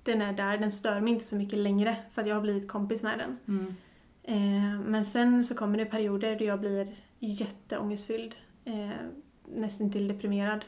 den 0.03 0.21
är 0.21 0.33
där, 0.33 0.57
den 0.57 0.71
stör 0.71 1.01
mig 1.01 1.13
inte 1.13 1.25
så 1.25 1.35
mycket 1.35 1.59
längre 1.59 1.95
för 2.11 2.21
att 2.21 2.27
jag 2.27 2.35
har 2.35 2.41
blivit 2.41 2.67
kompis 2.67 3.03
med 3.03 3.19
den. 3.19 3.37
Mm. 3.47 3.75
Eh, 4.23 4.79
men 4.89 5.05
sen 5.05 5.43
så 5.43 5.55
kommer 5.55 5.77
det 5.77 5.85
perioder 5.85 6.39
då 6.39 6.45
jag 6.45 6.59
blir 6.59 6.95
jätteångestfylld, 7.19 8.35
eh, 8.65 8.89
nästan 9.55 9.91
till 9.91 10.07
deprimerad. 10.07 10.65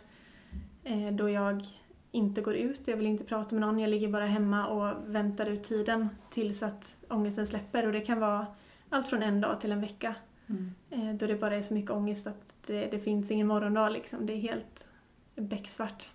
Då 1.12 1.30
jag 1.30 1.66
inte 2.12 2.42
går 2.42 2.56
ut, 2.56 2.88
jag 2.88 2.98
vill 2.98 3.08
inte 3.08 3.24
prata 3.24 3.56
med 3.56 3.62
någon, 3.62 3.80
jag 3.80 3.90
ligger 3.90 4.08
bara 4.08 4.26
hemma 4.26 4.68
och 4.68 5.16
väntar 5.16 5.46
ut 5.46 5.64
tiden 5.64 6.10
tills 6.30 6.64
att 6.64 6.96
ångesten 7.10 7.48
släpper 7.48 7.86
och 7.86 7.92
det 7.92 8.02
kan 8.02 8.20
vara 8.20 8.48
allt 8.90 9.08
från 9.08 9.24
en 9.24 9.42
dag 9.42 9.62
till 9.62 9.72
en 9.72 9.82
vecka. 9.82 10.16
Mm. 10.48 10.72
Eh, 10.90 11.16
då 11.16 11.28
det 11.28 11.36
bara 11.36 11.56
är 11.56 11.62
så 11.62 11.74
mycket 11.74 11.92
ångest 11.92 12.28
att 12.28 12.56
det, 12.68 12.86
det 12.86 13.00
finns 13.00 13.32
ingen 13.32 13.48
morgondag 13.48 13.90
liksom. 13.90 14.26
Det 14.26 14.34
är 14.34 14.38
helt 14.38 14.88
becksvart. 15.36 16.10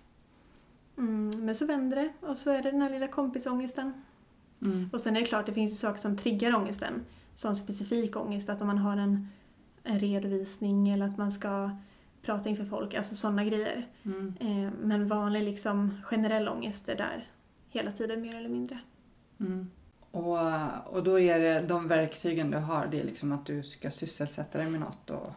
Mm, 0.97 1.45
men 1.45 1.55
så 1.55 1.65
vänder 1.65 1.97
det 1.97 2.27
och 2.27 2.37
så 2.37 2.51
är 2.51 2.63
det 2.63 2.71
den 2.71 2.81
här 2.81 2.89
lilla 2.89 3.07
kompisångesten. 3.07 3.93
Mm. 4.61 4.89
Och 4.93 5.01
sen 5.01 5.15
är 5.15 5.19
det 5.19 5.25
klart, 5.25 5.45
det 5.45 5.53
finns 5.53 5.71
ju 5.71 5.75
saker 5.75 5.99
som 5.99 6.17
triggar 6.17 6.55
ångesten. 6.55 7.05
Som 7.35 7.55
specifik 7.55 8.15
ångest, 8.15 8.49
att 8.49 8.61
om 8.61 8.67
man 8.67 8.77
har 8.77 8.97
en, 8.97 9.27
en 9.83 9.99
redovisning 9.99 10.89
eller 10.89 11.05
att 11.05 11.17
man 11.17 11.31
ska 11.31 11.71
prata 12.21 12.49
inför 12.49 12.65
folk, 12.65 12.93
alltså 12.93 13.15
sådana 13.15 13.43
grejer. 13.45 13.87
Mm. 14.05 14.33
Eh, 14.39 14.71
men 14.81 15.07
vanlig 15.07 15.43
liksom 15.43 16.01
generell 16.03 16.47
ångest 16.49 16.89
är 16.89 16.95
där 16.95 17.27
hela 17.69 17.91
tiden 17.91 18.21
mer 18.21 18.35
eller 18.35 18.49
mindre. 18.49 18.79
Mm. 19.39 19.69
Och, 20.11 20.37
och 20.93 21.03
då 21.03 21.19
är 21.19 21.39
det 21.39 21.59
de 21.59 21.87
verktygen 21.87 22.51
du 22.51 22.57
har, 22.57 22.87
det 22.87 22.99
är 22.99 23.03
liksom 23.03 23.31
att 23.31 23.45
du 23.45 23.63
ska 23.63 23.91
sysselsätta 23.91 24.57
dig 24.57 24.69
med 24.69 24.79
något 24.79 25.09
och 25.09 25.31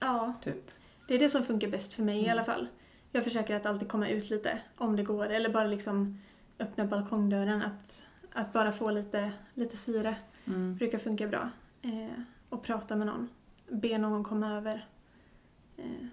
Ja, 0.00 0.32
typ. 0.44 0.70
det 1.08 1.14
är 1.14 1.18
det 1.18 1.28
som 1.28 1.42
funkar 1.42 1.68
bäst 1.68 1.92
för 1.94 2.02
mig 2.02 2.16
i 2.16 2.24
Mm. 2.24 2.30
alla 2.32 2.44
fall. 2.44 2.68
Jag 3.12 3.24
försöker 3.24 3.56
att 3.56 3.66
alltid 3.66 3.88
komma 3.88 4.08
ut 4.08 4.30
lite 4.30 4.58
om 4.76 4.96
det 4.96 5.02
går, 5.02 5.26
eller 5.30 5.48
bara 5.48 5.64
liksom 5.66 6.20
öppna 6.58 6.84
balkongdörren, 6.84 7.62
att, 7.62 8.02
att 8.32 8.52
bara 8.52 8.72
få 8.72 8.90
lite, 8.90 9.32
lite 9.54 9.76
syre 9.76 10.14
Mm. 10.46 10.76
brukar 10.76 10.98
funka 10.98 11.26
bra. 11.26 11.50
Eh, 11.82 12.20
och 12.48 12.62
prata 12.62 12.96
med 12.96 13.06
någon. 13.06 13.28
Be 13.68 13.98
någon 13.98 14.24
komma 14.24 14.56
över. 14.56 14.86
Eh, 15.76 16.06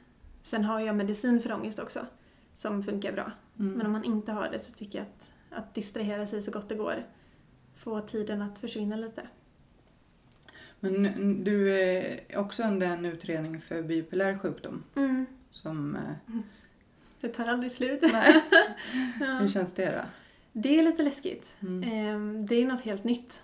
sen 0.49 0.65
har 0.65 0.79
jag 0.79 0.95
medicin 0.95 1.41
för 1.41 1.51
ångest 1.51 1.79
också, 1.79 2.05
som 2.53 2.83
funkar 2.83 3.11
bra. 3.11 3.31
Mm. 3.59 3.73
Men 3.73 3.85
om 3.85 3.91
man 3.91 4.03
inte 4.03 4.31
har 4.31 4.49
det 4.49 4.59
så 4.59 4.73
tycker 4.73 4.99
jag 4.99 5.07
att, 5.07 5.31
att 5.49 5.73
distrahera 5.73 6.27
sig 6.27 6.41
så 6.41 6.51
gott 6.51 6.69
det 6.69 6.75
går. 6.75 6.95
Få 7.75 8.01
tiden 8.01 8.41
att 8.41 8.59
försvinna 8.59 8.95
lite. 8.95 9.27
Men 10.79 11.43
du 11.43 11.79
är 11.79 12.19
också 12.37 12.63
under 12.63 12.87
en 12.87 13.05
utredning 13.05 13.61
för 13.61 13.83
bipolär 13.83 14.37
sjukdom 14.37 14.83
som... 15.51 15.95
eh, 15.95 16.35
Det 17.21 17.29
tar 17.29 17.47
aldrig 17.47 17.71
slut. 17.71 18.01
Nej. 18.13 18.43
ja. 19.19 19.37
Hur 19.39 19.47
känns 19.47 19.73
det 19.73 19.91
då? 19.91 20.01
Det 20.53 20.79
är 20.79 20.83
lite 20.83 21.03
läskigt. 21.03 21.55
Mm. 21.59 21.83
Eh, 21.83 22.43
det 22.45 22.55
är 22.55 22.65
något 22.65 22.81
helt 22.81 23.03
nytt. 23.03 23.43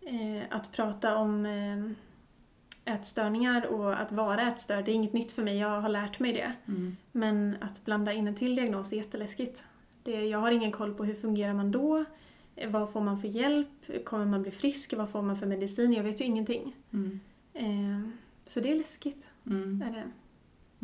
Eh, 0.00 0.42
att 0.50 0.72
prata 0.72 1.16
om 1.16 1.46
eh, 1.46 1.90
ätstörningar 2.84 3.66
och 3.66 4.00
att 4.00 4.12
vara 4.12 4.42
ätstörd, 4.52 4.84
det 4.84 4.90
är 4.90 4.94
inget 4.94 5.12
nytt 5.12 5.32
för 5.32 5.42
mig. 5.42 5.58
Jag 5.58 5.80
har 5.80 5.88
lärt 5.88 6.18
mig 6.20 6.32
det. 6.32 6.52
Mm. 6.68 6.96
Men 7.12 7.56
att 7.60 7.84
blanda 7.84 8.12
in 8.12 8.26
en 8.28 8.34
till 8.34 8.54
diagnos 8.56 8.92
är 8.92 8.96
jätteläskigt. 8.96 9.64
Det, 10.02 10.24
jag 10.24 10.38
har 10.38 10.50
ingen 10.52 10.72
koll 10.72 10.94
på 10.94 11.04
hur 11.04 11.14
fungerar 11.14 11.54
man 11.54 11.70
då? 11.70 12.04
Vad 12.68 12.92
får 12.92 13.00
man 13.00 13.20
för 13.20 13.28
hjälp? 13.28 14.04
Kommer 14.04 14.26
man 14.26 14.42
bli 14.42 14.50
frisk? 14.50 14.94
Vad 14.96 15.08
får 15.10 15.22
man 15.22 15.36
för 15.36 15.46
medicin? 15.46 15.92
Jag 15.92 16.02
vet 16.04 16.20
ju 16.20 16.24
ingenting. 16.24 16.76
Mm. 16.92 17.20
Eh, 17.54 18.08
så 18.48 18.60
det 18.60 18.70
är 18.72 18.74
läskigt. 18.78 19.28
Mm. 19.46 19.82
Är 19.88 19.92
det. 19.92 20.04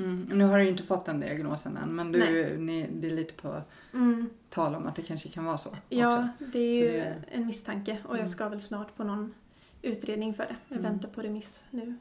Mm. 0.03 0.29
Nu 0.33 0.45
har 0.45 0.59
du 0.59 0.65
ju 0.65 0.71
inte 0.71 0.83
fått 0.83 1.05
den 1.05 1.21
diagnosen 1.21 1.77
än 1.77 1.89
men 1.97 2.13
du, 2.13 2.57
ni, 2.59 2.87
det 2.93 3.07
är 3.07 3.11
lite 3.11 3.33
på 3.35 3.63
Mm. 3.95 4.31
tal 4.51 4.75
om 4.75 4.87
att 4.87 4.97
det 4.97 5.03
kanske 5.03 5.29
kan 5.29 5.45
vara 5.45 5.59
så 5.59 5.77
Ja, 5.89 6.19
också. 6.19 6.29
det 6.53 6.59
är 6.59 6.75
ju 6.83 6.89
det 6.89 6.99
är- 6.99 7.25
en 7.33 7.47
misstanke 7.47 7.99
och 8.05 8.19
jag 8.19 8.31
ska 8.31 8.49
väl 8.49 8.61
snart 8.61 8.97
på 8.97 9.05
någon 9.05 9.35
utredning 9.83 10.35
för 10.35 10.43
det. 10.43 10.57
Jag 10.69 10.79
Mm. 10.79 10.93
väntar 10.93 11.09
på 11.09 11.23
remiss 11.23 11.65
nu. 11.71 11.95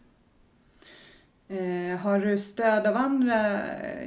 Eh, 1.48 1.98
har 1.98 2.20
du 2.20 2.38
stöd 2.38 2.88
av 2.88 2.96
andra 2.96 3.60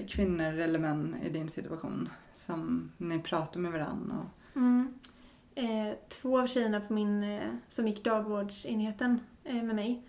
kvinnor 0.09 0.54
eller 0.59 0.78
män 0.78 1.16
i 1.22 1.28
din 1.28 1.48
situation? 1.48 2.09
Som 2.35 2.92
ni 2.96 3.18
pratar 3.18 3.61
med 3.61 3.72
varandra? 3.72 4.16
Och... 4.18 4.56
Mm. 4.56 4.94
Eh, 5.54 5.94
två 6.09 6.40
av 6.40 6.46
tjejerna 6.46 6.80
på 6.80 6.92
min, 6.92 7.24
eh, 7.24 7.48
som 7.68 7.88
gick 7.88 8.04
dagvårdsenheten 8.04 9.20
eh, 9.44 9.62
med 9.62 9.76
mig 9.76 10.02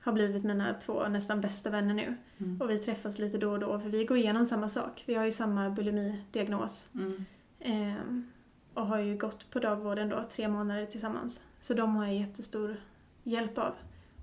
har 0.00 0.12
blivit 0.12 0.44
mina 0.44 0.74
två 0.74 1.08
nästan 1.08 1.40
bästa 1.40 1.70
vänner 1.70 1.94
nu. 1.94 2.16
Mm. 2.38 2.60
Och 2.60 2.70
vi 2.70 2.78
träffas 2.78 3.18
lite 3.18 3.38
då 3.38 3.50
och 3.50 3.58
då 3.60 3.78
för 3.80 3.88
vi 3.88 4.04
går 4.04 4.16
igenom 4.16 4.44
samma 4.44 4.68
sak. 4.68 5.04
Vi 5.06 5.14
har 5.14 5.24
ju 5.24 5.32
samma 5.32 5.70
bulimidiagnos. 5.70 6.86
Mm. 6.94 7.24
Eh, 7.60 7.94
och 8.74 8.86
har 8.86 8.98
ju 8.98 9.16
gått 9.18 9.50
på 9.50 9.58
dagvården 9.58 10.08
då 10.08 10.24
tre 10.24 10.48
månader 10.48 10.86
tillsammans. 10.86 11.40
Så 11.60 11.74
de 11.74 11.96
har 11.96 12.06
jag 12.06 12.14
jättestor 12.16 12.76
hjälp 13.28 13.58
av. 13.58 13.74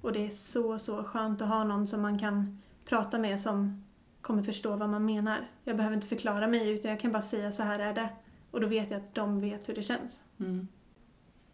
Och 0.01 0.13
det 0.13 0.25
är 0.25 0.29
så, 0.29 0.79
så 0.79 1.03
skönt 1.03 1.41
att 1.41 1.47
ha 1.47 1.63
någon 1.63 1.87
som 1.87 2.01
man 2.01 2.19
kan 2.19 2.61
prata 2.85 3.17
med 3.17 3.41
som 3.41 3.83
kommer 4.21 4.43
förstå 4.43 4.75
vad 4.75 4.89
man 4.89 5.05
menar. 5.05 5.49
Jag 5.63 5.77
behöver 5.77 5.95
inte 5.95 6.07
förklara 6.07 6.47
mig 6.47 6.69
utan 6.69 6.91
jag 6.91 6.99
kan 6.99 7.11
bara 7.11 7.21
säga 7.21 7.51
så 7.51 7.63
här 7.63 7.79
är 7.79 7.93
det. 7.93 8.09
Och 8.51 8.61
då 8.61 8.67
vet 8.67 8.91
jag 8.91 9.01
att 9.01 9.15
de 9.15 9.41
vet 9.41 9.69
hur 9.69 9.75
det 9.75 9.81
känns. 9.83 10.19
Mm. 10.39 10.67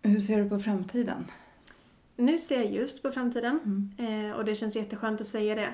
Hur 0.02 0.20
ser 0.20 0.44
du 0.44 0.50
på 0.50 0.60
framtiden? 0.60 1.26
Nu 2.16 2.38
ser 2.38 2.56
jag 2.56 2.72
just 2.72 3.04
på 3.04 3.12
framtiden 3.12 3.60
Mm. 3.98 4.30
eh, 4.30 4.36
och 4.38 4.46
det 4.46 4.56
känns 4.56 4.76
jätteskönt 4.76 5.22
att 5.22 5.28
säga 5.28 5.56
det. 5.56 5.70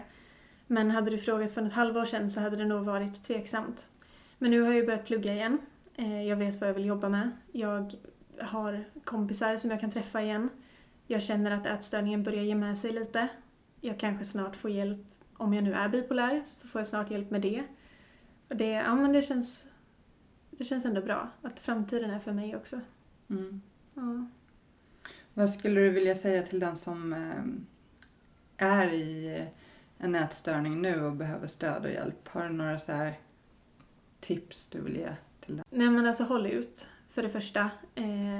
Men 0.68 0.92
hade 0.92 1.12
du 1.12 1.18
frågat 1.18 1.52
för 1.54 1.62
ett 1.66 1.74
halvår 1.74 2.06
sedan 2.06 2.30
så 2.30 2.40
hade 2.40 2.56
det 2.56 2.66
nog 2.66 2.86
varit 2.86 3.24
tveksamt. 3.24 3.88
Men 4.38 4.52
nu 4.52 4.62
har 4.62 4.68
jag 4.68 4.76
ju 4.76 4.86
börjat 4.86 5.06
plugga 5.06 5.34
igen. 5.34 5.58
Eh, 5.96 6.24
jag 6.24 6.38
vet 6.38 6.60
vad 6.62 6.70
jag 6.70 6.74
vill 6.74 6.86
jobba 6.86 7.10
med. 7.10 7.32
Jag 7.52 7.94
har 8.42 8.84
kompisar 9.04 9.58
som 9.58 9.72
jag 9.72 9.80
kan 9.80 9.92
träffa 9.92 10.22
igen. 10.22 10.50
Jag 11.08 11.24
känner 11.24 11.52
att 11.52 11.66
ätstörningen 11.66 12.24
börjar 12.24 12.44
ge 12.44 12.56
med 12.56 12.78
sig 12.78 12.92
lite. 12.92 13.28
Jag 13.82 14.00
kanske 14.00 14.26
snart 14.26 14.56
får 14.56 14.72
hjälp, 14.72 15.06
om 15.34 15.54
jag 15.54 15.64
nu 15.64 15.74
är 15.74 15.90
bipolär, 15.90 16.42
så 16.46 16.68
får 16.68 16.82
jag 16.82 16.88
snart 16.88 17.12
hjälp 17.12 17.32
med 17.32 17.42
det. 17.42 17.64
Och 18.50 18.56
det, 18.56 18.72
ja, 18.72 18.96
men 18.96 19.14
det, 19.14 19.22
känns, 19.22 19.66
det 20.52 20.64
känns 20.64 20.86
ändå 20.86 21.02
bra 21.02 21.30
att 21.42 21.60
framtiden 21.60 22.12
är 22.12 22.20
för 22.20 22.32
mig 22.32 22.56
också. 22.56 22.80
Mm. 23.30 23.62
Ja. 23.94 24.28
Vad 25.34 25.50
skulle 25.50 25.80
du 25.80 25.90
vilja 25.90 26.16
säga 26.16 26.44
till 26.44 26.60
den 26.60 26.78
som 26.78 27.14
eh, 27.14 28.68
är 28.68 28.94
i 28.94 29.46
en 29.98 30.16
ätstörning 30.16 30.82
nu 30.82 31.06
och 31.06 31.14
behöver 31.16 31.48
stöd 31.48 31.86
och 31.86 31.92
hjälp? 31.92 32.28
Har 32.28 32.44
du 32.44 32.54
några 32.54 32.80
så 32.80 32.92
här 32.92 33.20
tips 34.20 34.68
du 34.68 34.82
vill 34.82 34.96
ge 34.96 35.10
till 35.46 35.56
den? 35.56 35.66
Nej 35.70 35.90
men 35.90 36.06
alltså 36.06 36.24
håll 36.24 36.46
ut, 36.46 36.88
för 37.10 37.24
det 37.24 37.30
första. 37.30 37.70
Eh, 37.96 38.40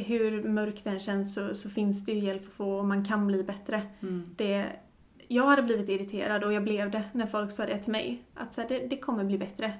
hur 0.00 0.42
mörkt 0.42 0.84
den 0.84 1.00
känns 1.00 1.34
så, 1.34 1.54
så 1.54 1.70
finns 1.70 2.04
det 2.04 2.12
ju 2.12 2.18
hjälp 2.18 2.46
att 2.46 2.52
få 2.52 2.78
och 2.78 2.84
man 2.84 3.04
kan 3.04 3.26
bli 3.26 3.44
bättre. 3.44 3.82
Mm. 4.00 4.24
Det, 4.36 4.66
jag 5.28 5.46
hade 5.46 5.62
blivit 5.62 5.88
irriterad 5.88 6.44
och 6.44 6.52
jag 6.52 6.62
blev 6.64 6.90
det 6.90 7.02
när 7.12 7.26
folk 7.26 7.50
sa 7.50 7.66
det 7.66 7.78
till 7.78 7.92
mig. 7.92 8.22
Att 8.34 8.54
så 8.54 8.60
här, 8.60 8.68
det, 8.68 8.78
det 8.78 8.96
kommer 8.96 9.24
bli 9.24 9.38
bättre. 9.38 9.72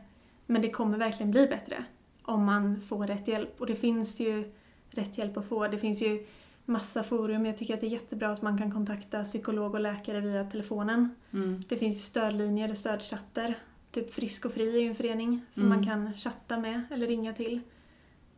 Men 0.46 0.62
det 0.62 0.70
kommer 0.70 0.98
verkligen 0.98 1.30
bli 1.30 1.46
bättre 1.46 1.84
om 2.22 2.44
man 2.44 2.80
får 2.80 3.04
rätt 3.04 3.28
hjälp. 3.28 3.60
Och 3.60 3.66
det 3.66 3.74
finns 3.74 4.20
ju 4.20 4.52
rätt 4.90 5.18
hjälp 5.18 5.36
att 5.36 5.46
få. 5.48 5.68
Det 5.68 5.78
finns 5.78 6.02
ju 6.02 6.26
massa 6.64 7.02
forum. 7.02 7.46
Jag 7.46 7.56
tycker 7.56 7.74
att 7.74 7.80
det 7.80 7.86
är 7.86 7.90
jättebra 7.90 8.28
att 8.32 8.42
man 8.42 8.58
kan 8.58 8.72
kontakta 8.72 9.24
psykolog 9.24 9.74
och 9.74 9.80
läkare 9.80 10.20
via 10.20 10.44
telefonen. 10.44 11.14
Mm. 11.32 11.62
Det 11.68 11.76
finns 11.76 11.96
ju 11.96 12.00
stödlinjer 12.00 12.70
och 12.70 12.76
stödchatter. 12.76 13.54
Typ 13.92 14.14
Frisk 14.14 14.44
och 14.44 14.52
Fri 14.52 14.76
är 14.76 14.80
ju 14.80 14.88
en 14.88 14.94
förening 14.94 15.40
som 15.50 15.62
Mm. 15.64 15.76
man 15.76 15.86
kan 15.86 16.14
chatta 16.14 16.58
med 16.58 16.82
eller 16.90 17.06
ringa 17.06 17.32
till. 17.32 17.60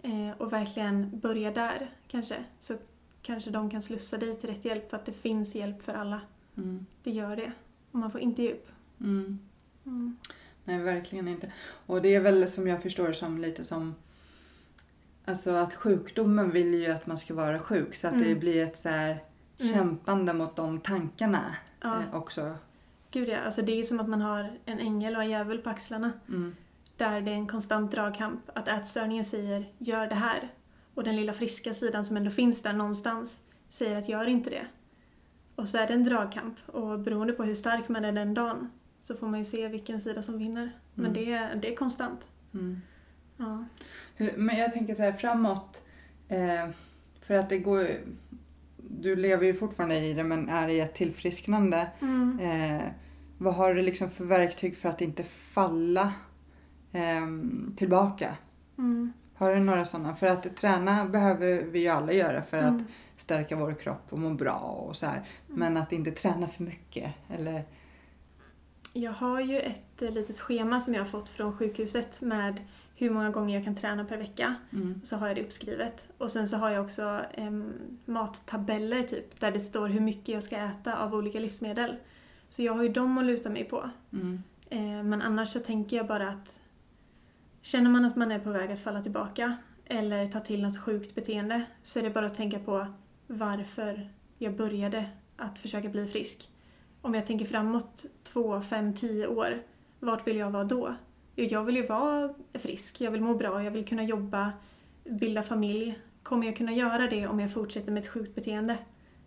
Eh, 0.03 0.31
och 0.39 0.53
verkligen 0.53 1.19
börja 1.21 1.51
där 1.51 1.91
kanske. 2.09 2.45
Så 2.61 2.75
kanske 3.23 3.51
de 3.51 3.71
kan 3.71 3.83
slussa 3.83 4.17
dig 4.19 4.37
till 4.37 4.49
rätt 4.49 4.65
hjälp 4.65 4.91
för 4.91 4.97
att 4.97 5.05
det 5.07 5.13
finns 5.13 5.55
hjälp 5.55 5.83
för 5.83 5.95
alla. 5.95 6.21
Mm. 6.57 6.87
Det 7.03 7.11
gör 7.11 7.37
det. 7.37 7.53
Och 7.93 7.99
man 7.99 8.11
får 8.11 8.21
inte 8.21 8.43
ge 8.43 8.53
upp. 8.53 8.69
Mm. 9.01 9.39
Mm. 9.87 10.17
Nej, 10.65 10.79
verkligen 10.79 11.29
inte. 11.29 11.53
Och 11.87 12.03
det 12.03 12.15
är 12.15 12.21
väl 12.21 12.49
som 12.49 12.67
jag 12.67 12.83
förstår 12.83 13.13
som 13.13 13.39
lite 13.39 13.65
som 13.65 13.95
Alltså 15.25 15.51
att 15.51 15.75
sjukdomen 15.75 16.51
vill 16.51 16.75
ju 16.75 16.87
att 16.87 17.07
man 17.07 17.19
ska 17.19 17.35
vara 17.35 17.59
sjuk 17.59 17.95
så 17.95 18.09
att 18.09 18.19
det 18.19 18.27
Mm. 18.27 18.39
blir 18.39 18.65
ett 18.65 18.79
så 18.79 18.89
här 18.89 19.23
Mm. 19.61 19.73
kämpande 19.75 20.33
mot 20.33 20.57
de 20.57 20.81
tankarna 20.81 21.57
Ja, 21.81 21.95
eh, 22.03 22.15
också. 22.15 22.55
gud 23.11 23.29
ja. 23.29 23.39
Alltså 23.39 23.63
det 23.63 23.73
är 23.73 23.83
som 23.83 24.01
att 24.01 24.09
man 24.09 24.21
har 24.21 24.59
en 24.65 24.79
ängel 24.79 25.17
och 25.17 25.23
en 25.23 25.31
djävul 25.31 25.59
på 25.59 25.71
axlarna. 25.71 26.13
Där 26.99 27.21
det 27.21 27.31
är 27.31 27.35
en 27.35 27.47
konstant 27.47 27.91
dragkamp. 27.93 28.41
Att 28.55 28.69
ätstörningen 28.69 29.25
säger 29.25 29.73
gör 29.79 30.07
det 30.07 30.15
här. 30.15 30.49
Och 30.95 31.05
den 31.05 31.17
lilla 31.17 31.33
friska 31.33 31.75
sidan 31.75 32.05
som 32.05 32.17
ändå 32.17 32.31
finns 32.31 32.63
där 32.63 32.73
någonstans 32.73 33.41
säger 33.71 33.97
att 33.97 34.09
gör 34.09 34.29
inte 34.29 34.51
det. 34.51 34.67
Och 35.55 35.69
så 35.69 35.79
är 35.79 35.87
det 35.87 35.95
en 35.95 36.05
dragkamp. 36.05 36.57
Och 36.67 36.99
beroende 37.01 37.33
på 37.33 37.45
hur 37.45 37.55
stark 37.55 37.89
man 37.89 38.05
är 38.05 38.13
den 38.13 38.35
dagen 38.35 38.71
så 39.01 39.15
får 39.15 39.27
man 39.27 39.39
ju 39.39 39.45
se 39.45 39.69
vilken 39.69 40.01
sida 40.01 40.23
som 40.23 40.39
vinner. 40.39 40.71
Men 40.95 41.07
Mm. 41.07 41.15
det, 41.25 41.33
är, 41.33 41.55
det 41.57 41.73
är 41.73 41.77
konstant. 41.77 42.21
Mm. 42.55 42.81
Ja. 43.37 43.65
Hur, 44.17 44.33
men 44.37 44.57
jag 44.57 44.73
tänker 44.73 44.95
så 44.95 45.03
här 45.03 45.13
framåt. 45.13 45.83
Eh, 46.29 46.69
för 47.23 47.35
att 47.35 47.49
det 47.49 47.59
går 47.59 47.87
Du 48.77 49.17
lever 49.17 49.47
ju 49.47 49.55
fortfarande 49.55 49.97
i 49.99 50.13
det 50.13 50.25
men 50.25 50.49
är 50.49 50.69
i 50.69 50.81
ett 50.81 50.95
tillfrisknande. 50.95 51.89
Mm. 52.01 52.39
Eh, 52.41 52.83
vad 53.39 53.55
har 53.55 53.75
du 53.75 53.83
liksom 53.83 54.11
för 54.11 54.25
verktyg 54.25 54.77
för 54.77 54.89
att 54.89 55.01
inte 55.01 55.23
falla 55.25 56.13
tillbaka? 57.77 58.37
Mm. 58.79 59.13
Har 59.35 59.55
du 59.55 59.61
några 59.61 59.85
sådana? 59.85 60.15
För 60.15 60.27
att 60.27 60.57
träna 60.57 61.05
behöver 61.05 61.63
vi 61.63 61.79
ju 61.81 61.89
alla 61.89 62.13
göra 62.13 62.43
för 62.43 62.59
att 62.59 62.65
Mm. 62.73 62.85
stärka 63.17 63.57
vår 63.57 63.73
kropp 63.75 64.07
och 64.11 64.19
må 64.19 64.31
bra 64.35 64.59
och 64.59 64.97
så 64.97 65.07
här. 65.07 65.23
Men 65.47 65.77
att 65.77 65.93
inte 65.93 66.11
träna 66.11 66.47
för 66.49 66.63
mycket. 66.63 67.15
Eller, 67.29 67.65
Jag 68.93 69.13
har 69.13 69.41
ju 69.41 69.61
ett 69.61 70.03
eh, 70.03 70.11
litet 70.11 70.39
schema 70.41 70.81
som 70.81 70.95
jag 70.95 71.01
har 71.01 71.07
fått 71.07 71.29
från 71.29 71.57
sjukhuset 71.57 72.21
med 72.21 72.61
hur 72.95 73.11
många 73.11 73.31
gånger 73.31 73.55
jag 73.55 73.65
kan 73.65 73.75
träna 73.77 74.05
per 74.05 74.17
vecka. 74.17 74.55
mm, 74.73 75.01
Så 75.05 75.17
har 75.17 75.27
jag 75.27 75.37
det 75.37 75.43
uppskrivet. 75.45 76.09
Och 76.19 76.31
sen 76.31 76.49
så 76.49 76.57
har 76.57 76.71
jag 76.71 76.85
också 76.85 77.21
em, 77.35 77.73
mattabeller 78.05 79.03
typ, 79.03 79.41
där 79.41 79.51
det 79.53 79.61
står 79.61 79.89
hur 79.89 80.01
mycket 80.01 80.29
jag 80.29 80.43
ska 80.43 80.57
äta 80.57 80.97
av 80.99 81.15
olika 81.15 81.41
livsmedel. 81.41 81.97
Så 82.49 82.63
jag 82.63 82.73
har 82.75 82.83
ju 82.83 82.89
dem 82.89 83.19
att 83.19 83.25
luta 83.25 83.51
mig 83.51 83.65
på. 83.65 83.91
mm, 84.13 84.43
Eh, 84.71 85.03
men 85.03 85.23
annars 85.23 85.49
så 85.53 85.59
tänker 85.59 85.97
jag 85.97 86.07
bara 86.07 86.29
att 86.29 86.59
känner 87.63 87.91
man 87.91 88.05
att 88.05 88.17
man 88.17 88.33
är 88.33 88.39
på 88.39 88.51
väg 88.51 88.73
att 88.73 88.81
falla 88.81 89.03
tillbaka 89.03 89.57
eller 89.85 90.27
ta 90.27 90.41
till 90.41 90.63
något 90.63 90.79
sjukt 90.79 91.15
beteende 91.15 91.65
så 91.83 91.99
är 91.99 92.03
det 92.03 92.11
bara 92.11 92.27
att 92.27 92.35
tänka 92.35 92.59
på 92.59 92.87
varför 93.27 94.11
jag 94.39 94.57
började 94.57 95.11
att 95.37 95.59
försöka 95.59 95.89
bli 95.89 96.07
frisk. 96.07 96.51
Om 97.01 97.15
jag 97.15 97.27
tänker 97.27 97.47
framåt 97.47 98.07
två, 98.23 98.61
fem, 98.61 98.95
tio 98.95 99.27
år, 99.27 99.63
vart 100.01 100.27
vill 100.27 100.37
jag 100.37 100.51
vara 100.51 100.65
då? 100.65 100.95
Jag 101.35 101.65
vill 101.65 101.77
ju 101.77 101.87
vara 101.87 102.35
frisk, 102.53 103.01
jag 103.01 103.11
vill 103.11 103.21
må 103.21 103.35
bra, 103.35 103.63
jag 103.63 103.71
vill 103.71 103.87
kunna 103.87 104.03
jobba, 104.03 104.53
bilda 105.05 105.43
familj. 105.43 105.99
Kommer 106.23 106.47
jag 106.47 106.57
kunna 106.57 106.73
göra 106.73 107.07
det 107.07 107.27
om 107.27 107.41
jag 107.41 107.53
fortsätter 107.53 107.93
med 107.93 108.03
ett 108.03 108.09
sjukt 108.09 108.35
beteende? 108.35 108.79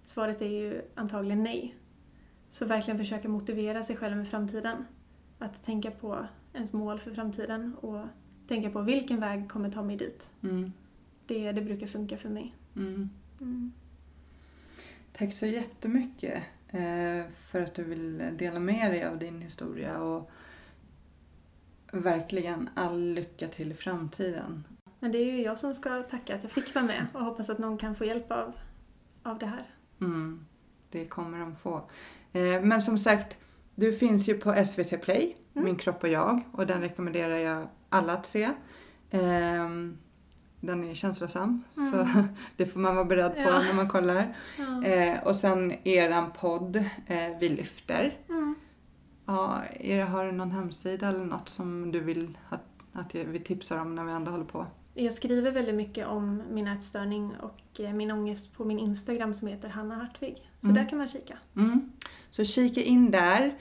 Svaret 0.05 0.41
är 0.41 0.49
ju 0.49 0.81
antagligen 0.95 1.43
nej. 1.43 1.75
Så 2.49 2.65
verkligen 2.65 2.97
försöka 2.97 3.29
motivera 3.29 3.83
sig 3.83 3.95
själv 3.95 4.17
med 4.17 4.27
framtiden. 4.27 4.85
Att 5.39 5.63
tänka 5.63 5.91
på 5.91 6.25
ens 6.53 6.73
mål 6.73 6.99
för 6.99 7.11
framtiden 7.11 7.75
och 7.75 8.05
tänka 8.51 8.69
på 8.69 8.81
vilken 8.81 9.19
väg 9.19 9.49
kommer 9.49 9.71
ta 9.71 9.83
mig 9.83 9.97
dit. 9.97 10.29
mm, 10.43 10.71
Det, 11.25 11.51
det 11.51 11.61
brukar 11.61 11.87
funka 11.87 12.17
för 12.17 12.29
mig. 12.29 12.55
mm. 12.75 13.09
Mm. 13.41 13.71
Tack 15.13 15.33
så 15.33 15.45
jättemycket 15.45 16.43
eh, 16.69 17.23
för 17.49 17.61
att 17.61 17.73
du 17.73 17.83
vill 17.83 18.23
dela 18.37 18.59
med 18.59 18.91
dig 18.91 19.05
av 19.05 19.19
din 19.19 19.41
historia 19.41 19.97
och 19.99 20.31
verkligen 21.91 22.69
all 22.75 23.13
lycka 23.13 23.47
till 23.47 23.71
i 23.71 23.75
framtiden. 23.75 24.63
Men 24.99 25.11
det 25.11 25.17
är 25.17 25.25
ju 25.25 25.41
jag 25.41 25.57
som 25.57 25.75
ska 25.75 26.03
tacka 26.03 26.35
att 26.35 26.43
jag 26.43 26.51
fick 26.51 26.75
vara 26.75 26.85
med 26.85 27.05
och 27.13 27.25
hoppas 27.25 27.49
att 27.49 27.57
någon 27.59 27.77
kan 27.77 27.95
få 27.95 28.05
hjälp 28.05 28.31
av, 28.31 28.53
av 29.23 29.39
det 29.39 29.45
här. 29.45 29.65
Mm, 30.01 30.45
det 30.89 31.05
kommer 31.05 31.39
de 31.39 31.55
få. 31.55 31.75
Eh, 32.33 32.61
men 32.61 32.81
som 32.81 32.97
sagt, 32.97 33.37
du 33.75 33.93
finns 33.93 34.29
ju 34.29 34.33
på 34.33 34.65
SVT 34.65 35.01
Play, 35.01 35.35
Mm. 35.53 35.65
Min 35.65 35.75
kropp 35.75 36.03
och 36.03 36.09
jag, 36.09 36.41
och 36.51 36.67
den 36.67 36.81
rekommenderar 36.81 37.37
jag 37.37 37.67
alla 37.91 38.13
att 38.13 38.25
se. 38.25 38.49
Ehm, 39.11 39.97
den 40.59 40.83
är 40.89 40.93
känslosam, 40.93 41.63
Mm. 41.77 41.91
så 41.91 42.07
det 42.57 42.65
får 42.65 42.79
man 42.79 42.95
vara 42.95 43.05
beredd 43.05 43.33
på 43.33 43.39
Ja. 43.41 43.61
när 43.61 43.73
man 43.73 43.89
kollar. 43.89 44.37
Ja. 44.57 44.83
Eh, 44.85 45.23
och 45.23 45.35
sen 45.35 45.73
eran 45.87 46.31
podd, 46.31 46.75
eh, 47.07 47.37
Vi 47.39 47.49
lyfter. 47.49 48.17
Mm. 48.29 48.55
Ja, 49.25 49.61
är 49.79 49.97
det, 49.97 50.03
har 50.03 50.25
du 50.25 50.31
någon 50.31 50.51
hemsida 50.51 51.07
eller 51.07 51.25
något 51.25 51.49
som 51.49 51.91
du 51.91 51.99
vill 51.99 52.37
att, 52.49 52.63
att 52.93 53.15
vi 53.15 53.39
tipsar 53.39 53.81
om 53.81 53.95
när 53.95 54.03
vi 54.03 54.11
ändå 54.11 54.31
håller 54.31 54.45
på? 54.45 54.65
Jag 54.93 55.13
skriver 55.13 55.51
väldigt 55.51 55.75
mycket 55.75 56.07
om 56.07 56.43
min 56.49 56.67
ätstörning 56.67 57.35
och 57.41 57.79
eh, 57.79 57.93
min 57.93 58.11
ångest 58.11 58.53
på 58.57 58.65
min 58.65 58.79
Instagram 58.79 59.33
som 59.33 59.47
heter 59.47 59.69
Hanna 59.69 59.95
Hartvig. 59.95 60.35
Så 60.59 60.67
Mm. 60.69 60.83
där 60.83 60.89
kan 60.89 60.97
man 60.97 61.07
kika. 61.07 61.37
Mm. 61.55 61.91
Så 62.29 62.43
kika 62.45 62.81
in 62.81 63.11
där. 63.11 63.53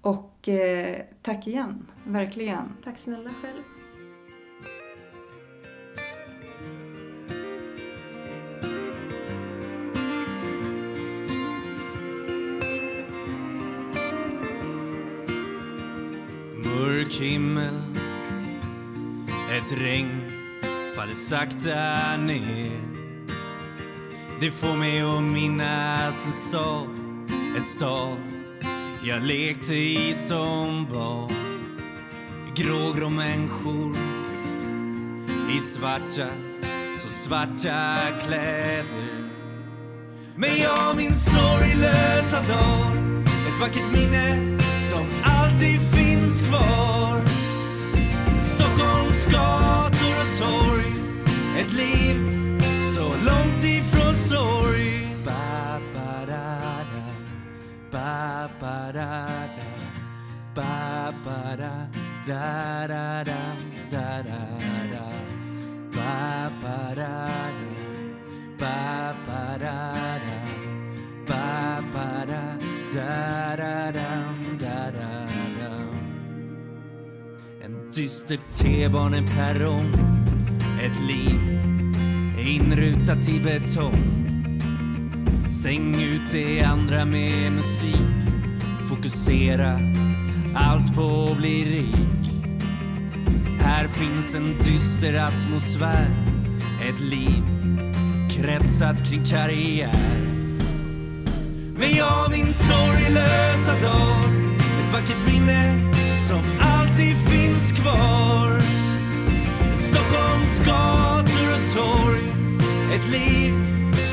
Och 0.00 0.48
eh, 0.48 1.02
tack 1.22 1.46
igen, 1.46 1.86
verkligen. 2.04 2.76
Tack 2.84 2.98
snälla 2.98 3.30
själv. 3.42 3.62
Mörk 16.64 17.12
himmel 17.12 17.74
Ett 19.50 19.72
regn 19.72 20.32
faller 20.96 21.14
sakta 21.14 22.16
ner 22.16 22.80
Det 24.40 24.50
får 24.50 24.76
mig 24.76 25.02
att 25.02 25.22
minnas 25.22 26.26
en 26.26 26.32
stad 26.32 26.88
En 27.56 27.62
stad 27.62 28.37
jag 29.02 29.22
lekte 29.22 29.74
i 29.74 30.14
som 30.14 30.86
barn 30.92 31.48
Grågrå 32.54 33.10
människor. 33.10 33.96
I 35.56 35.60
svarta, 35.60 36.28
så 36.94 37.10
svarta 37.10 37.96
kläder. 38.26 39.30
Men 40.36 40.50
jag 40.58 40.96
min 40.96 41.14
sorglösa 41.14 42.36
dag. 42.36 43.22
Ett 43.48 43.60
vackert 43.60 43.92
minne 43.92 44.58
som 44.90 45.06
alltid 45.24 45.80
finns 45.80 46.42
kvar. 46.42 47.22
Stockholms 48.40 49.26
gator 49.26 50.14
och 50.20 50.38
torg. 50.38 50.92
Ett 51.58 51.72
liv 51.72 52.27
Ba, 60.54 61.12
ba, 61.24 61.56
da, 61.56 61.88
da-da-da, 62.26 63.40
da 63.90 64.22
da 64.22 65.08
pa 65.92 66.50
para 66.60 67.52
da 67.58 67.78
pa 68.58 69.14
para 69.26 69.78
da 70.26 70.40
pa 71.26 71.82
para 71.92 72.42
da 72.92 73.56
da 73.56 73.92
da 73.92 74.10
da 74.58 74.90
da 74.90 75.12
da 75.58 75.72
En 77.60 77.72
dyster 77.92 78.38
T-baneperrong 78.50 79.92
Ett 80.82 81.00
liv 81.06 81.40
inrutat 82.38 83.28
i 83.28 83.40
betong. 83.40 84.28
Stäng 85.50 85.94
ut 85.94 86.32
det 86.32 86.62
andra 86.62 87.04
med 87.04 87.52
musik. 87.52 88.37
Fokusera. 88.88 89.80
Allt 90.54 90.94
på 90.94 91.28
att 91.30 91.38
bli 91.38 91.64
rik. 91.64 92.30
Här 93.60 93.88
finns 93.88 94.34
en 94.34 94.58
dyster 94.58 95.14
atmosfär. 95.14 96.10
Ett 96.88 97.00
liv 97.00 97.42
kretsat 98.30 99.08
kring 99.08 99.24
karriär. 99.24 100.18
Men 101.78 101.90
jag 101.96 102.30
min 102.30 102.52
sorglösa 102.52 103.72
dag. 103.82 104.28
Ett 104.56 104.92
vackert 104.92 105.32
minne 105.32 105.92
som 106.28 106.40
alltid 106.60 107.16
finns 107.16 107.72
kvar. 107.72 108.60
Stockholms 109.74 110.58
gator 110.58 111.48
och 111.54 111.76
torg. 111.76 112.22
Ett 112.94 113.10
liv 113.10 113.54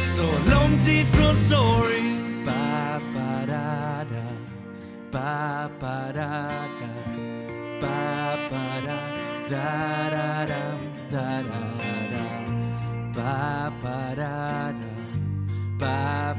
så 0.03 0.51
långt 0.51 0.88
ifrån 0.88 1.36
sorg. 1.36 2.05
Ba, 5.16 5.72
ba, 5.80 6.11
da, 6.13 6.51
da. 6.80 6.89
Ba, 7.80 8.36
ba, 8.51 8.63
da, 8.86 8.99
da, 9.47 10.09
da, 10.11 10.45
da, 10.51 10.63
da, 11.09 11.28
da, 11.47 11.61
da. 12.11 12.26
Ba, 13.16 13.72
ba, 13.82 13.99
da, 14.20 14.74
da. 14.82 14.91
Ba, 15.80 16.36